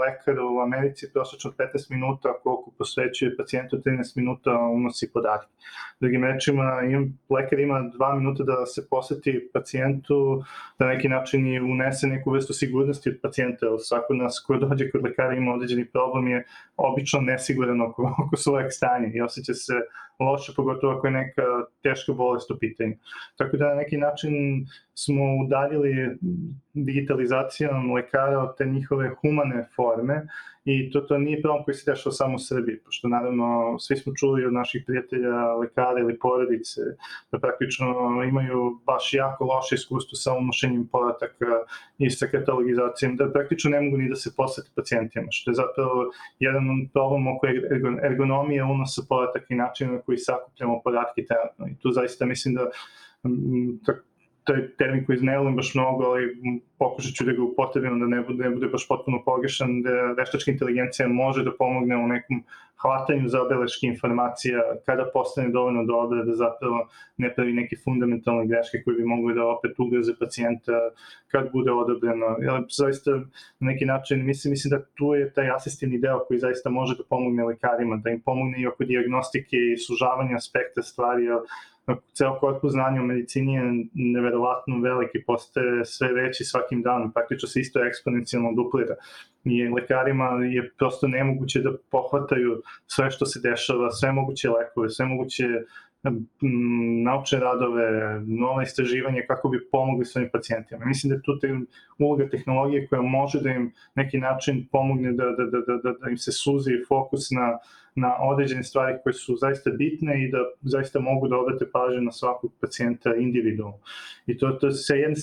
lekar 0.00 0.40
u 0.40 0.60
Americi 0.60 1.12
prosječno 1.12 1.52
15 1.58 1.90
minuta 1.90 2.34
koliko 2.42 2.70
posvećuje 2.78 3.36
pacijentu 3.36 3.76
13 3.76 4.16
minuta 4.16 4.58
unosi 4.58 5.12
podatke. 5.12 5.52
Drugim 6.00 6.24
rečima, 6.24 6.82
im, 6.90 7.18
lekar 7.30 7.60
ima 7.60 7.74
2 7.98 8.18
minuta 8.18 8.44
da 8.44 8.66
se 8.66 8.86
poseti 8.90 9.50
pacijentu, 9.52 10.42
da 10.78 10.86
na 10.86 10.92
neki 10.92 11.08
način 11.08 11.46
i 11.46 11.60
unese 11.60 12.06
neku 12.06 12.30
vrstu 12.30 12.52
sigurnosti 12.52 13.10
od 13.10 13.18
pacijenta, 13.22 13.66
jer 13.66 13.74
svako 13.78 14.14
nas 14.14 14.44
ko 14.46 14.56
dođe 14.56 14.90
kod 14.90 15.04
lekara 15.04 15.34
ima 15.34 15.54
određeni 15.54 15.84
problem 15.84 16.28
je 16.28 16.44
obično 16.76 17.20
nesiguran 17.20 17.80
oko, 17.80 18.14
oko 18.26 18.36
svojeg 18.36 18.66
stanja 18.70 19.08
i 19.14 19.20
osjeća 19.20 19.54
se 19.54 19.74
loše, 20.20 20.52
ako 20.72 21.06
je 21.06 21.10
neka 21.10 21.42
teška 21.82 22.12
bolest 22.12 22.50
u 22.50 22.58
pitanju. 22.58 22.96
Tako 23.36 23.56
da 23.56 23.68
na 23.68 23.74
neki 23.74 23.96
način 23.96 24.32
smo 25.04 25.24
udaljili 25.44 26.18
digitalizacijom 26.74 27.92
lekara 27.92 28.38
od 28.38 28.56
te 28.56 28.66
njihove 28.66 29.10
humane 29.20 29.68
forme 29.76 30.26
i 30.64 30.90
to, 30.90 31.00
to 31.00 31.18
nije 31.18 31.42
problem 31.42 31.64
koji 31.64 31.74
se 31.74 31.90
dešava 31.90 32.12
samo 32.12 32.34
u 32.34 32.38
Srbiji, 32.38 32.78
pošto 32.84 33.08
naravno 33.08 33.78
svi 33.78 33.96
smo 33.96 34.12
čuli 34.14 34.44
od 34.46 34.52
naših 34.52 34.82
prijatelja, 34.86 35.54
lekara 35.54 36.00
ili 36.00 36.18
porodice, 36.18 36.80
da 37.32 37.38
praktično 37.38 37.86
imaju 38.28 38.80
baš 38.86 39.14
jako 39.14 39.44
loše 39.44 39.74
iskustvo 39.74 40.16
sa 40.16 40.34
unošenjem 40.34 40.86
podataka 40.92 41.46
i 41.98 42.10
sa 42.10 42.26
katalogizacijom, 42.26 43.16
da 43.16 43.32
praktično 43.32 43.70
ne 43.70 43.80
mogu 43.80 43.96
ni 43.96 44.08
da 44.08 44.16
se 44.16 44.30
posete 44.36 44.70
pacijentima, 44.76 45.26
što 45.30 45.50
je 45.50 45.54
zapravo 45.54 46.10
jedan 46.38 46.64
problem 46.92 47.26
oko 47.28 47.46
ergonomije 48.02 48.64
unosa 48.64 49.02
podataka 49.08 49.46
i 49.48 49.56
načina 49.56 49.92
na 49.92 50.00
koji 50.00 50.18
sakupljamo 50.18 50.80
podatke 50.84 51.24
trenutno. 51.24 51.66
I 51.66 51.82
tu 51.82 51.90
zaista 51.90 52.26
mislim 52.26 52.54
da 52.54 52.70
taj 54.50 54.68
termin 54.78 55.04
koji 55.06 55.18
volim 55.38 55.56
baš 55.56 55.74
mnogo, 55.74 56.04
ali 56.04 56.22
pokušat 56.78 57.14
ću 57.14 57.24
da 57.24 57.32
ga 57.32 57.42
upotrebim 57.42 58.00
da 58.00 58.06
ne 58.06 58.20
bude, 58.22 58.44
ne 58.44 58.50
bude 58.50 58.68
baš 58.68 58.88
potpuno 58.88 59.22
pogrešan, 59.24 59.82
da 59.82 59.90
veštačka 60.18 60.50
inteligencija 60.50 61.08
može 61.08 61.44
da 61.44 61.56
pomogne 61.58 61.96
u 61.96 62.08
nekom 62.08 62.42
hvatanju 62.82 63.28
zabeleške 63.28 63.86
informacija 63.86 64.60
kada 64.86 65.10
postane 65.12 65.48
dovoljno 65.48 65.84
dobra 65.84 66.24
da 66.24 66.34
zapravo 66.34 66.88
ne 67.16 67.34
pravi 67.34 67.52
neke 67.52 67.76
fundamentalne 67.84 68.46
greške 68.46 68.82
koje 68.84 68.96
bi 68.96 69.04
mogli 69.04 69.34
da 69.34 69.46
opet 69.46 69.78
ugroze 69.78 70.12
pacijenta 70.20 70.72
kad 71.28 71.52
bude 71.52 71.72
odobreno. 71.72 72.26
Ja, 72.40 72.62
zaista 72.70 73.10
na 73.10 73.70
neki 73.70 73.84
način 73.84 74.26
mislim, 74.26 74.50
mislim 74.50 74.70
da 74.70 74.84
tu 74.84 75.14
je 75.14 75.32
taj 75.32 75.50
asistivni 75.50 75.98
deo 75.98 76.24
koji 76.28 76.40
zaista 76.40 76.70
može 76.70 76.96
da 76.96 77.08
pomogne 77.10 77.44
lekarima, 77.44 77.96
da 77.96 78.10
im 78.10 78.20
pomogne 78.20 78.60
i 78.60 78.66
oko 78.66 78.84
diagnostike 78.84 79.56
i 79.56 79.78
sužavanja 79.78 80.36
aspekta 80.36 80.82
stvari, 80.82 81.26
ceo 82.12 82.38
korpus 82.40 82.72
znanja 82.72 83.02
u 83.02 83.04
medicini 83.04 83.54
je 83.54 83.62
neverovatno 83.94 84.80
veliki, 84.80 85.24
postaje 85.26 85.84
sve 85.84 86.12
veći 86.12 86.44
svakim 86.44 86.82
danom, 86.82 87.12
praktično 87.12 87.48
se 87.48 87.60
isto 87.60 87.84
eksponencijalno 87.84 88.52
duplira. 88.52 88.94
I 89.44 89.68
lekarima 89.68 90.24
je 90.24 90.70
prosto 90.78 91.08
nemoguće 91.08 91.60
da 91.60 91.70
pohvataju 91.90 92.62
sve 92.86 93.10
što 93.10 93.26
se 93.26 93.40
dešava, 93.40 93.90
sve 93.90 94.12
moguće 94.12 94.50
lekove, 94.50 94.90
sve 94.90 95.06
moguće 95.06 95.44
naučne 97.04 97.40
radove, 97.40 98.20
nove 98.26 98.64
istraživanje 98.64 99.24
kako 99.26 99.48
bi 99.48 99.68
pomogli 99.72 100.04
svojim 100.04 100.28
pacijentima. 100.32 100.84
Mislim 100.84 101.08
da 101.08 101.14
je 101.14 101.22
tu 101.22 101.38
te 101.38 101.58
uloga 101.98 102.28
tehnologije 102.28 102.86
koja 102.86 103.02
može 103.02 103.40
da 103.40 103.50
im 103.50 103.72
neki 103.94 104.18
način 104.18 104.68
pomogne 104.72 105.12
da, 105.12 105.24
da, 105.24 105.44
da, 105.44 105.76
da, 105.82 105.92
da 105.92 106.10
im 106.10 106.16
se 106.16 106.32
suzi 106.32 106.70
fokus 106.88 107.30
na 107.30 107.58
na 107.94 108.16
određene 108.20 108.62
stvari 108.62 108.98
koje 109.02 109.12
su 109.12 109.36
zaista 109.36 109.70
bitne 109.70 110.24
i 110.24 110.30
da 110.30 110.38
zaista 110.60 111.00
mogu 111.00 111.28
da 111.28 111.38
obrate 111.38 111.66
pažnju 111.72 112.00
na 112.00 112.12
svakog 112.12 112.52
pacijenta 112.60 113.14
individualno. 113.14 113.78
I 114.26 114.38
to, 114.38 114.50
to 114.50 114.66
je 114.66 114.72
sa 114.72 114.94
jedne 114.94 115.16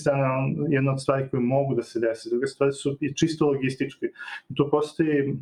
jedna 0.68 0.92
od 0.92 1.02
stvari 1.02 1.28
koje 1.30 1.40
mogu 1.40 1.74
da 1.74 1.82
se 1.82 2.00
desi, 2.00 2.30
druga 2.30 2.46
stvari 2.46 2.72
su 2.72 2.96
i 3.00 3.14
čisto 3.14 3.46
logističke. 3.46 4.06
I 4.48 4.54
tu 4.54 4.68
postoji, 4.70 5.36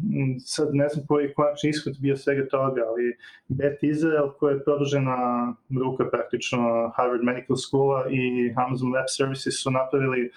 sad 0.45 0.69
ne 0.73 0.89
znam 0.89 1.07
koji 1.07 1.35
konačni 1.35 1.71
ishod 1.71 1.97
bio 2.01 2.17
svega 2.17 2.49
toga, 2.49 2.83
ali 2.89 3.17
Bet 3.49 3.83
Israel 3.83 4.31
koja 4.39 4.55
je 4.55 4.65
produžena 4.65 5.17
ruka 5.85 6.11
praktično 6.11 6.93
Harvard 6.97 7.25
Medical 7.25 7.57
School 7.57 7.91
i 8.11 8.55
Amazon 8.57 8.93
Web 8.93 9.09
Services 9.17 9.63
su 9.63 9.71
napravili 9.71 10.27
uh, 10.27 10.35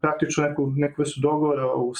praktično 0.00 0.48
neku, 0.48 0.66
neku 0.76 1.04
su 1.04 1.20
dogovora 1.20 1.66
o, 1.66 1.70
o, 1.70 1.92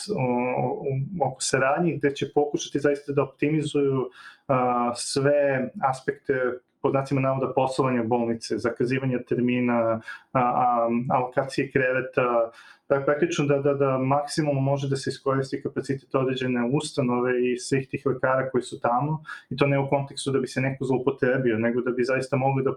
o, 0.59 1.29
oko 1.29 1.41
saradnji 1.41 1.97
gde 1.97 2.15
će 2.15 2.33
pokušati 2.35 2.81
zaista 2.81 3.13
da 3.13 3.23
optimizuju 3.23 4.11
a, 4.49 4.93
sve 4.97 5.71
aspekte 5.91 6.35
pod 6.83 6.93
znacima 6.93 7.21
navoda 7.21 7.53
poslovanja 7.55 8.03
bolnice, 8.03 8.59
zakazivanja 8.59 9.19
termina, 9.29 10.01
a, 10.33 10.41
a, 10.41 10.89
alokacije 11.11 11.71
kreveta, 11.71 12.51
tako 12.87 13.05
praktično 13.05 13.47
da, 13.47 13.59
da, 13.59 13.75
da 13.75 13.99
maksimum 13.99 14.65
može 14.65 14.89
da 14.89 14.97
se 14.97 15.11
iskoristi 15.11 15.63
kapacitet 15.63 16.15
određene 16.15 16.71
ustanove 16.73 17.53
i 17.53 17.59
svih 17.59 17.89
tih 17.89 18.07
lekara 18.07 18.51
koji 18.51 18.63
su 18.63 18.81
tamo 18.81 19.23
i 19.51 19.57
to 19.57 19.67
ne 19.67 19.79
u 19.79 19.89
kontekstu 19.89 20.31
da 20.31 20.41
bi 20.41 20.47
se 20.47 20.61
neko 20.61 20.85
zloupotrebio, 20.85 21.59
nego 21.59 21.81
da 21.81 21.91
bi 21.91 22.05
zaista 22.05 22.37
mogli 22.37 22.65
da 22.65 22.75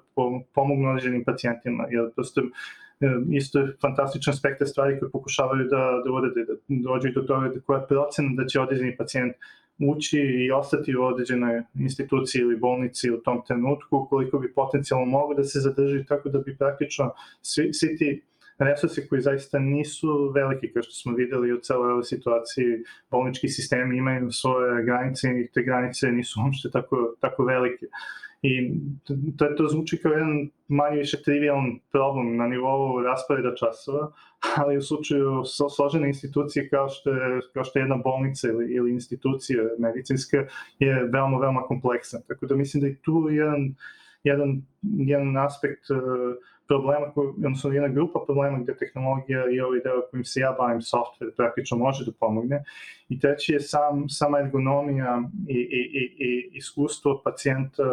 pomognu 0.53 0.89
određenim 0.89 1.23
pacijentima, 1.23 1.87
jer 1.89 2.11
prosto 2.15 2.41
E, 3.01 3.07
isto 3.31 3.59
je 3.59 3.73
fantastičan 3.81 4.33
spektar 4.33 4.67
stvari 4.67 4.99
koje 4.99 5.11
pokušavaju 5.11 5.67
da, 5.67 6.01
da 6.05 6.11
urade, 6.11 6.45
da 6.45 6.53
dođu 6.67 7.11
do 7.15 7.21
toga 7.21 7.47
da 7.47 7.59
koja 7.59 7.79
je 7.79 7.87
procena 7.87 8.29
da 8.37 8.45
će 8.45 8.59
određeni 8.59 8.97
pacijent 8.97 9.35
ući 9.79 10.19
i 10.19 10.51
ostati 10.51 10.95
u 10.95 11.03
određenoj 11.03 11.63
instituciji 11.73 12.39
ili 12.41 12.57
bolnici 12.57 13.11
u 13.11 13.17
tom 13.17 13.41
trenutku, 13.47 14.07
koliko 14.09 14.39
bi 14.39 14.53
potencijalno 14.53 15.05
mogo 15.05 15.33
da 15.33 15.43
se 15.43 15.59
zadrži, 15.59 16.05
tako 16.05 16.29
da 16.29 16.39
bi 16.39 16.57
praktično 16.57 17.13
svi, 17.41 17.73
svi 17.73 17.97
ti 17.97 18.21
resursi 18.57 19.07
koji 19.07 19.21
zaista 19.21 19.59
nisu 19.59 20.31
veliki, 20.35 20.73
kao 20.73 20.83
što 20.83 20.93
smo 20.93 21.13
videli 21.15 21.53
u 21.53 21.59
celoj 21.59 21.91
ovoj 21.91 22.03
situaciji, 22.03 22.83
bolnički 23.11 23.49
sistemi 23.49 23.97
imaju 23.97 24.31
svoje 24.31 24.83
granice 24.83 25.27
i 25.27 25.47
te 25.53 25.63
granice 25.63 26.11
nisu 26.11 26.39
uopšte 26.45 26.69
tako, 26.71 27.15
tako 27.21 27.43
velike. 27.43 27.85
I 28.45 28.71
to, 29.37 29.45
to 29.57 29.67
zvuči 29.67 29.97
kao 30.01 30.11
jedan 30.11 30.49
manje 30.67 30.97
više 30.97 31.21
trivialan 31.23 31.79
problem 31.91 32.37
na 32.37 32.47
nivou 32.47 33.01
rasporeda 33.01 33.55
časova, 33.55 34.11
ali 34.57 34.77
u 34.77 34.81
slučaju 34.81 35.43
složene 35.75 36.07
institucije 36.07 36.69
kao 36.69 36.89
što 36.89 37.09
je, 37.09 37.39
kao 37.53 37.63
što 37.63 37.79
je 37.79 37.83
jedna 37.83 37.97
bolnica 37.97 38.47
ili, 38.47 38.73
ili 38.73 38.91
institucija 38.91 39.63
medicinska 39.79 40.37
je 40.79 41.03
veoma, 41.13 41.37
veoma 41.37 41.61
kompleksan. 41.61 42.21
Tako 42.27 42.45
da 42.45 42.55
mislim 42.55 42.81
da 42.81 42.87
je 42.87 43.01
tu 43.01 43.27
jedan, 43.31 43.75
jedan, 44.23 44.61
jedan 44.81 45.37
aspekt 45.37 45.89
uh, 45.89 45.97
problema, 46.67 47.11
koji, 47.13 47.27
odnosno 47.27 47.71
jedna 47.71 47.89
grupa 47.89 48.19
problema 48.25 48.59
gde 48.59 48.75
tehnologija 48.77 49.43
i 49.51 49.59
ovaj 49.59 49.79
deo 49.79 50.01
kojim 50.11 50.25
se 50.25 50.39
ja 50.39 50.55
bavim, 50.59 50.81
software, 50.81 51.35
praktično 51.37 51.77
može 51.77 52.05
da 52.05 52.11
pomogne. 52.19 52.63
I 53.09 53.19
treći 53.19 53.53
je 53.53 53.59
sam, 53.59 54.09
sama 54.09 54.39
ergonomija 54.39 55.21
i, 55.47 55.59
i, 55.59 55.81
i, 55.99 56.03
i 56.25 56.57
iskustvo 56.57 57.21
pacijenta 57.23 57.83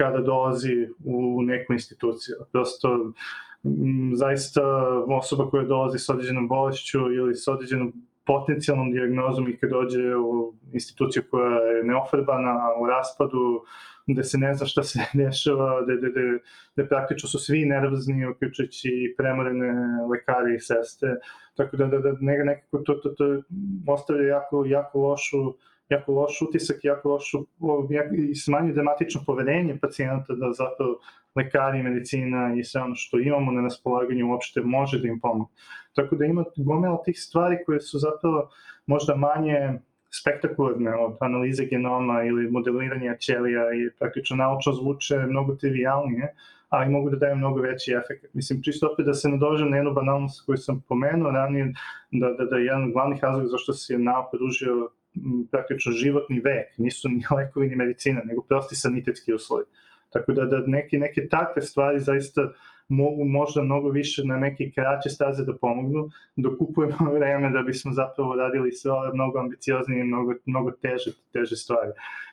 kada 0.00 0.20
dolazi 0.20 0.88
u 1.04 1.42
neku 1.42 1.72
instituciju. 1.72 2.36
Prosto, 2.52 3.12
zaista 4.14 4.62
osoba 5.08 5.50
koja 5.50 5.64
dolazi 5.64 5.98
sa 5.98 6.12
određenom 6.12 6.48
bolešću 6.48 6.98
ili 6.98 7.34
sa 7.34 7.52
određenom 7.52 7.92
potencijalnom 8.26 8.92
diagnozom 8.92 9.48
i 9.48 9.56
kad 9.56 9.70
dođe 9.70 10.16
u 10.16 10.54
instituciju 10.72 11.22
koja 11.30 11.56
je 11.56 11.84
neofrbana, 11.84 12.54
u 12.80 12.86
raspadu, 12.86 13.64
gde 14.06 14.24
se 14.24 14.38
ne 14.38 14.54
zna 14.54 14.66
šta 14.66 14.82
se 14.82 14.98
dešava, 15.22 15.82
gde, 15.84 15.96
gde, 15.96 16.10
gde, 16.10 16.38
gde 16.74 16.88
praktično 16.88 17.28
su 17.28 17.38
svi 17.38 17.64
nervozni, 17.64 18.26
uključujući 18.26 18.88
i 18.88 19.14
premorene 19.16 19.72
lekare 20.10 20.54
i 20.54 20.60
sestre, 20.60 21.16
tako 21.56 21.76
da, 21.76 21.86
da, 21.86 21.98
da 21.98 22.12
nekako 22.20 22.78
to, 22.78 22.94
to, 22.94 23.08
to 23.08 23.42
ostavlja 23.86 24.28
jako, 24.28 24.64
jako 24.66 24.98
lošu 24.98 25.54
jako 25.90 26.12
loš 26.12 26.42
utisak, 26.42 26.76
jako 26.82 27.08
lošu 27.08 27.46
i 28.30 28.34
smanjuje 28.34 28.74
dramatično 28.74 29.20
poverenje 29.26 29.78
pacijenta 29.78 30.34
da 30.34 30.52
zato 30.52 30.98
lekari, 31.36 31.82
medicina 31.82 32.54
i 32.54 32.64
sve 32.64 32.82
ono 32.82 32.94
što 32.94 33.18
imamo 33.18 33.52
na 33.52 33.62
raspolaganju 33.62 34.30
uopšte 34.30 34.60
može 34.60 35.00
da 35.00 35.08
im 35.08 35.20
pomogne. 35.20 35.54
Tako 35.94 36.16
da 36.16 36.24
ima 36.24 36.44
gomela 36.56 37.02
tih 37.04 37.18
stvari 37.18 37.56
koje 37.66 37.80
su 37.80 37.98
zapravo 37.98 38.50
možda 38.86 39.14
manje 39.14 39.80
spektakularne 40.22 40.94
od 40.94 41.16
analize 41.20 41.64
genoma 41.64 42.22
ili 42.24 42.50
modeliranja 42.50 43.16
ćelija 43.16 43.62
i 43.74 43.90
praktično 43.98 44.36
naučno 44.36 44.72
zvuče 44.72 45.18
mnogo 45.18 45.54
trivialnije, 45.54 46.34
ali 46.68 46.90
mogu 46.90 47.10
da 47.10 47.16
daju 47.16 47.36
mnogo 47.36 47.60
veći 47.60 47.92
efekt. 47.92 48.34
Mislim, 48.34 48.62
čisto 48.62 48.88
opet 48.92 49.06
da 49.06 49.14
se 49.14 49.28
nadožem 49.28 49.70
na 49.70 49.76
jednu 49.76 49.92
banalnost 49.92 50.46
koju 50.46 50.56
sam 50.56 50.84
pomenuo 50.88 51.30
ranije, 51.30 51.72
da, 52.10 52.32
da, 52.32 52.44
da 52.44 52.56
je 52.56 52.64
jedan 52.64 52.84
od 52.84 52.92
glavnih 52.92 53.22
razloga 53.22 53.46
zašto 53.46 53.72
se 53.72 53.92
je 53.92 53.98
nauka 53.98 54.36
praktično 55.50 55.92
životni 55.92 56.40
vek, 56.40 56.78
nisu 56.78 57.08
ni 57.08 57.22
lekovi 57.36 57.68
ni 57.68 57.76
medicina, 57.76 58.22
nego 58.24 58.42
prosti 58.42 58.76
sanitetski 58.76 59.34
uslovi. 59.34 59.64
Tako 60.12 60.32
da, 60.32 60.44
da 60.44 60.62
neke, 60.66 60.98
neke 60.98 61.28
takve 61.28 61.62
stvari 61.62 62.00
zaista 62.00 62.52
mogu 62.88 63.24
možda 63.24 63.62
mnogo 63.62 63.88
više 63.88 64.24
na 64.24 64.36
neke 64.36 64.70
kraće 64.70 65.08
staze 65.08 65.44
da 65.44 65.56
pomognu, 65.56 66.10
dok 66.36 66.58
kupujemo 66.58 67.12
vreme 67.18 67.50
da 67.50 67.62
bismo 67.62 67.92
zapravo 67.92 68.34
radili 68.34 68.72
sve 68.72 68.92
ove 68.92 69.12
mnogo 69.14 69.38
ambicioznije 69.38 70.00
i 70.00 70.04
mnogo, 70.04 70.34
mnogo 70.46 70.70
teže, 70.70 71.10
teže 71.32 71.56
stvari. 71.56 71.90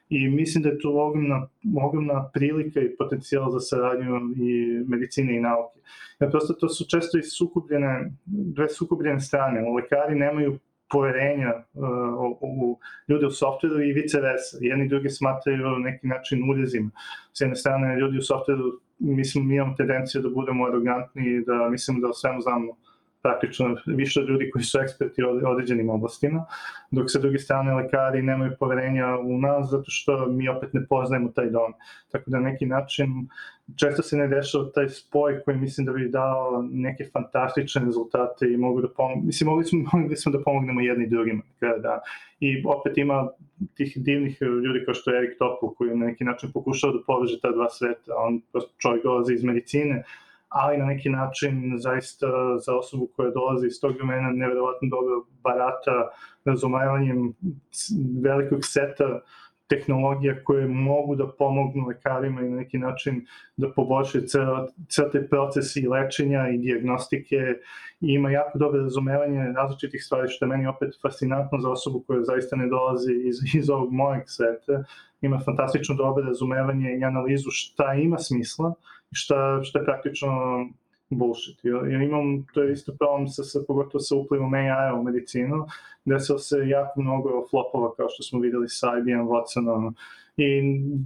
I 0.10 0.30
mislim 0.30 0.64
da 0.64 0.70
je 0.70 0.80
tu 0.80 1.00
ogromna, 1.00 1.48
ogromna 1.84 2.30
prilika 2.34 2.80
i 2.80 2.96
potencijal 2.96 3.52
za 3.52 3.60
saradnju 3.60 4.16
i 4.36 4.84
medicine 4.88 5.38
i 5.38 5.40
nauke. 5.40 5.80
Jer 6.20 6.32
prosto 6.32 6.54
to 6.54 6.70
su 6.70 6.86
često 6.90 7.18
i 7.18 7.24
sukubljene, 7.24 8.12
dve 8.26 8.70
sukubljene 8.70 9.20
strane. 9.20 9.62
Lekari 9.76 10.16
nemaju 10.16 10.60
poverenja 10.90 11.54
uh, 11.74 12.38
u 12.42 12.80
ljude 13.08 13.28
u 13.28 13.32
softveru 13.32 13.82
i 13.82 13.94
vice 13.94 14.22
versa. 14.22 14.58
Jedni 14.62 14.88
drugi 14.88 15.10
smatraju 15.10 15.80
neki 15.80 16.08
način 16.08 16.50
urezima. 16.52 16.90
S 17.34 17.42
jedne 17.42 17.56
strane, 17.56 18.00
ljudi 18.00 18.18
u 18.18 18.22
softveru, 18.22 18.64
mislim, 19.00 19.48
mi 19.48 19.56
imamo 19.56 19.76
tendenciju 19.78 20.22
da 20.22 20.30
budemo 20.30 20.66
arogantni 20.66 21.24
i 21.28 21.44
da 21.46 21.70
mislim 21.70 22.02
da 22.02 22.08
o 22.08 22.14
svemu 22.14 22.42
znamo 22.42 22.78
praktično 23.28 23.76
više 23.86 24.22
ljudi 24.22 24.50
koji 24.52 24.64
su 24.64 24.80
eksperti 24.80 25.24
u 25.24 25.50
određenim 25.52 25.90
oblastima, 25.90 26.46
dok 26.92 27.12
sa 27.12 27.20
druge 27.20 27.40
strane 27.40 27.74
lekari 27.76 28.22
nemaju 28.22 28.52
poverenja 28.60 29.08
u 29.18 29.38
nas 29.38 29.70
zato 29.70 29.86
što 29.88 30.26
mi 30.26 30.50
opet 30.50 30.74
ne 30.74 30.86
poznajemo 30.90 31.30
taj 31.36 31.50
dom. 31.50 31.74
Tako 32.12 32.32
da 32.32 32.40
na 32.40 32.50
neki 32.50 32.66
način 32.66 33.08
često 33.76 34.04
se 34.04 34.18
ne 34.18 34.28
dešava 34.28 34.70
taj 34.76 34.90
spoj 34.90 35.42
koji 35.46 35.58
mislim 35.58 35.86
da 35.86 35.94
bi 35.94 36.10
dao 36.10 36.64
neke 36.72 37.10
fantastične 37.14 37.86
rezultate 37.86 38.48
i 38.54 38.58
mogu 38.58 38.82
da 38.82 38.88
pomogu, 38.98 39.26
mislim 39.26 39.50
mogli 39.50 39.66
smo, 39.66 39.80
mogli 39.94 40.16
smo 40.16 40.32
da 40.32 40.44
pomognemo 40.44 40.82
jedni 40.82 41.08
drugima. 41.08 41.42
Da. 41.60 42.02
I 42.40 42.64
opet 42.66 42.98
ima 42.98 43.28
tih 43.76 43.94
divnih 43.96 44.42
ljudi 44.42 44.86
kao 44.86 44.94
što 44.94 45.12
je 45.12 45.18
Erik 45.18 45.38
Topol 45.40 45.74
koji 45.74 45.98
na 45.98 46.06
neki 46.06 46.24
način 46.24 46.52
pokušao 46.54 46.92
da 46.92 47.04
poveže 47.08 47.40
ta 47.42 47.52
dva 47.52 47.70
sveta. 47.70 48.16
On 48.18 48.42
čovjek 48.78 49.04
dolazi 49.04 49.34
iz 49.34 49.44
medicine, 49.44 50.04
ali 50.58 50.78
na 50.78 50.86
neki 50.86 51.10
način 51.10 51.74
zaista 51.78 52.28
za 52.66 52.78
osobu 52.78 53.10
koja 53.16 53.32
dolazi 53.32 53.68
iz 53.68 53.82
tog 53.82 53.98
domena 53.98 54.30
neverovatno 54.30 54.88
dobro 54.90 55.26
barata 55.44 56.10
razumevanjem 56.46 57.34
velikog 58.24 58.60
seta 58.64 59.22
tehnologija 59.70 60.44
koje 60.44 60.68
mogu 60.68 61.16
da 61.16 61.28
pomognu 61.28 61.88
lekarima 61.88 62.42
i 62.42 62.50
na 62.50 62.56
neki 62.56 62.78
način 62.78 63.26
da 63.58 63.72
poboljšaju 63.72 64.24
ceo, 64.24 64.68
ceo 64.90 65.10
taj 65.10 65.28
proces 65.28 65.76
i 65.76 65.88
lečenja 65.88 66.50
i 66.50 66.58
diagnostike 66.58 67.36
i 68.02 68.14
ima 68.14 68.32
jako 68.32 68.58
dobro 68.58 68.82
razumevanje 68.82 69.54
različitih 69.56 70.04
stvari 70.04 70.28
što 70.30 70.46
je 70.46 70.50
meni 70.50 70.68
opet 70.68 71.00
fascinantno 71.02 71.60
za 71.60 71.70
osobu 71.70 72.04
koja 72.08 72.24
zaista 72.24 72.56
ne 72.56 72.68
dolazi 72.68 73.14
iz, 73.14 73.36
iz 73.56 73.70
ovog 73.70 73.94
mojeg 73.94 74.24
sveta. 74.26 74.84
Ima 75.22 75.40
fantastično 75.46 75.96
dobro 75.96 76.26
razumevanje 76.26 76.98
i 77.00 77.04
analizu 77.04 77.50
šta 77.52 77.94
ima 77.94 78.18
smisla 78.18 78.74
i 78.74 78.97
šta, 79.12 79.60
šta 79.64 79.80
je 79.80 79.86
praktično 79.86 80.30
bullshit. 81.10 81.60
Ja, 81.64 81.76
ja 81.92 82.04
imam, 82.04 82.46
to 82.54 82.64
je 82.64 82.74
isto 82.74 82.96
problem 83.00 83.28
sa, 83.28 83.44
sa 83.44 83.60
pogotovo 83.68 84.00
sa 84.00 84.16
uplivom 84.16 84.54
AI 84.54 85.00
u 85.00 85.04
medicinu, 85.04 85.66
desilo 86.06 86.40
se 86.40 86.58
jako 86.68 87.02
mnogo 87.02 87.46
flopova 87.50 87.96
kao 87.96 88.10
što 88.10 88.24
smo 88.24 88.40
videli 88.40 88.70
sa 88.70 88.98
IBM 88.98 89.28
Watsonom 89.28 89.94
i 90.38 90.62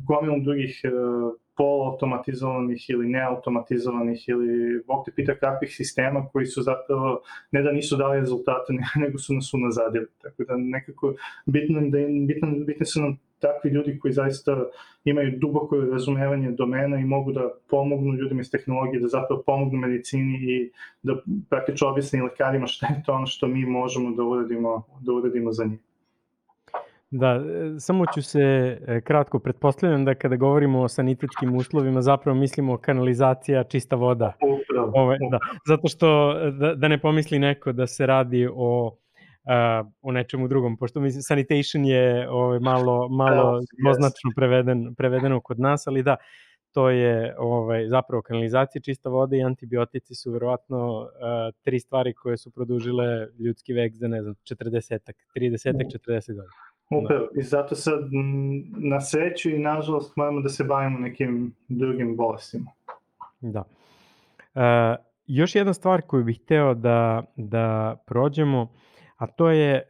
gomilom 0.07 0.43
drugih 0.43 0.81
uh, 0.85 1.33
poluautomatizovanih 1.57 2.89
ili 2.89 3.09
neautomatizovanih 3.09 4.29
ili 4.29 4.83
Bog 4.87 5.05
te 5.05 5.11
pita 5.15 5.35
kakvih 5.35 5.75
sistema 5.75 6.27
koji 6.33 6.45
su 6.45 6.61
zapravo 6.61 7.21
ne 7.51 7.61
da 7.61 7.71
nisu 7.71 7.97
dali 7.97 8.19
rezultate, 8.19 8.73
nego 9.03 9.17
su 9.17 9.33
nas 9.33 9.53
unazadili. 9.53 10.07
Tako 10.21 10.43
da 10.43 10.57
nekako 10.57 11.13
bitno, 11.45 11.81
da, 11.81 11.97
bitno, 12.27 12.47
bitno 12.65 12.85
su 12.85 13.01
nam 13.01 13.19
takvi 13.41 13.69
ljudi 13.69 13.99
koji 13.99 14.13
zaista 14.13 14.65
imaju 15.05 15.37
duboko 15.37 15.75
razumevanje 15.75 16.51
domena 16.51 16.97
i 16.97 17.05
mogu 17.05 17.31
da 17.31 17.49
pomognu 17.69 18.13
ljudima 18.13 18.41
iz 18.41 18.51
tehnologije, 18.51 19.01
da 19.01 19.07
zapravo 19.07 19.43
pomognu 19.45 19.79
medicini 19.79 20.39
i 20.41 20.71
da 21.03 21.15
praktično 21.49 21.87
objasni 21.87 22.21
lekarima 22.21 22.67
šta 22.67 22.87
je 22.87 23.03
to 23.05 23.13
ono 23.13 23.25
što 23.25 23.47
mi 23.47 23.65
možemo 23.65 24.11
da 24.11 24.23
uradimo, 24.23 24.83
da 25.01 25.13
uradimo 25.13 25.51
za 25.51 25.65
njih. 25.65 25.79
Da, 27.11 27.41
samo 27.79 28.05
ću 28.13 28.21
se 28.21 28.39
e, 28.41 29.01
kratko 29.01 29.39
pretpostavljam 29.39 30.05
da 30.05 30.15
kada 30.15 30.35
govorimo 30.35 30.81
o 30.81 30.87
sanitetskim 30.87 31.55
uslovima 31.55 32.01
zapravo 32.01 32.37
mislimo 32.37 32.77
kanalizacija, 32.77 33.63
čista 33.63 33.95
voda. 33.95 34.33
Upravo. 34.35 34.91
Ove, 34.95 35.17
da, 35.31 35.39
zato 35.67 35.87
što 35.87 36.33
da, 36.51 36.75
da 36.75 36.87
ne 36.87 37.01
pomisli 37.01 37.39
neko 37.39 37.71
da 37.71 37.87
se 37.87 38.05
radi 38.05 38.49
o 38.53 38.97
uh, 39.43 39.91
o 40.01 40.11
nečemu 40.11 40.47
drugom, 40.47 40.77
pošto 40.77 40.99
mislim 40.99 41.21
sanitation 41.21 41.85
je 41.85 42.29
ovaj, 42.29 42.59
malo, 42.59 43.09
malo 43.09 43.59
yes. 43.59 44.35
preveden, 44.35 44.95
prevedeno 44.95 45.41
kod 45.41 45.59
nas, 45.59 45.87
ali 45.87 46.03
da, 46.03 46.15
to 46.71 46.89
je 46.89 47.35
ovaj, 47.37 47.87
zapravo 47.87 48.21
kanalizacija, 48.21 48.81
čista 48.81 49.09
voda 49.09 49.35
i 49.35 49.43
antibiotici 49.43 50.15
su 50.15 50.31
verovatno 50.31 50.99
uh, 50.99 51.07
tri 51.63 51.79
stvari 51.79 52.13
koje 52.13 52.37
su 52.37 52.51
produžile 52.51 53.27
ljudski 53.39 53.73
vek 53.73 53.95
za, 53.95 54.07
ne 54.07 54.21
znam, 54.21 54.35
40-ak, 54.35 55.13
30-ak, 55.35 55.85
40 56.07 56.27
godina. 56.27 56.53
Upravo, 56.91 57.27
i 57.35 57.41
zato 57.41 57.75
sad 57.75 57.99
na 58.77 59.01
sreću 59.01 59.49
i 59.49 59.59
nažalost 59.59 60.15
moramo 60.15 60.41
da 60.41 60.49
se 60.49 60.63
bavimo 60.63 60.99
nekim 60.99 61.55
drugim 61.67 62.15
bolestima. 62.17 62.71
Da. 63.41 63.63
E, 64.55 64.95
još 65.27 65.55
jedna 65.55 65.73
stvar 65.73 66.01
koju 66.01 66.23
bih 66.23 66.39
hteo 66.43 66.73
da, 66.73 67.23
da 67.35 67.95
prođemo, 68.05 68.67
a 69.21 69.27
to 69.27 69.49
je, 69.49 69.81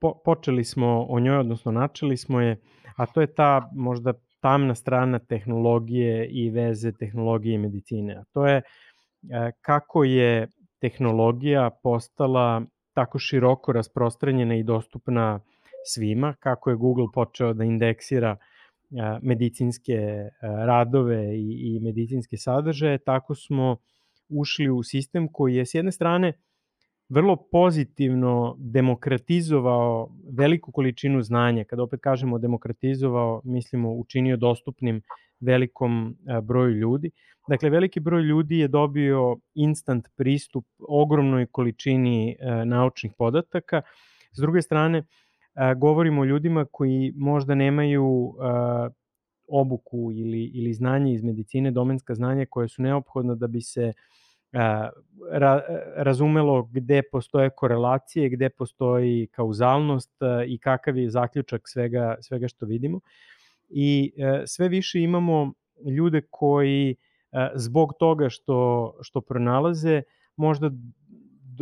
po, 0.00 0.14
počeli 0.24 0.64
smo 0.64 1.06
o 1.08 1.20
njoj, 1.20 1.38
odnosno 1.38 1.72
načeli 1.72 2.16
smo 2.16 2.40
je, 2.40 2.56
a 2.96 3.06
to 3.06 3.20
je 3.20 3.34
ta 3.34 3.70
možda 3.74 4.12
tamna 4.40 4.74
strana 4.74 5.18
tehnologije 5.18 6.26
i 6.26 6.50
veze 6.50 6.92
tehnologije 6.92 7.54
i 7.54 7.58
medicine. 7.58 8.16
A 8.16 8.24
to 8.32 8.46
je 8.46 8.62
kako 9.60 10.04
je 10.04 10.48
tehnologija 10.80 11.70
postala 11.82 12.62
tako 12.92 13.18
široko 13.18 13.72
rasprostranjena 13.72 14.54
i 14.54 14.62
dostupna 14.62 15.40
svima, 15.84 16.34
kako 16.40 16.70
je 16.70 16.76
Google 16.76 17.06
počeo 17.14 17.52
da 17.54 17.64
indeksira 17.64 18.36
medicinske 19.22 20.28
radove 20.42 21.38
i, 21.38 21.76
i 21.76 21.80
medicinske 21.80 22.36
sadržaje, 22.36 22.98
tako 22.98 23.34
smo 23.34 23.76
ušli 24.28 24.70
u 24.70 24.82
sistem 24.82 25.28
koji 25.32 25.54
je 25.54 25.66
s 25.66 25.74
jedne 25.74 25.92
strane 25.92 26.32
vrlo 27.12 27.36
pozitivno 27.36 28.56
demokratizovao 28.58 30.08
veliku 30.38 30.72
količinu 30.72 31.22
znanja. 31.22 31.64
Kada 31.64 31.82
opet 31.82 32.00
kažemo 32.00 32.38
demokratizovao, 32.38 33.40
mislimo 33.44 33.92
učinio 33.92 34.36
dostupnim 34.36 35.02
velikom 35.40 36.16
broju 36.42 36.74
ljudi. 36.74 37.10
Dakle, 37.48 37.70
veliki 37.70 38.00
broj 38.00 38.22
ljudi 38.22 38.58
je 38.58 38.68
dobio 38.68 39.36
instant 39.54 40.08
pristup 40.16 40.64
ogromnoj 40.88 41.46
količini 41.46 42.36
naučnih 42.64 43.12
podataka. 43.18 43.82
S 44.32 44.40
druge 44.40 44.62
strane, 44.62 45.02
govorimo 45.76 46.22
o 46.22 46.24
ljudima 46.24 46.66
koji 46.72 47.12
možda 47.16 47.54
nemaju 47.54 48.34
obuku 49.48 50.12
ili, 50.12 50.44
ili 50.44 50.72
znanje 50.72 51.14
iz 51.14 51.22
medicine, 51.24 51.70
domenska 51.70 52.14
znanja 52.14 52.46
koje 52.50 52.68
su 52.68 52.82
neophodna 52.82 53.34
da 53.34 53.46
bi 53.46 53.60
se 53.60 53.92
ra, 55.32 55.60
razumelo 55.96 56.62
gde 56.62 57.02
postoje 57.12 57.50
korelacije, 57.50 58.28
gde 58.28 58.50
postoji 58.50 59.26
kauzalnost 59.26 60.12
i 60.46 60.58
kakav 60.58 60.98
je 60.98 61.10
zaključak 61.10 61.62
svega, 61.68 62.16
svega 62.20 62.48
što 62.48 62.66
vidimo. 62.66 63.00
I 63.68 64.12
e, 64.16 64.42
sve 64.46 64.68
više 64.68 65.00
imamo 65.00 65.52
ljude 65.96 66.22
koji 66.30 66.96
zbog 67.54 67.92
toga 67.98 68.28
što, 68.28 68.92
što 69.02 69.20
pronalaze 69.20 70.02
možda 70.36 70.70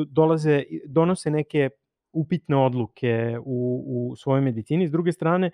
dolaze, 0.07 0.63
donose 0.87 1.31
neke 1.31 1.69
upitne 2.13 2.57
odluke 2.57 3.39
u, 3.45 3.85
u 3.87 4.17
svojoj 4.17 4.41
medicini. 4.41 4.89
S 4.89 4.91
druge 4.91 5.13
strane, 5.13 5.51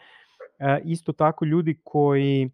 isto 0.84 1.12
tako 1.12 1.44
ljudi 1.44 1.80
koji 1.84 2.50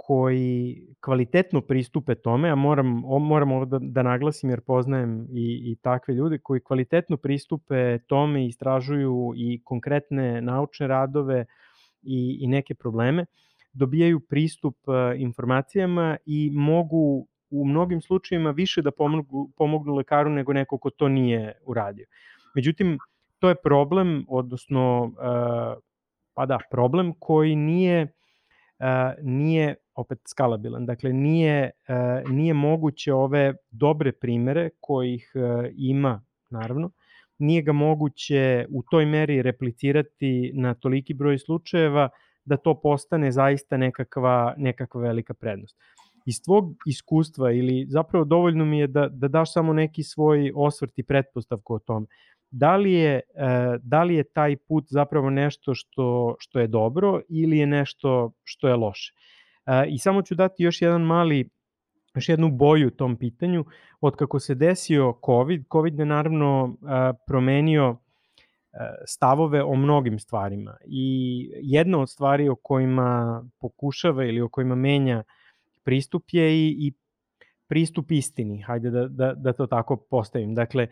koji 0.00 0.82
kvalitetno 1.00 1.60
pristupe 1.60 2.14
tome, 2.14 2.50
a 2.50 2.54
moram, 2.54 2.86
moram 3.20 3.52
ovo 3.52 3.64
da, 3.64 3.78
da 3.82 4.02
naglasim 4.02 4.50
jer 4.50 4.60
poznajem 4.60 5.26
i, 5.30 5.72
i 5.72 5.76
takve 5.82 6.14
ljude 6.14 6.38
koji 6.38 6.60
kvalitetno 6.60 7.16
pristupe 7.16 7.98
tome, 7.98 8.46
istražuju 8.46 9.32
i 9.36 9.60
konkretne 9.64 10.40
naučne 10.40 10.86
radove 10.86 11.44
i, 12.02 12.38
i 12.40 12.46
neke 12.46 12.74
probleme, 12.74 13.26
dobijaju 13.72 14.20
pristup 14.20 14.76
informacijama 15.16 16.16
i 16.26 16.50
mogu 16.54 17.26
u 17.50 17.64
mnogim 17.66 18.00
slučajevima 18.00 18.50
više 18.50 18.82
da 18.82 18.90
pomognu, 18.90 19.50
pomognu 19.56 19.94
lekaru 19.94 20.30
nego 20.30 20.52
neko 20.52 20.78
ko 20.78 20.90
to 20.90 21.08
nije 21.08 21.52
uradio. 21.64 22.06
Međutim, 22.54 22.98
to 23.38 23.48
je 23.48 23.54
problem, 23.62 24.24
odnosno, 24.28 25.12
pa 26.34 26.46
da, 26.46 26.58
problem 26.70 27.12
koji 27.18 27.56
nije, 27.56 28.12
nije 29.22 29.74
opet 29.98 30.18
skalabilan. 30.28 30.86
Dakle, 30.86 31.12
nije, 31.12 31.70
nije 32.30 32.54
moguće 32.54 33.14
ove 33.14 33.54
dobre 33.70 34.12
primere 34.12 34.70
kojih 34.80 35.32
ima, 35.76 36.22
naravno, 36.50 36.90
nije 37.38 37.62
ga 37.62 37.72
moguće 37.72 38.66
u 38.70 38.82
toj 38.90 39.06
meri 39.06 39.42
replicirati 39.42 40.52
na 40.54 40.74
toliki 40.74 41.14
broj 41.14 41.38
slučajeva 41.38 42.08
da 42.44 42.56
to 42.56 42.80
postane 42.80 43.32
zaista 43.32 43.76
nekakva, 43.76 44.54
nekakva 44.56 45.00
velika 45.00 45.34
prednost 45.34 45.76
iz 46.28 46.42
tvog 46.44 46.74
iskustva 46.86 47.52
ili 47.52 47.86
zapravo 47.88 48.24
dovoljno 48.24 48.64
mi 48.64 48.78
je 48.78 48.86
da, 48.86 49.08
da 49.08 49.28
daš 49.28 49.52
samo 49.52 49.72
neki 49.72 50.02
svoj 50.02 50.52
osvrt 50.54 50.98
i 50.98 51.02
pretpostavku 51.02 51.74
o 51.74 51.78
tome. 51.78 52.06
Da 52.50 52.76
li 52.76 52.92
je, 52.92 53.14
e, 53.14 53.20
da 53.82 54.02
li 54.02 54.14
je 54.14 54.24
taj 54.24 54.56
put 54.56 54.84
zapravo 54.88 55.30
nešto 55.30 55.74
što, 55.74 56.36
što 56.38 56.60
je 56.60 56.66
dobro 56.66 57.20
ili 57.28 57.58
je 57.58 57.66
nešto 57.66 58.32
što 58.44 58.68
je 58.68 58.74
loše? 58.74 59.14
I 59.88 59.98
samo 59.98 60.22
ću 60.22 60.34
dati 60.34 60.62
još 60.62 60.82
jedan 60.82 61.02
mali 61.02 61.48
još 62.14 62.28
jednu 62.28 62.50
boju 62.50 62.90
tom 62.90 63.16
pitanju. 63.16 63.64
Od 64.00 64.16
kako 64.16 64.40
se 64.40 64.54
desio 64.54 65.14
COVID, 65.26 65.64
COVID 65.72 65.98
je 65.98 66.04
naravno 66.04 66.76
promenio 67.26 67.96
stavove 69.06 69.62
o 69.62 69.74
mnogim 69.74 70.18
stvarima 70.18 70.76
i 70.86 71.50
jedna 71.62 72.00
od 72.00 72.10
stvari 72.10 72.48
o 72.48 72.54
kojima 72.54 73.42
pokušava 73.60 74.24
ili 74.24 74.40
o 74.40 74.48
kojima 74.48 74.74
menja 74.74 75.22
pristup 75.84 76.24
je 76.32 76.68
i, 76.68 76.76
i 76.78 76.92
pristup 77.66 78.10
istini, 78.10 78.62
hajde 78.62 78.90
da, 78.90 79.08
da, 79.08 79.34
da 79.34 79.52
to 79.52 79.66
tako 79.66 79.96
postavim. 79.96 80.54
Dakle, 80.54 80.86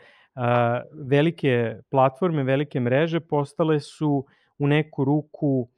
velike 0.93 1.77
platforme, 1.91 2.43
velike 2.43 2.81
mreže 2.81 3.21
postale 3.21 3.81
su 3.81 4.27
u 4.59 4.67
neku 4.67 5.05
ruku 5.05 5.69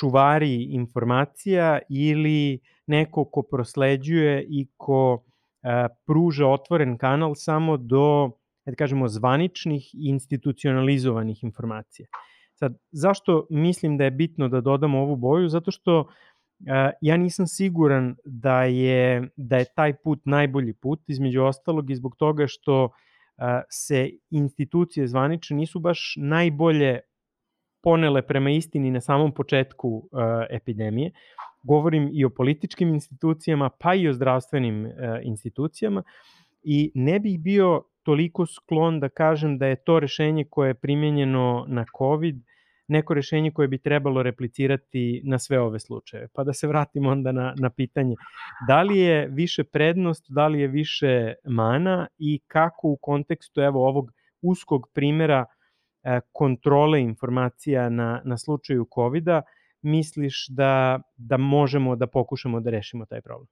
čuvari 0.00 0.62
informacija 0.62 1.78
ili 1.88 2.60
neko 2.86 3.24
ko 3.24 3.42
prosleđuje 3.42 4.46
i 4.48 4.66
ko 4.76 5.24
pruža 6.06 6.46
otvoren 6.46 6.98
kanal 6.98 7.34
samo 7.34 7.76
do, 7.76 8.30
da 8.66 8.74
kažemo, 8.74 9.08
zvaničnih 9.08 9.94
i 9.94 10.08
institucionalizovanih 10.08 11.44
informacija. 11.44 12.08
Sad, 12.54 12.78
zašto 12.90 13.46
mislim 13.50 13.96
da 13.96 14.04
je 14.04 14.10
bitno 14.10 14.48
da 14.48 14.60
dodamo 14.60 15.00
ovu 15.00 15.16
boju? 15.16 15.48
Zato 15.48 15.70
što 15.70 16.08
ja 17.00 17.16
nisam 17.16 17.46
siguran 17.46 18.16
da 18.24 18.62
je, 18.62 19.28
da 19.36 19.56
je 19.56 19.64
taj 19.76 19.96
put 19.96 20.20
najbolji 20.24 20.74
put, 20.74 21.00
između 21.08 21.42
ostalog 21.42 21.90
i 21.90 21.96
zbog 21.96 22.16
toga 22.16 22.46
što 22.46 22.88
se 23.70 24.10
institucije 24.30 25.08
zvanične 25.08 25.56
nisu 25.56 25.80
baš 25.80 26.14
najbolje 26.16 27.00
ponele 27.82 28.22
prema 28.22 28.50
istini 28.50 28.90
na 28.90 29.00
samom 29.00 29.32
početku 29.34 30.08
epidemije. 30.50 31.10
Govorim 31.62 32.10
i 32.12 32.24
o 32.24 32.30
političkim 32.30 32.94
institucijama, 32.94 33.70
pa 33.78 33.94
i 33.94 34.08
o 34.08 34.12
zdravstvenim 34.12 34.88
institucijama 35.22 36.02
i 36.62 36.92
ne 36.94 37.20
bih 37.20 37.40
bio 37.40 37.82
toliko 38.02 38.46
sklon 38.46 39.00
da 39.00 39.08
kažem 39.08 39.58
da 39.58 39.66
je 39.66 39.76
to 39.84 40.00
rešenje 40.00 40.44
koje 40.50 40.70
je 40.70 40.74
primjenjeno 40.74 41.64
na 41.68 41.84
COVID 41.98 42.36
neko 42.90 43.14
rešenje 43.14 43.50
koje 43.50 43.68
bi 43.68 43.78
trebalo 43.78 44.22
replicirati 44.22 45.22
na 45.24 45.38
sve 45.38 45.60
ove 45.60 45.80
slučaje. 45.80 46.28
Pa 46.34 46.44
da 46.44 46.52
se 46.52 46.66
vratimo 46.66 47.10
onda 47.10 47.32
na, 47.32 47.54
na 47.58 47.70
pitanje. 47.70 48.14
Da 48.68 48.82
li 48.82 48.98
je 48.98 49.28
više 49.28 49.64
prednost, 49.64 50.26
da 50.28 50.48
li 50.48 50.60
je 50.60 50.68
više 50.68 51.34
mana 51.44 52.06
i 52.18 52.40
kako 52.46 52.88
u 52.88 52.96
kontekstu 52.96 53.60
evo 53.60 53.88
ovog 53.88 54.10
uskog 54.42 54.88
primera 54.94 55.44
e, 55.44 55.46
kontrole 56.32 57.00
informacija 57.00 57.88
na, 57.88 58.22
na 58.24 58.38
slučaju 58.38 58.86
COVID-a 58.94 59.42
misliš 59.82 60.46
da, 60.48 61.00
da 61.16 61.36
možemo 61.36 61.96
da 61.96 62.06
pokušamo 62.06 62.60
da 62.60 62.70
rešimo 62.70 63.06
taj 63.06 63.20
problem? 63.20 63.46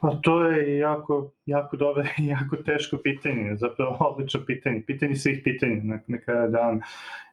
Pa 0.00 0.10
to 0.22 0.44
je 0.44 0.78
jako, 0.78 1.32
jako 1.46 1.76
dobro 1.76 2.04
i 2.18 2.26
jako 2.36 2.56
teško 2.56 2.96
pitanje, 2.96 3.56
zapravo 3.56 3.96
odlično 4.00 4.40
pitanje, 4.46 4.82
pitanje 4.86 5.16
svih 5.16 5.40
pitanja 5.44 5.80
na, 5.82 5.98
na 6.06 6.18
kraju 6.18 6.50
dana. 6.50 6.80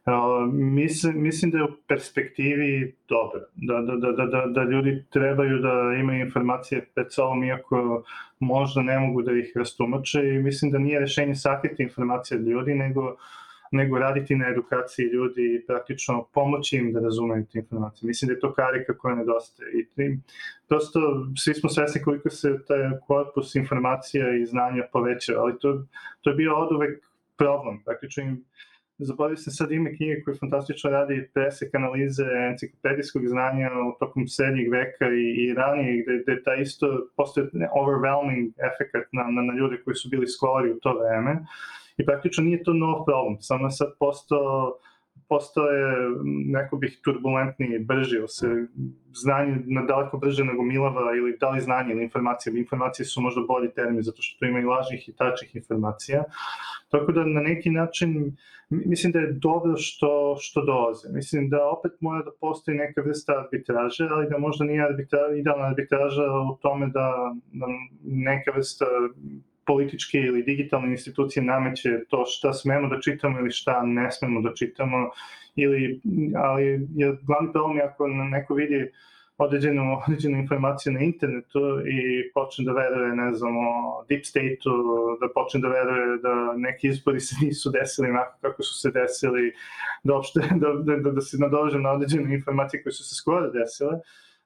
Uh, 0.06 0.54
mislim, 0.54 1.22
mislim 1.22 1.52
da 1.52 1.58
je 1.58 1.64
u 1.64 1.68
perspektivi 1.88 2.96
dobro, 3.10 3.40
da, 3.56 3.74
da, 3.74 3.96
da, 3.96 4.12
da, 4.12 4.26
da, 4.26 4.46
da 4.46 4.64
ljudi 4.64 5.06
trebaju 5.10 5.60
da 5.60 6.00
imaju 6.00 6.26
informacije 6.26 6.86
pred 6.96 7.08
sobom, 7.10 7.44
iako 7.44 8.04
možda 8.40 8.82
ne 8.82 9.00
mogu 9.00 9.22
da 9.22 9.32
ih 9.32 9.52
rastumače 9.56 10.20
i 10.20 10.40
mislim 10.40 10.72
da 10.72 10.78
nije 10.78 11.00
rešenje 11.00 11.36
sakriti 11.36 11.84
informacije 11.84 12.40
od 12.40 12.48
ljudi, 12.48 12.76
nego 12.76 13.02
uh, 13.02 13.18
nego 13.72 14.00
raditi 14.00 14.36
na 14.36 14.48
edukaciji 14.48 15.06
ljudi 15.06 15.56
i 15.56 15.66
praktično 15.68 16.28
pomoći 16.34 16.78
im 16.78 16.94
da 16.94 17.00
razumeju 17.00 17.46
te 17.52 17.60
informacije. 17.60 18.08
Mislim 18.08 18.28
da 18.28 18.34
je 18.34 18.40
to 18.40 18.54
karika 18.54 18.98
koja 18.98 19.16
nedostaje. 19.16 19.70
I 19.74 20.18
prosto 20.68 21.00
svi 21.38 21.54
smo 21.54 21.70
svesni 21.70 22.02
koliko 22.02 22.30
se 22.30 22.66
taj 22.68 22.78
korpus 23.08 23.56
informacija 23.56 24.36
i 24.36 24.46
znanja 24.46 24.84
poveća, 24.94 25.34
ali 25.38 25.60
to, 25.60 25.86
to 26.22 26.30
je 26.30 26.36
bio 26.36 26.56
od 26.56 26.72
uvek 26.72 27.04
problem. 27.38 27.84
Praktično 27.86 28.24
im 28.24 28.46
zaboravio 28.98 29.38
sam 29.38 29.54
sad 29.54 29.72
ime 29.72 29.96
knjige 29.96 30.22
koje 30.22 30.38
fantastično 30.38 30.92
radi 30.92 31.30
presek 31.34 31.76
analize 31.76 32.26
enciklopedijskog 32.52 33.28
znanja 33.28 33.70
u 33.90 34.00
tokom 34.00 34.28
srednjeg 34.28 34.72
veka 34.72 35.08
i, 35.08 35.26
i 35.44 35.54
ranije, 35.54 36.04
gde, 36.04 36.24
gde 36.24 36.44
ta 36.44 36.56
isto 36.56 36.88
postoje 37.18 37.48
overwhelming 37.82 38.54
efekt 38.70 38.94
na, 39.12 39.24
na, 39.24 39.42
na 39.42 39.54
ljude 39.60 39.82
koji 39.84 39.96
su 39.96 40.10
bili 40.10 40.28
skolari 40.28 40.72
u 40.72 40.80
to 40.80 41.00
vreme. 41.00 41.32
Uh, 41.32 41.81
i 41.98 42.06
praktično 42.06 42.44
nije 42.44 42.64
to 42.64 42.74
nov 42.74 43.06
problem, 43.06 43.38
samo 43.42 43.70
sad 43.70 43.90
postao 44.00 44.78
postoje, 45.32 46.10
neko 46.26 46.78
bih 46.78 47.00
turbulentniji, 47.04 47.80
brži, 47.80 48.18
se 48.28 48.48
znanje 49.14 49.62
na 49.66 49.86
daleko 49.86 50.18
brže 50.18 50.44
nego 50.44 50.64
milava 50.64 51.16
ili 51.16 51.38
da 51.40 51.50
li 51.50 51.62
znanje 51.62 51.94
ili 51.94 52.04
informacije, 52.04 52.60
informacije 52.60 53.06
su 53.06 53.22
možda 53.22 53.42
bolji 53.48 53.72
termin 53.76 54.04
zato 54.04 54.22
što 54.22 54.40
tu 54.40 54.46
ima 54.46 54.60
i 54.60 54.64
lažnih 54.64 55.10
i 55.10 55.16
tačnih 55.16 55.56
informacija. 55.56 56.24
Tako 56.90 57.12
da 57.12 57.26
na 57.26 57.42
neki 57.42 57.70
način 57.70 58.36
mislim 58.70 59.12
da 59.12 59.20
je 59.20 59.32
dobro 59.32 59.78
što, 59.78 60.36
što 60.40 60.66
dolaze. 60.66 61.10
Mislim 61.14 61.50
da 61.50 61.70
opet 61.70 61.92
mora 62.00 62.24
da 62.24 62.32
postoji 62.40 62.78
neka 62.78 63.02
vrsta 63.02 63.34
arbitraže, 63.44 64.08
ali 64.12 64.30
da 64.30 64.38
možda 64.38 64.66
nije 64.66 64.84
arbitra, 64.84 65.20
idealna 65.36 65.66
arbitraža 65.66 66.24
u 66.54 66.58
tome 66.62 66.88
da, 66.88 67.36
da 67.52 67.66
neka 68.04 68.52
vrsta 68.56 68.86
političke 69.72 70.18
ili 70.18 70.44
digitalne 70.44 70.92
institucije 70.92 71.44
nameće 71.44 71.90
to 72.10 72.26
šta 72.26 72.54
smemo 72.54 72.90
da 72.90 73.02
čitamo 73.02 73.40
ili 73.40 73.52
šta 73.52 73.82
ne 73.86 74.12
smemo 74.12 74.42
da 74.42 74.54
čitamo, 74.54 75.10
ili, 75.56 76.02
ali 76.36 76.64
je 76.96 77.18
glavni 77.28 77.52
problem 77.52 77.78
je 77.78 77.84
ako 77.84 78.08
neko 78.08 78.54
vidi 78.54 78.92
određenu, 79.38 79.84
određenu 80.08 80.38
informaciju 80.38 80.94
na 80.94 81.00
internetu 81.00 81.60
i 81.88 82.32
počne 82.34 82.66
da 82.66 82.74
veruje, 82.74 83.16
ne 83.16 83.34
znam, 83.34 83.58
o 83.58 84.06
deep 84.10 84.26
state-u, 84.26 84.74
da 85.22 85.30
počne 85.34 85.62
da 85.62 85.68
veruje 85.68 86.18
da 86.26 86.34
neki 86.58 86.88
izbori 86.88 87.20
se 87.20 87.36
nisu 87.46 87.72
desili 87.72 88.10
onako 88.10 88.38
kako 88.42 88.64
su 88.64 88.74
se 88.82 88.92
desili, 88.92 89.54
da, 90.04 90.16
opšte, 90.16 90.40
da, 90.64 90.74
da, 90.96 91.12
da, 91.12 91.22
se 91.22 91.38
nadođe 91.38 91.80
na 91.80 91.92
određene 91.92 92.36
informacije 92.36 92.84
koje 92.84 92.94
su 92.94 93.04
se 93.04 93.16
skoro 93.16 93.50
desile, 93.52 93.96
uh, 93.96 94.02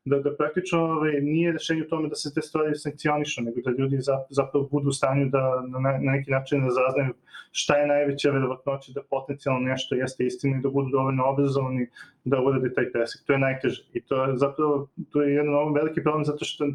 da, 0.05 0.19
da 0.19 0.35
praktično 0.35 0.79
ovaj, 0.79 1.21
nije 1.21 1.51
rešenje 1.51 1.81
u 1.83 1.87
tome 1.87 2.09
da 2.09 2.15
se 2.15 2.33
te 2.33 2.41
stvari 2.41 2.75
sankcionišu, 2.75 3.41
nego 3.43 3.61
da 3.61 3.71
ljudi 3.71 3.97
zapravo 4.29 4.67
budu 4.71 4.89
u 4.89 4.91
stanju 4.91 5.29
da 5.29 5.63
na, 5.67 5.79
na 5.79 6.11
neki 6.11 6.31
način 6.31 6.65
da 6.65 6.69
zaznaju 6.69 7.13
šta 7.51 7.77
je 7.77 7.87
najveća 7.87 8.31
verovatnoća 8.31 8.91
da 8.95 9.01
potencijalno 9.09 9.59
nešto 9.59 9.95
jeste 9.95 10.25
istina 10.25 10.57
i 10.57 10.61
da 10.61 10.69
budu 10.69 10.89
dovoljno 10.89 11.25
obrazovani 11.25 11.87
da 12.23 12.41
urade 12.41 12.73
taj 12.73 12.91
presek. 12.91 13.21
To 13.25 13.33
je 13.33 13.39
najteže. 13.39 13.83
I 13.93 14.01
to 14.01 14.23
je 14.23 14.37
zapravo 14.37 14.87
to 15.11 15.21
je 15.21 15.33
jedan 15.33 15.73
veliki 15.73 16.03
problem 16.03 16.25
zato 16.25 16.45
što 16.45 16.65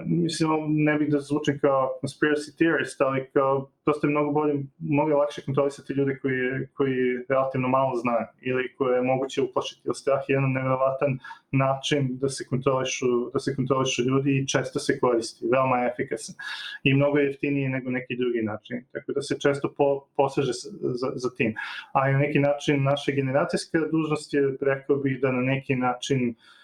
mislim, 0.00 0.50
ne 0.68 0.98
bih 0.98 1.08
da 1.08 1.20
zvučim 1.20 1.58
kao 1.58 1.98
conspiracy 2.02 2.56
theorist, 2.58 3.00
ali 3.00 3.30
kao, 3.32 3.70
prosto 3.84 4.06
je 4.06 4.10
mnogo 4.10 4.32
bolje, 4.32 4.54
mnogo 4.78 5.16
lakše 5.16 5.42
kontrolisati 5.42 5.92
ljude 5.92 6.18
koji, 6.18 6.66
koji 6.72 6.94
relativno 7.28 7.68
malo 7.68 7.96
znaju 7.96 8.26
ili 8.40 8.74
koje 8.76 8.96
je 8.96 9.02
moguće 9.02 9.42
uplašiti. 9.42 9.82
Ili 9.84 9.94
strah 9.94 10.20
je 10.28 10.34
jedan 10.34 10.52
nevjerovatan 10.52 11.18
način 11.52 12.08
da 12.18 12.28
se 12.28 12.44
kontrolišu, 12.48 13.06
da 13.32 13.38
se 13.38 13.56
kontrolišu 13.56 14.02
ljudi 14.02 14.38
i 14.38 14.48
često 14.48 14.78
se 14.78 15.00
koristi, 15.00 15.46
veoma 15.52 15.78
je 15.78 15.90
efikasan 15.90 16.34
i 16.82 16.94
mnogo 16.94 17.18
je 17.18 17.26
jeftiniji 17.26 17.68
nego 17.68 17.90
neki 17.90 18.16
drugi 18.16 18.42
način, 18.42 18.84
tako 18.92 19.12
da 19.12 19.22
se 19.22 19.40
često 19.40 19.74
po, 19.76 20.06
poseže 20.16 20.52
za, 20.80 21.12
za 21.14 21.30
tim. 21.36 21.54
A 21.92 22.10
na 22.10 22.18
neki 22.18 22.38
način 22.38 22.82
naša 22.82 23.12
generacijska 23.12 23.78
dužnost 23.78 24.34
je, 24.34 24.56
rekao 24.60 24.96
bih, 24.96 25.20
da 25.20 25.32
na 25.32 25.40
neki 25.40 25.76
način 25.76 26.28
uh, 26.28 26.61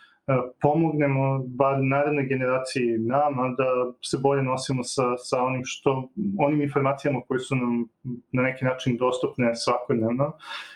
pomognemo 0.60 1.44
bar 1.46 1.78
naredne 1.82 2.26
generaciji 2.26 2.98
nama 2.98 3.48
da 3.48 3.92
se 4.04 4.18
bolje 4.22 4.42
nosimo 4.42 4.82
sa, 4.82 5.16
sa 5.16 5.42
onim 5.42 5.62
što, 5.64 6.08
onim 6.38 6.62
informacijama 6.62 7.20
koje 7.28 7.40
su 7.40 7.56
nam 7.56 7.88
na 8.32 8.42
neki 8.42 8.64
način 8.64 8.96
dostupne 8.96 9.54
svakodnevno. 9.54 10.32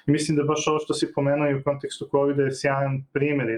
I 0.07 0.11
mislim 0.11 0.37
da 0.37 0.45
baš 0.45 0.67
ovo 0.69 0.79
što 0.79 0.95
si 0.95 1.13
pomenuo 1.15 1.51
i 1.51 1.55
u 1.55 1.63
kontekstu 1.65 2.09
covid 2.11 2.39
je 2.39 2.55
sjajan 2.55 3.05
primjer. 3.13 3.49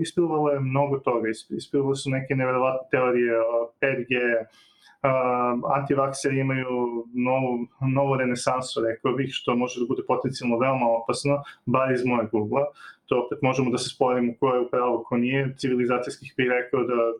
Ispilovalo 0.00 0.50
je 0.50 0.60
mnogo 0.60 0.98
toga. 0.98 1.28
Ispilovalo 1.56 1.94
su 1.94 2.10
neke 2.10 2.34
neverovatne 2.34 2.88
teorije 2.90 3.40
o 3.40 3.72
5G, 3.80 4.14
uh, 4.40 5.76
antivakseri 5.76 6.40
imaju 6.40 6.68
novu, 7.14 7.66
novu 7.94 8.16
renesansu, 8.16 8.80
rekao 8.80 9.12
bih, 9.12 9.28
što 9.32 9.56
može 9.56 9.80
da 9.80 9.86
bude 9.88 10.02
potencijalno 10.06 10.58
veoma 10.58 10.86
opasno, 10.88 11.42
bar 11.66 11.92
iz 11.92 12.04
moje 12.04 12.28
Google-a. 12.32 12.66
To 13.06 13.22
opet 13.26 13.42
možemo 13.42 13.70
da 13.70 13.78
se 13.78 13.88
sporimo 13.88 14.32
ko 14.40 14.54
je 14.54 14.60
upravo, 14.60 15.02
ko 15.02 15.16
nije. 15.16 15.54
Civilizacijskih 15.58 16.34
bih 16.36 16.46
rekao 16.50 16.84
da 16.84 17.12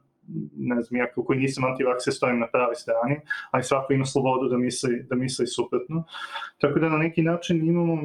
ne 0.57 0.82
znam, 0.82 1.01
ja 1.01 1.12
koji 1.12 1.39
nisam 1.39 1.64
antivakser 1.64 2.14
stojim 2.14 2.39
na 2.39 2.49
pravi 2.53 2.74
strani, 2.74 3.16
ali 3.51 3.62
svako 3.62 3.93
ima 3.93 4.05
slobodu 4.05 4.49
da 4.49 4.57
misli, 4.59 5.03
da 5.03 5.16
misli 5.16 5.47
suprotno. 5.47 6.05
Tako 6.59 6.78
da 6.78 6.89
na 6.89 6.99
neki 6.99 7.22
način 7.22 7.68
imamo 7.68 8.03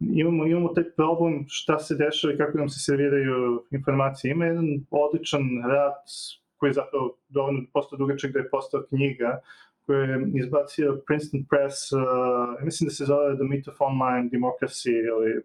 imamo, 0.00 0.46
imamo 0.46 0.68
taj 0.68 0.84
problem 0.96 1.44
šta 1.48 1.78
se 1.78 1.94
dešava 1.94 2.34
i 2.34 2.36
kako 2.36 2.58
nam 2.58 2.68
se 2.68 2.80
serviraju 2.80 3.64
informacije. 3.70 4.30
Ima 4.30 4.44
jedan 4.46 4.66
odličan 4.90 5.42
rad 5.64 5.94
koji 6.56 6.70
je 6.70 6.74
zapravo 6.74 7.16
dovoljno 7.28 7.60
postao 7.72 7.98
dugačak 7.98 8.32
da 8.32 8.38
je 8.38 8.50
postao 8.50 8.82
knjiga 8.88 9.40
koju 9.86 10.00
je 10.00 10.30
izbacio 10.34 11.02
Princeton 11.06 11.44
Press, 11.50 11.92
uh, 11.92 12.00
mislim 12.64 12.88
da 12.88 12.94
se 12.94 13.04
zove 13.04 13.34
The 13.34 13.44
Myth 13.44 13.70
of 13.70 13.80
Online 13.80 14.30
Democracy 14.32 14.90
ili, 15.10 15.42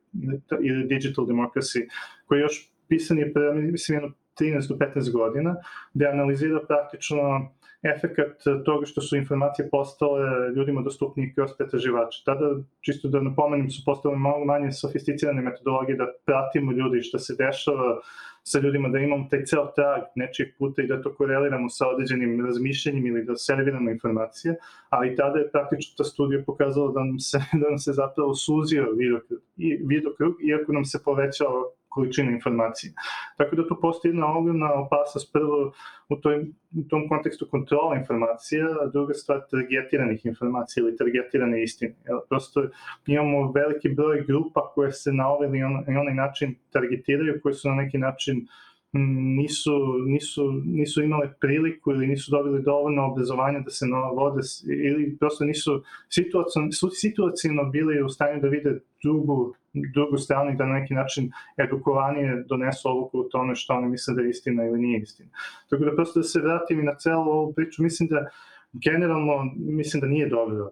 ili 0.68 0.88
Digital 0.88 1.26
Democracy, 1.26 1.80
koji 2.26 2.40
je 2.40 2.42
još 2.42 2.72
pisan 2.88 3.18
je 3.18 3.34
pre, 3.34 3.54
mislim, 3.54 3.96
jedno 3.96 4.12
13 4.40 4.70
do 4.70 4.76
15 4.76 5.12
godina, 5.12 5.56
gde 5.94 6.08
analizira 6.08 6.60
praktično 6.68 7.50
efekat 7.84 8.44
toga 8.66 8.86
što 8.86 9.02
su 9.02 9.18
informacije 9.18 9.70
postale 9.70 10.50
ljudima 10.56 10.82
dostupnije 10.82 11.34
kroz 11.36 11.50
pretraživače. 11.58 12.22
Tada, 12.26 12.46
čisto 12.82 13.08
da 13.08 13.22
napomenem, 13.22 13.70
su 13.70 13.82
postale 13.86 14.16
malo 14.16 14.46
manje 14.46 14.72
sofisticirane 14.72 15.42
metodologije 15.42 15.98
da 15.98 16.08
pratimo 16.26 16.72
ljudi 16.72 17.02
što 17.02 17.20
se 17.20 17.36
dešava 17.38 18.00
sa 18.44 18.60
ljudima, 18.60 18.90
da 18.90 19.00
imamo 19.00 19.28
taj 19.30 19.46
ceo 19.46 19.66
trag 19.76 20.02
nečijeg 20.16 20.50
puta 20.58 20.82
i 20.82 20.88
da 20.88 21.02
to 21.02 21.14
koreliramo 21.16 21.70
sa 21.70 21.88
određenim 21.88 22.46
razmišljanjem 22.46 23.06
ili 23.08 23.26
da 23.26 23.36
serviramo 23.36 23.90
informacije, 23.90 24.56
ali 24.90 25.16
tada 25.16 25.40
je 25.40 25.52
praktično 25.52 25.94
ta 25.98 26.04
studija 26.04 26.44
pokazala 26.46 26.92
da 26.92 27.04
nam 27.04 27.20
se, 27.20 27.38
da 27.62 27.70
nam 27.70 27.80
se 27.80 27.94
zapravo 27.94 28.36
suzio 28.36 28.92
vidokrug, 28.98 29.40
vidokrug 29.86 30.34
iako 30.44 30.74
nam 30.74 30.86
se 30.86 31.00
povećao 31.06 31.72
količina 32.00 32.32
informacija. 32.32 32.92
Tako 33.38 33.56
da 33.56 33.68
tu 33.68 33.78
postoji 33.82 34.10
jedna 34.12 34.38
ogromna 34.38 34.74
opasnost 34.74 35.34
prvo 35.34 35.74
u, 36.10 36.16
toj, 36.16 36.46
u 36.80 36.84
tom 36.90 37.08
kontekstu 37.10 37.48
kontrola 37.52 37.96
informacija, 37.96 38.68
a 38.82 38.88
druga 38.94 39.14
stvar 39.14 39.42
targetiranih 39.52 40.26
informacija 40.26 40.84
ili 40.84 40.98
targetirane 40.98 41.64
istine. 41.64 41.96
Jel, 42.08 42.20
prosto 42.30 42.68
imamo 43.06 43.52
veliki 43.52 43.90
broj 43.90 44.24
grupa 44.28 44.72
koje 44.76 44.92
se 44.92 45.12
na 45.14 45.28
ovaj 45.28 45.50
ili 45.50 45.64
on, 45.64 45.84
onaj 46.00 46.14
način 46.14 46.56
targetiraju, 46.72 47.40
koje 47.44 47.54
su 47.54 47.70
na 47.70 47.76
neki 47.76 47.98
način 47.98 48.38
uh, 48.38 48.70
nisu, 48.92 49.72
nisu, 50.06 50.52
nisu 50.66 51.04
imale 51.04 51.34
priliku 51.40 51.92
ili 51.92 52.08
nisu 52.08 52.32
dobili 52.32 52.64
dovoljno 52.64 53.12
obrazovanja 53.12 53.60
da 53.60 53.70
se 53.70 53.86
vode 54.16 54.42
ili 54.66 55.18
prosto 55.18 55.46
nisu 55.46 55.84
situacijno, 56.10 56.68
situacijno 57.02 57.64
bili 57.64 58.04
u 58.04 58.10
stanju 58.10 58.42
da 58.42 58.48
vide 58.48 58.80
drugu, 59.04 59.54
drugu 59.94 60.18
stranu 60.18 60.52
i 60.52 60.56
da 60.56 60.66
na 60.66 60.80
neki 60.80 60.94
način 60.94 61.32
edukovanije 61.58 62.44
donesu 62.48 62.90
odluku 62.90 63.20
o 63.20 63.24
tome 63.24 63.56
što 63.56 63.74
oni 63.74 63.90
misle 63.90 64.14
da 64.14 64.22
je 64.22 64.30
istina 64.30 64.66
ili 64.66 64.80
nije 64.80 65.00
istina. 65.00 65.30
Tako 65.70 65.86
da 65.86 65.96
prosto 65.96 66.20
da 66.20 66.24
se 66.24 66.42
vratim 66.42 66.80
i 66.80 66.84
na 66.84 66.96
celu 66.96 67.32
ovu 67.32 67.54
priču, 67.54 67.84
mislim 67.84 68.10
da 68.10 68.30
generalno 68.74 69.52
mislim 69.58 70.02
da 70.02 70.08
nije 70.08 70.30
dobro 70.30 70.70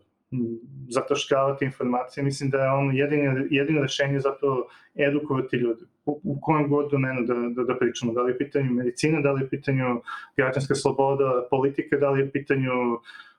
zataškavati 0.89 1.65
informacije. 1.65 2.23
Mislim 2.23 2.49
da 2.49 2.57
je 2.57 2.71
on 2.71 2.95
jedino, 2.95 3.45
jedino 3.49 3.81
rešenje 3.81 4.19
zapravo 4.19 4.67
edukovati 4.95 5.57
ljude 5.57 5.85
u, 6.07 6.37
kojem 6.41 6.69
god 6.69 6.91
domenu 6.91 7.21
da, 7.21 7.33
da, 7.33 7.63
da 7.63 7.79
pričamo. 7.79 8.13
Da 8.13 8.21
li 8.21 8.31
je 8.31 8.37
pitanje 8.37 8.69
medicine, 8.69 9.21
da 9.21 9.31
li 9.31 9.41
je 9.41 9.49
pitanje 9.49 9.83
građanska 10.37 10.75
sloboda, 10.75 11.47
politika, 11.49 11.97
da 11.97 12.09
li 12.09 12.21
je 12.21 12.31
pitanje 12.31 12.67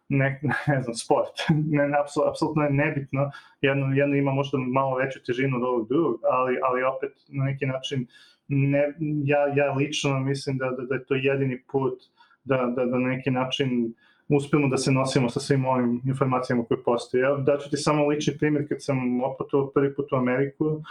ne, 0.08 0.40
ne 0.66 0.82
znam, 0.82 0.94
sport. 0.94 1.34
Ne, 1.76 1.90
apsolutno 2.28 2.62
je 2.62 2.70
nebitno. 2.70 3.30
Jedno, 3.60 3.86
jedno 3.94 4.16
ima 4.16 4.32
možda 4.32 4.58
malo 4.58 4.96
veću 4.96 5.24
težinu 5.26 5.56
od 5.56 5.62
ovog 5.62 5.88
drugog, 5.88 6.20
ali, 6.30 6.58
ali 6.62 6.82
opet 6.82 7.12
na 7.28 7.44
neki 7.44 7.66
način 7.66 8.06
ne, 8.48 8.94
ja, 9.24 9.38
ja 9.56 9.72
lično 9.72 10.20
mislim 10.20 10.58
da, 10.58 10.70
da, 10.70 10.82
da 10.82 10.94
je 10.94 11.04
to 11.04 11.14
jedini 11.14 11.62
put 11.72 12.02
da, 12.44 12.56
da, 12.56 12.84
da 12.84 12.98
na 12.98 13.08
neki 13.08 13.30
način 13.30 13.94
uspemo 14.28 14.68
da 14.68 14.76
se 14.76 14.92
nosimo 14.92 15.28
sa 15.28 15.40
svim 15.40 15.64
ovim 15.64 16.02
informacijama 16.04 16.64
koje 16.64 16.82
postoje. 16.82 17.20
Ja 17.20 17.36
daću 17.36 17.70
ti 17.70 17.76
samo 17.76 18.06
lični 18.06 18.38
primjer 18.38 18.68
kad 18.68 18.84
sam 18.84 19.22
oputovao 19.24 19.70
prvi 19.70 19.94
put 19.94 20.12
u 20.12 20.16
Ameriku 20.16 20.82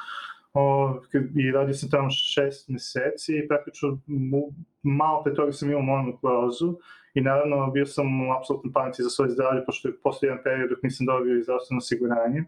i 1.35 1.51
radio 1.51 1.73
sam 1.73 1.89
tamo 1.89 2.09
šest 2.09 2.69
meseci 2.69 3.33
i 3.37 3.47
praktično 3.47 3.99
malo 4.83 5.23
pre 5.23 5.33
toga 5.33 5.51
sam 5.51 5.69
imao 5.69 5.81
monoklozu 5.81 6.77
i 7.17 7.21
naravno 7.21 7.71
bio 7.71 7.85
sam 7.85 8.27
u 8.27 8.33
apsolutnoj 8.37 8.73
panici 8.73 9.03
za 9.03 9.09
svoje 9.09 9.31
zdravlje, 9.31 9.65
pošto 9.65 9.87
je 9.87 9.97
posle 10.03 10.27
jedan 10.27 10.43
period 10.43 10.69
dok 10.69 10.83
nisam 10.83 11.05
dobio 11.05 11.37
i 11.37 11.43
zdravstveno 11.43 11.77
osiguranje. 11.77 12.43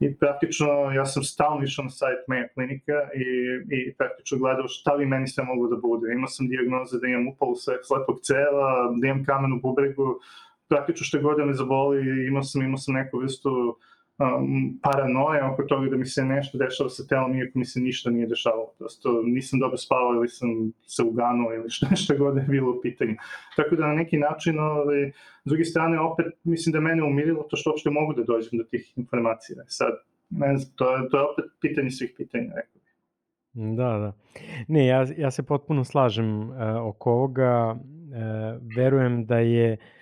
I 0.00 0.14
praktično 0.14 0.66
ja 0.98 1.04
sam 1.06 1.22
stalno 1.22 1.64
išao 1.64 1.82
na 1.82 1.90
sajt 1.90 2.20
Mayo 2.28 2.48
klinika 2.54 2.98
i, 3.24 3.26
i 3.76 3.94
praktično 3.98 4.38
gledao 4.38 4.68
šta 4.68 4.94
li 4.94 5.06
meni 5.06 5.28
sve 5.28 5.44
mogu 5.44 5.68
da 5.68 5.76
bude. 5.76 6.12
Imao 6.12 6.28
sam 6.28 6.48
diagnoze 6.48 6.98
da 7.00 7.06
imam 7.06 7.28
upalu 7.28 7.54
slepog 7.88 8.18
cela, 8.22 8.68
da 9.00 9.06
imam 9.06 9.24
kamen 9.24 9.52
u 9.52 9.60
bubregu, 9.60 10.18
praktično 10.68 11.04
što 11.04 11.20
god 11.20 11.36
da 11.36 11.44
me 11.44 11.54
zaboli, 11.54 12.26
imao 12.28 12.42
sam, 12.42 12.62
imao 12.62 12.78
sam 12.78 12.94
neku 12.94 13.18
vrstu 13.18 13.76
um, 14.18 14.78
paranoje 14.82 15.44
oko 15.44 15.62
toga 15.62 15.90
da 15.90 15.96
mi 15.96 16.06
se 16.06 16.24
nešto 16.24 16.58
dešava 16.58 16.90
sa 16.90 17.06
telom, 17.06 17.34
iako 17.38 17.58
mi 17.58 17.64
se 17.64 17.80
ništa 17.80 18.10
nije 18.10 18.26
dešavalo. 18.26 18.72
Prosto 18.78 19.22
nisam 19.22 19.60
dobro 19.60 19.76
spavao 19.76 20.14
ili 20.14 20.28
sam 20.28 20.72
se 20.86 21.02
uganuo 21.02 21.54
ili 21.54 21.70
što, 21.70 21.86
što 22.02 22.16
god 22.16 22.36
je 22.36 22.44
bilo 22.48 22.70
u 22.70 22.80
pitanju. 22.82 23.14
Tako 23.56 23.76
da 23.76 23.86
na 23.86 23.94
neki 23.94 24.18
način, 24.18 24.58
ovaj, 24.60 25.10
s 25.44 25.48
druge 25.48 25.64
strane, 25.64 26.00
opet 26.00 26.26
mislim 26.44 26.72
da 26.72 26.80
mene 26.80 27.02
umirilo 27.02 27.42
to 27.42 27.56
što 27.56 27.70
uopšte 27.70 27.90
mogu 27.90 28.12
da 28.12 28.24
dođem 28.24 28.58
do 28.58 28.64
tih 28.64 28.98
informacija. 28.98 29.64
Sad, 29.66 29.92
ne 30.30 30.56
znam, 30.56 30.72
to, 30.76 30.96
je, 30.96 31.08
to 31.08 31.18
je 31.18 31.24
opet 31.24 31.44
pitanje 31.60 31.90
svih 31.90 32.14
pitanja, 32.16 32.52
rekao 32.56 32.76
Da, 33.52 33.98
da. 33.98 34.12
Ne, 34.68 34.86
ja, 34.86 35.06
ja 35.16 35.30
se 35.30 35.42
potpuno 35.42 35.84
slažem 35.84 36.40
uh, 36.40 36.56
oko 36.82 37.12
ovoga. 37.12 37.76
Uh, 38.06 38.76
verujem 38.76 39.26
da 39.26 39.38
je 39.38 39.72
uh, 39.72 39.95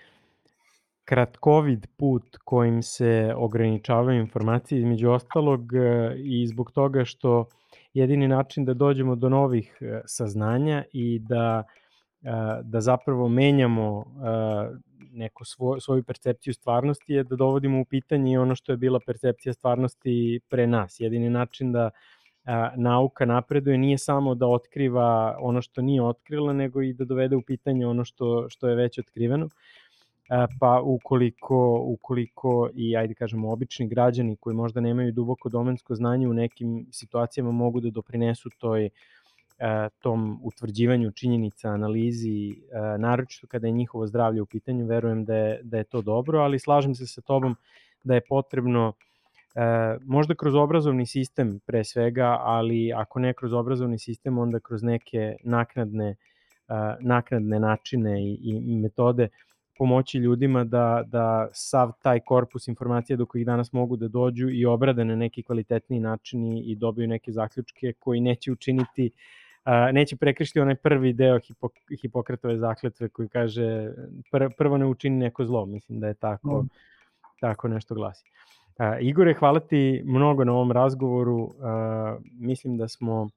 kratkovid 1.05 1.87
put 1.97 2.37
kojim 2.45 2.83
se 2.83 3.35
ograničavaju 3.37 4.21
informacije 4.21 4.79
između 4.79 5.11
ostalog 5.11 5.75
e, 5.75 6.15
i 6.17 6.47
zbog 6.47 6.71
toga 6.71 7.05
što 7.05 7.47
jedini 7.95 8.29
način 8.29 8.65
da 8.65 8.75
dođemo 8.75 9.15
do 9.15 9.29
novih 9.29 9.79
e, 9.81 10.01
saznanja 10.07 10.85
i 10.93 11.19
da 11.19 11.65
e, 12.23 12.31
da 12.63 12.81
zapravo 12.81 13.29
menjamo 13.29 14.05
neku 15.13 15.45
svoj, 15.45 15.81
svoju 15.81 16.03
percepciju 16.03 16.55
stvarnosti 16.55 17.13
je 17.13 17.25
da 17.25 17.37
dovodimo 17.37 17.81
u 17.81 17.85
pitanje 17.85 18.41
ono 18.41 18.55
što 18.55 18.73
je 18.73 18.77
bila 18.77 19.01
percepcija 19.07 19.53
stvarnosti 19.53 20.41
pre 20.49 20.67
nas. 20.67 21.01
Jedini 21.01 21.31
način 21.31 21.73
da 21.73 21.91
nauka 22.77 23.25
napreduje 23.25 23.79
nije 23.79 23.99
samo 23.99 24.35
da 24.35 24.47
otkriva 24.47 25.37
ono 25.41 25.63
što 25.63 25.83
nije 25.83 26.03
otkrila, 26.03 26.53
nego 26.53 26.83
i 26.83 26.93
da 26.93 27.05
dovede 27.05 27.37
u 27.37 27.43
pitanje 27.43 27.87
ono 27.87 28.05
što, 28.05 28.47
što 28.49 28.69
je 28.69 28.75
već 28.75 28.99
otkriveno. 28.99 29.49
Pa 30.61 30.81
ukoliko, 30.81 31.83
ukoliko 31.87 32.71
i 32.75 32.97
ajde 32.97 33.15
kažemo 33.15 33.53
obični 33.53 33.89
građani 33.89 34.37
koji 34.37 34.57
možda 34.57 34.81
nemaju 34.81 35.13
duboko 35.13 35.49
domensko 35.49 35.95
znanje 35.95 36.29
u 36.29 36.33
nekim 36.33 36.87
situacijama 36.93 37.51
mogu 37.51 37.81
da 37.81 37.91
doprinesu 37.91 38.51
toj 38.59 38.85
e, 38.85 38.91
tom 40.01 40.41
utvrđivanju 40.43 41.11
činjenica, 41.11 41.69
analizi, 41.69 42.51
e, 42.51 42.55
naročito 42.99 43.47
kada 43.47 43.67
je 43.67 43.73
njihovo 43.73 44.07
zdravlje 44.07 44.43
u 44.43 44.47
pitanju, 44.47 44.87
verujem 44.87 45.25
da 45.25 45.37
je, 45.37 45.61
da 45.63 45.79
je 45.79 45.85
to 45.85 46.03
dobro, 46.03 46.39
ali 46.39 46.59
slažem 46.59 46.95
se 46.95 47.07
sa 47.07 47.21
tobom 47.21 47.57
da 48.05 48.15
je 48.15 48.21
potrebno 48.29 48.93
možda 50.05 50.35
kroz 50.35 50.55
obrazovni 50.55 51.07
sistem 51.07 51.61
pre 51.67 51.85
svega, 51.85 52.39
ali 52.41 52.93
ako 52.93 53.19
ne 53.19 53.35
kroz 53.35 53.53
obrazovni 53.53 53.99
sistem, 53.99 54.39
onda 54.39 54.61
kroz 54.61 54.83
neke 54.83 55.37
naknadne 55.45 56.17
naknadne 57.01 57.61
načine 57.61 58.23
i, 58.23 58.39
i 58.43 58.77
metode 58.77 59.29
pomoći 59.79 60.19
ljudima 60.19 60.65
da, 60.65 61.05
da 61.07 61.49
sav 61.53 61.93
taj 62.03 62.21
korpus 62.21 62.69
informacija 62.69 63.17
do 63.17 63.27
kojih 63.27 63.47
danas 63.47 63.73
mogu 63.73 63.97
da 63.97 64.09
dođu 64.09 64.49
i 64.51 64.67
obrade 64.67 65.05
na 65.05 65.17
neki 65.17 65.43
kvalitetniji 65.43 66.01
način 66.01 66.45
i, 66.45 66.77
dobiju 66.77 67.09
neke 67.09 67.33
zaključke 67.33 67.93
koji 67.99 68.21
neće 68.21 68.53
učiniti 68.53 69.11
neće 69.93 70.17
prekršiti 70.17 70.61
onaj 70.61 70.75
prvi 70.75 71.13
deo 71.13 71.39
Hipok 71.39 71.73
Hipokratove 72.03 72.59
zakletve 72.59 73.09
koji 73.09 73.29
kaže 73.29 73.93
pr 74.33 74.49
prvo 74.59 74.79
ne 74.79 74.87
učini 74.87 75.17
neko 75.17 75.45
zlo, 75.45 75.67
mislim 75.67 76.01
da 76.01 76.07
je 76.07 76.15
tako, 76.15 76.63
mm. 76.63 76.69
tako 77.41 77.69
nešto 77.69 77.95
glasi. 77.95 78.25
A, 78.79 78.99
Igore, 78.99 79.35
hvala 79.35 79.61
ti 79.61 80.03
mnogo 80.05 80.45
na 80.45 80.53
ovom 80.53 80.73
razgovoru, 80.73 81.51
a, 81.63 82.19
mislim 82.33 82.77
da 82.77 82.89
smo 82.89 83.29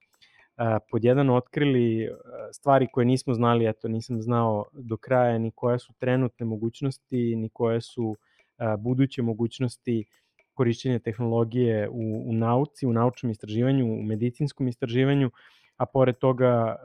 pod 0.92 1.04
jedan 1.04 1.30
otkrili 1.30 2.10
stvari 2.54 2.88
koje 2.94 3.06
nismo 3.06 3.34
znali, 3.34 3.68
eto 3.68 3.88
nisam 3.88 4.22
znao 4.22 4.66
do 4.74 4.98
kraja 4.98 5.38
ni 5.38 5.52
koje 5.56 5.80
su 5.80 5.94
trenutne 5.94 6.46
mogućnosti, 6.46 7.36
ni 7.36 7.50
koje 7.50 7.82
su 7.82 8.16
buduće 8.80 9.22
mogućnosti 9.22 10.06
korišćenja 10.54 11.00
tehnologije 11.00 11.90
u, 11.90 12.24
u 12.30 12.34
nauci, 12.34 12.88
u 12.88 12.94
naučnom 12.94 13.32
istraživanju, 13.32 13.86
u 13.86 14.04
medicinskom 14.04 14.68
istraživanju, 14.68 15.32
a 15.78 15.86
pored 15.86 16.18
toga 16.18 16.76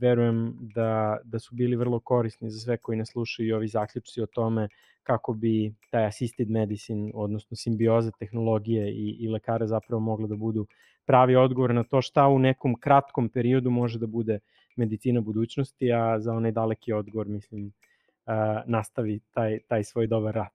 verujem 0.00 0.56
da, 0.74 1.18
da 1.24 1.38
su 1.38 1.54
bili 1.54 1.76
vrlo 1.76 2.00
korisni 2.00 2.50
za 2.50 2.58
sve 2.58 2.76
koji 2.76 2.98
ne 2.98 3.06
slušaju 3.06 3.56
ovi 3.56 3.68
zaključci 3.68 4.22
o 4.22 4.26
tome 4.26 4.68
kako 5.02 5.32
bi 5.32 5.74
taj 5.90 6.06
assisted 6.06 6.50
medicine, 6.50 7.12
odnosno 7.14 7.56
simbioza 7.56 8.10
tehnologije 8.18 8.90
i, 8.90 9.16
i 9.20 9.28
lekara 9.28 9.66
zapravo 9.66 10.00
mogla 10.00 10.26
da 10.26 10.36
budu 10.36 10.66
pravi 11.04 11.36
odgovor 11.36 11.74
na 11.74 11.84
to 11.84 12.02
šta 12.02 12.26
u 12.28 12.38
nekom 12.38 12.74
kratkom 12.80 13.28
periodu 13.28 13.70
može 13.70 13.98
da 13.98 14.06
bude 14.06 14.38
medicina 14.76 15.20
budućnosti, 15.20 15.92
a 15.92 16.20
za 16.20 16.32
onaj 16.32 16.52
daleki 16.52 16.92
odgovor, 16.92 17.28
mislim, 17.28 17.66
uh, 17.66 18.32
nastavi 18.66 19.20
taj, 19.30 19.58
taj 19.68 19.84
svoj 19.84 20.06
dobar 20.06 20.34
rad. 20.34 20.52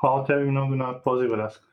Hvala 0.00 0.24
tebi 0.24 0.50
mnogo 0.50 0.74
na 0.74 1.00
pozivu, 1.04 1.34
Rasko. 1.34 1.67